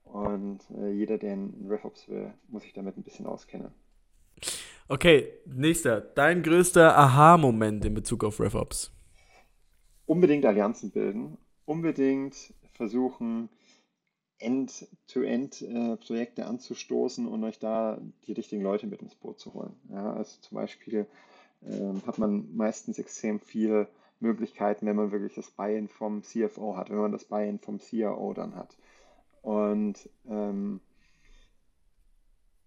Und 0.04 0.60
äh, 0.70 0.90
jeder, 0.90 1.18
der 1.18 1.34
in 1.34 1.66
RevOps 1.68 2.08
will, 2.08 2.32
muss 2.48 2.62
sich 2.62 2.72
damit 2.72 2.96
ein 2.96 3.02
bisschen 3.02 3.26
auskennen. 3.26 3.72
Okay, 4.88 5.34
nächster. 5.44 6.00
Dein 6.00 6.42
größter 6.42 6.96
Aha-Moment 6.96 7.84
in 7.84 7.92
Bezug 7.92 8.24
auf 8.24 8.40
RevOps? 8.40 8.90
unbedingt 10.08 10.44
Allianzen 10.46 10.90
bilden, 10.90 11.38
unbedingt 11.66 12.54
versuchen, 12.72 13.50
End-to-End-Projekte 14.38 16.46
anzustoßen 16.46 17.26
und 17.26 17.44
euch 17.44 17.58
da 17.58 18.00
die 18.26 18.32
richtigen 18.32 18.62
Leute 18.62 18.86
mit 18.86 19.02
ins 19.02 19.14
Boot 19.14 19.38
zu 19.38 19.52
holen. 19.52 19.74
Ja, 19.90 20.14
also 20.14 20.40
zum 20.40 20.56
Beispiel 20.56 21.06
ähm, 21.62 22.00
hat 22.06 22.18
man 22.18 22.56
meistens 22.56 22.98
extrem 22.98 23.40
viele 23.40 23.88
Möglichkeiten, 24.20 24.86
wenn 24.86 24.96
man 24.96 25.12
wirklich 25.12 25.34
das 25.34 25.50
Buy-in 25.50 25.88
vom 25.88 26.22
CFO 26.22 26.76
hat, 26.76 26.90
wenn 26.90 26.98
man 26.98 27.12
das 27.12 27.24
Buy-in 27.24 27.58
vom 27.58 27.78
CIO 27.78 28.32
dann 28.34 28.54
hat. 28.56 28.76
Und 29.42 30.08
ähm, 30.28 30.80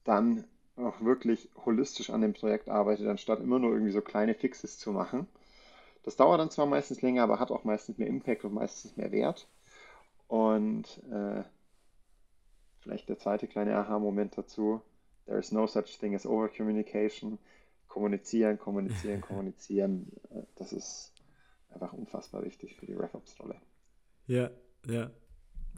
dann 0.03 0.45
auch 0.77 1.01
wirklich 1.01 1.49
holistisch 1.65 2.09
an 2.09 2.21
dem 2.21 2.33
Projekt 2.33 2.69
arbeitet, 2.69 3.07
anstatt 3.07 3.39
immer 3.39 3.59
nur 3.59 3.73
irgendwie 3.73 3.91
so 3.91 4.01
kleine 4.01 4.33
Fixes 4.33 4.79
zu 4.79 4.91
machen. 4.91 5.27
Das 6.03 6.15
dauert 6.15 6.39
dann 6.39 6.49
zwar 6.49 6.65
meistens 6.65 7.01
länger, 7.01 7.23
aber 7.23 7.39
hat 7.39 7.51
auch 7.51 7.63
meistens 7.63 7.97
mehr 7.97 8.07
Impact 8.07 8.43
und 8.45 8.53
meistens 8.53 8.97
mehr 8.97 9.11
Wert. 9.11 9.47
Und 10.27 11.01
äh, 11.11 11.43
vielleicht 12.79 13.09
der 13.09 13.19
zweite 13.19 13.47
kleine 13.47 13.75
Aha-Moment 13.75 14.37
dazu. 14.37 14.81
There 15.25 15.37
is 15.37 15.51
no 15.51 15.67
such 15.67 15.99
thing 15.99 16.15
as 16.15 16.25
over-communication. 16.25 17.37
Kommunizieren, 17.87 18.57
kommunizieren, 18.57 19.21
kommunizieren. 19.27 20.11
Äh, 20.31 20.43
das 20.55 20.73
ist 20.73 21.10
einfach 21.71 21.93
unfassbar 21.93 22.43
wichtig 22.43 22.75
für 22.75 22.85
die 22.85 22.93
RevOps-Rolle. 22.93 23.55
Ja, 24.27 24.49
ja. 24.87 25.11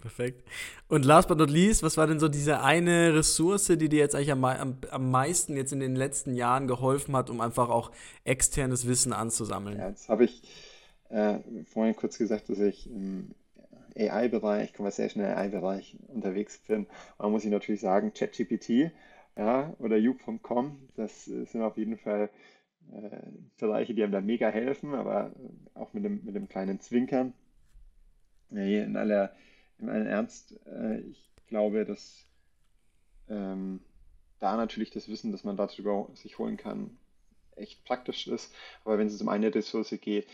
Perfekt. 0.01 0.43
Und 0.89 1.05
last 1.05 1.29
but 1.29 1.37
not 1.37 1.49
least, 1.49 1.81
was 1.81 1.95
war 1.95 2.07
denn 2.07 2.19
so 2.19 2.27
diese 2.27 2.59
eine 2.59 3.13
Ressource, 3.15 3.67
die 3.67 3.87
dir 3.87 3.99
jetzt 3.99 4.15
eigentlich 4.15 4.33
am, 4.33 4.43
am, 4.43 4.77
am 4.91 5.11
meisten 5.11 5.55
jetzt 5.55 5.71
in 5.71 5.79
den 5.79 5.95
letzten 5.95 6.35
Jahren 6.35 6.67
geholfen 6.67 7.15
hat, 7.15 7.29
um 7.29 7.39
einfach 7.39 7.69
auch 7.69 7.89
externes 8.25 8.85
Wissen 8.85 9.13
anzusammeln? 9.13 9.77
Ja, 9.77 9.87
jetzt 9.87 10.09
habe 10.09 10.25
ich 10.25 10.41
äh, 11.07 11.39
vorhin 11.71 11.95
kurz 11.95 12.17
gesagt, 12.17 12.49
dass 12.49 12.59
ich 12.59 12.89
im 12.89 13.33
AI-Bereich, 13.95 14.73
Conversational 14.73 15.37
AI-Bereich 15.37 15.95
unterwegs 16.09 16.57
bin. 16.67 16.87
Da 17.17 17.29
muss 17.29 17.45
ich 17.45 17.51
natürlich 17.51 17.79
sagen, 17.79 18.11
ChatGPT 18.13 18.91
ja, 19.37 19.73
oder 19.79 19.97
you.com, 19.97 20.77
das 20.95 21.25
sind 21.25 21.61
auf 21.61 21.77
jeden 21.77 21.97
Fall 21.97 22.29
äh, 22.91 23.21
Bereiche, 23.57 23.93
die 23.93 24.03
einem 24.03 24.11
da 24.11 24.21
mega 24.21 24.49
helfen, 24.49 24.93
aber 24.93 25.31
auch 25.73 25.93
mit 25.93 26.03
dem, 26.03 26.23
mit 26.25 26.35
dem 26.35 26.49
kleinen 26.49 26.79
Zwinkern. 26.79 27.33
Ja, 28.49 28.61
in 28.61 28.97
aller 28.97 29.35
in 29.79 29.89
allen 29.89 30.07
Ernst, 30.07 30.59
äh, 30.65 30.99
ich 30.99 31.29
glaube, 31.47 31.85
dass 31.85 32.25
ähm, 33.29 33.81
da 34.39 34.57
natürlich 34.57 34.91
das 34.91 35.07
Wissen, 35.07 35.31
das 35.31 35.43
man 35.43 35.57
darüber 35.57 36.09
sich 36.15 36.37
holen 36.37 36.57
kann, 36.57 36.97
echt 37.55 37.83
praktisch 37.85 38.27
ist. 38.27 38.53
Aber 38.83 38.97
wenn 38.97 39.07
es 39.07 39.21
um 39.21 39.29
eine 39.29 39.53
Ressource 39.53 39.95
geht, 40.01 40.27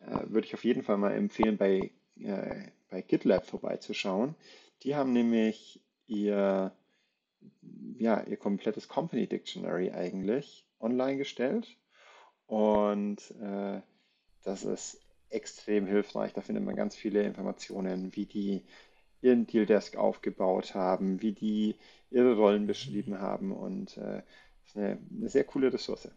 äh, 0.00 0.20
würde 0.28 0.46
ich 0.46 0.54
auf 0.54 0.64
jeden 0.64 0.82
Fall 0.82 0.98
mal 0.98 1.12
empfehlen, 1.12 1.56
bei, 1.56 1.90
äh, 2.20 2.70
bei 2.90 3.02
GitLab 3.02 3.46
vorbeizuschauen. 3.46 4.34
Die 4.82 4.94
haben 4.94 5.12
nämlich 5.12 5.80
ihr, 6.06 6.72
ja, 7.98 8.22
ihr 8.22 8.36
komplettes 8.36 8.88
Company 8.88 9.26
Dictionary 9.26 9.90
eigentlich 9.90 10.64
online 10.80 11.16
gestellt. 11.16 11.76
Und 12.46 13.18
äh, 13.40 13.80
das 14.42 14.64
ist 14.64 15.00
extrem 15.30 15.86
hilfreich. 15.86 16.32
Da 16.32 16.40
findet 16.40 16.64
man 16.64 16.76
ganz 16.76 16.94
viele 16.94 17.22
Informationen, 17.22 18.14
wie 18.14 18.26
die 18.26 18.64
ihren 19.22 19.46
Deal 19.46 19.66
Desk 19.66 19.96
aufgebaut 19.96 20.74
haben, 20.74 21.20
wie 21.22 21.32
die 21.32 21.76
ihre 22.10 22.36
Rollen 22.36 22.66
beschrieben 22.66 23.20
haben 23.20 23.52
und 23.52 23.96
äh, 23.96 24.22
ist 24.64 24.76
eine, 24.76 24.98
eine, 25.16 25.28
sehr 25.28 25.44
coole 25.44 25.72
Ressource. 25.72 26.08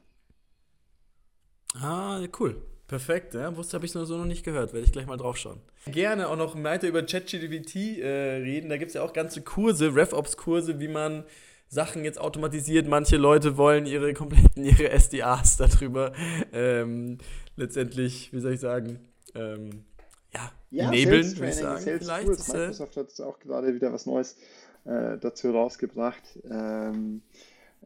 Ah, 1.76 2.22
cool. 2.40 2.62
Perfekt, 2.88 3.36
ja. 3.36 3.56
Wusste, 3.56 3.76
habe 3.76 3.86
ich 3.86 3.92
so 3.92 4.00
noch 4.00 4.26
nicht 4.26 4.44
gehört. 4.44 4.74
Werde 4.74 4.86
ich 4.86 4.92
gleich 4.92 5.06
mal 5.06 5.18
drauf 5.18 5.38
schauen. 5.38 5.62
Gerne 5.86 6.28
auch 6.28 6.36
noch 6.36 6.62
weiter 6.64 6.88
über 6.88 7.04
ChatGPT 7.04 8.00
äh, 8.00 8.38
reden. 8.38 8.70
Da 8.70 8.78
gibt 8.78 8.90
es 8.90 8.96
ja 8.96 9.04
auch 9.04 9.14
ganze 9.14 9.42
Kurse, 9.42 9.96
RevOps-Kurse, 9.96 10.80
wie 10.80 10.88
man 10.88 11.24
Sachen 11.70 12.04
jetzt 12.04 12.20
automatisiert. 12.20 12.88
Manche 12.88 13.18
Leute 13.18 13.56
wollen 13.56 13.86
ihre 13.86 14.14
kompletten, 14.14 14.66
ihre 14.66 14.90
SDAs 15.00 15.58
darüber 15.58 16.12
ähm, 16.52 17.20
letztendlich, 17.56 18.34
wie 18.34 18.40
soll 18.40 18.54
ich 18.54 18.60
sagen, 18.60 19.00
ähm, 19.36 19.86
ja, 20.34 20.52
ja 20.72 20.90
nebeln, 20.90 21.38
würde 21.38 21.50
ich 21.50 21.56
sagen. 21.56 21.82
Sales 21.82 22.04
vielleicht. 22.04 22.26
Tools. 22.26 22.50
Äh, 22.50 22.58
Microsoft 22.58 22.98
hat 22.98 23.22
auch 23.22 23.40
gerade 23.40 23.74
wieder 23.74 23.94
was 23.94 24.06
Neues 24.06 24.38
äh, 24.86 25.18
dazu 25.18 25.52
rausgebracht. 25.52 26.24
Ähm, 26.50 27.22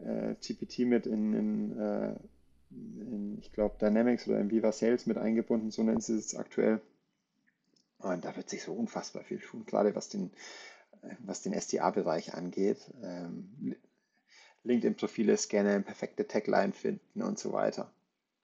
äh, 0.03 0.36
GPT 0.36 0.79
mit 0.79 1.05
in, 1.05 1.34
in, 1.34 1.79
äh, 1.79 2.15
in 2.71 3.38
ich 3.39 3.51
glaube, 3.51 3.75
Dynamics 3.79 4.27
oder 4.27 4.39
in 4.39 4.49
Viva 4.49 4.71
Sales 4.71 5.05
mit 5.05 5.17
eingebunden, 5.17 5.71
so 5.71 5.84
nennen 5.84 6.01
sie 6.01 6.17
es 6.17 6.36
aktuell. 6.36 6.81
Und 7.99 8.25
da 8.25 8.36
wird 8.36 8.49
sich 8.49 8.63
so 8.63 8.73
unfassbar 8.73 9.23
viel 9.23 9.39
tun, 9.39 9.65
gerade 9.65 9.95
was 9.95 10.09
den, 10.09 10.31
was 11.19 11.41
den 11.41 11.53
SDA-Bereich 11.53 12.33
angeht. 12.33 12.91
Ähm, 13.01 13.75
LinkedIn-Profile 14.63 15.37
scannen, 15.37 15.83
perfekte 15.83 16.27
Tagline 16.27 16.73
finden 16.73 17.21
und 17.21 17.37
so 17.37 17.51
weiter. 17.51 17.91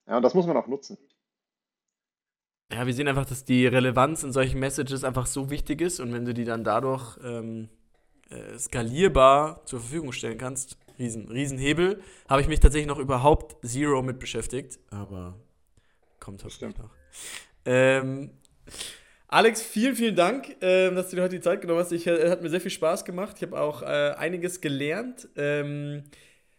Ja, 0.08 0.18
und 0.18 0.24
das 0.24 0.34
muss 0.34 0.48
man 0.48 0.58
auch 0.58 0.68
nutzen. 0.68 0.98
Ja, 2.72 2.86
wir 2.86 2.94
sehen 2.94 3.08
einfach, 3.08 3.26
dass 3.26 3.46
die 3.46 3.66
Relevanz 3.66 4.24
in 4.24 4.32
solchen 4.32 4.60
Messages 4.60 5.04
einfach 5.04 5.26
so 5.26 5.50
wichtig 5.50 5.82
ist 5.82 6.00
und 6.00 6.14
wenn 6.14 6.26
du 6.26 6.34
die 6.34 6.46
dann 6.46 6.64
dadurch 6.64 7.18
ähm, 7.24 7.70
äh, 8.30 8.58
skalierbar 8.60 9.66
zur 9.66 9.80
Verfügung 9.80 10.12
stellen 10.12 10.38
kannst, 10.38 10.78
riesen, 11.00 11.30
Riesenhebel, 11.30 12.04
habe 12.28 12.42
ich 12.42 12.48
mich 12.48 12.60
tatsächlich 12.60 12.88
noch 12.88 13.00
überhaupt 13.00 13.56
zero 13.66 14.04
mit 14.04 14.20
beschäftigt, 14.20 14.78
aber 14.92 15.40
kommt 16.20 16.44
hoffentlich 16.44 16.78
noch. 16.78 16.92
Ähm, 17.66 18.32
Alex, 19.32 19.62
vielen, 19.62 19.96
vielen 19.96 20.16
Dank, 20.16 20.60
äh, 20.60 20.90
dass 20.90 21.12
du 21.12 21.16
dir 21.16 21.22
heute 21.22 21.36
die 21.36 21.42
Zeit 21.42 21.62
genommen 21.62 21.80
hast. 21.80 21.92
Ich, 21.92 22.08
äh, 22.08 22.32
hat 22.32 22.42
mir 22.42 22.50
sehr 22.50 22.62
viel 22.62 22.72
Spaß 22.72 23.06
gemacht. 23.06 23.36
Ich 23.36 23.44
habe 23.44 23.62
auch 23.62 23.84
äh, 23.84 24.16
einiges 24.18 24.60
gelernt. 24.60 25.30
Ähm, 25.36 26.02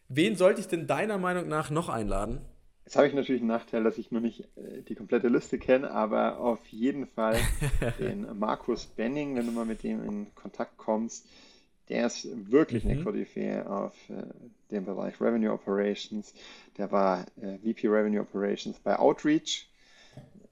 wen 0.08 0.36
sollte 0.36 0.60
ich 0.60 0.68
denn 0.68 0.86
deiner 0.86 1.18
Meinung 1.18 1.48
nach 1.48 1.70
noch 1.70 1.88
einladen? 1.88 2.40
Jetzt 2.84 2.94
habe 2.94 3.08
ich 3.08 3.14
natürlich 3.14 3.40
einen 3.40 3.48
Nachteil, 3.48 3.82
dass 3.82 3.98
ich 3.98 4.12
nur 4.12 4.20
nicht 4.20 4.42
äh, 4.56 4.82
die 4.88 4.94
komplette 4.94 5.26
Liste 5.26 5.58
kenne, 5.58 5.90
aber 5.90 6.38
auf 6.38 6.64
jeden 6.68 7.08
Fall 7.08 7.36
den 7.98 8.38
Markus 8.38 8.86
Benning, 8.86 9.34
wenn 9.34 9.46
du 9.46 9.52
mal 9.52 9.66
mit 9.66 9.82
dem 9.82 10.04
in 10.04 10.34
Kontakt 10.36 10.78
kommst, 10.78 11.26
der 11.88 12.06
ist 12.06 12.28
wirklich 12.52 12.84
mhm. 12.84 12.90
eine 12.90 13.02
Koryphäe 13.02 13.68
auf 13.68 13.94
äh, 14.10 14.22
dem 14.70 14.84
Bereich 14.84 15.20
Revenue 15.20 15.52
Operations. 15.52 16.32
Der 16.78 16.92
war 16.92 17.26
äh, 17.42 17.58
VP 17.58 17.88
Revenue 17.88 18.20
Operations 18.20 18.78
bei 18.78 18.96
Outreach, 18.96 19.69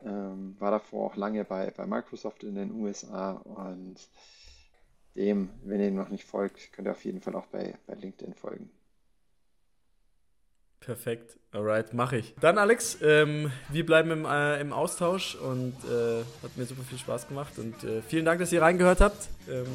ähm, 0.04 0.56
war 0.58 0.70
davor 0.70 1.06
auch 1.06 1.16
lange 1.16 1.44
bei, 1.44 1.70
bei 1.70 1.86
Microsoft 1.86 2.44
in 2.44 2.54
den 2.54 2.72
USA 2.72 3.32
und 3.32 3.96
dem, 5.16 5.50
wenn 5.64 5.80
ihr 5.80 5.88
ihm 5.88 5.96
noch 5.96 6.10
nicht 6.10 6.24
folgt, 6.24 6.72
könnt 6.72 6.86
ihr 6.86 6.92
auf 6.92 7.04
jeden 7.04 7.20
Fall 7.20 7.34
auch 7.34 7.46
bei, 7.46 7.74
bei 7.86 7.94
LinkedIn 7.94 8.34
folgen. 8.34 8.70
Perfekt, 10.80 11.38
alright, 11.50 11.92
mache 11.92 12.18
ich. 12.18 12.34
Dann 12.40 12.56
Alex, 12.56 12.98
ähm, 13.02 13.50
wir 13.68 13.84
bleiben 13.84 14.10
im, 14.12 14.24
äh, 14.24 14.60
im 14.60 14.72
Austausch 14.72 15.34
und 15.34 15.74
äh, 15.84 16.22
hat 16.42 16.56
mir 16.56 16.64
super 16.64 16.82
viel 16.82 16.98
Spaß 16.98 17.26
gemacht 17.26 17.58
und 17.58 17.82
äh, 17.82 18.00
vielen 18.02 18.24
Dank, 18.24 18.38
dass 18.38 18.52
ihr 18.52 18.62
reingehört 18.62 19.00
habt. 19.00 19.28
Ähm, 19.50 19.66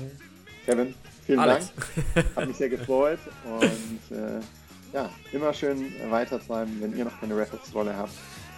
Kevin, 0.65 0.95
vielen 1.25 1.39
Alex. 1.39 1.73
Dank. 2.15 2.35
Hat 2.35 2.47
mich 2.47 2.57
sehr 2.57 2.69
gefreut 2.69 3.19
und 3.45 4.17
äh, 4.17 4.39
ja, 4.93 5.09
immer 5.33 5.53
schön 5.53 5.91
weitertreiben, 6.09 6.81
wenn 6.81 6.97
ihr 6.97 7.03
noch 7.03 7.19
keine 7.19 7.35
Records-Rolle 7.35 7.97
habt. 7.97 8.13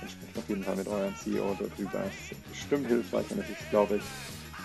Dann 0.05 0.11
sprecht 0.11 0.37
auf 0.37 0.49
jeden 0.49 0.63
Fall 0.63 0.75
mit 0.75 0.87
eurem 0.87 1.15
CEO 1.15 1.57
darüber. 1.57 2.03
Es 2.05 2.31
ist 2.31 2.49
bestimmt 2.51 2.87
hilfreich 2.87 3.25
und 3.31 3.39
es 3.39 3.49
ist, 3.49 3.69
glaube 3.71 3.95
ich, 3.95 4.03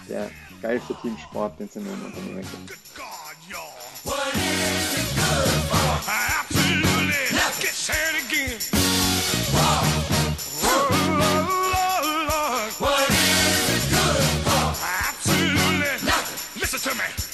der 0.07 0.31
geilste 0.61 0.95
Teamsport, 1.01 1.59
den 1.59 1.67
es 1.67 1.77
in 1.77 1.87
einem 1.87 2.05
Unternehmen 2.05 2.41
gibt. 2.41 2.79
What 4.05 4.35
is 4.35 4.99
it 4.99 5.17
good 5.17 5.49
for? 5.69 6.11
Absolutely. 6.41 7.37
Let's 7.37 7.59
get 7.59 7.75
sad 7.75 8.15
again. 8.27 8.80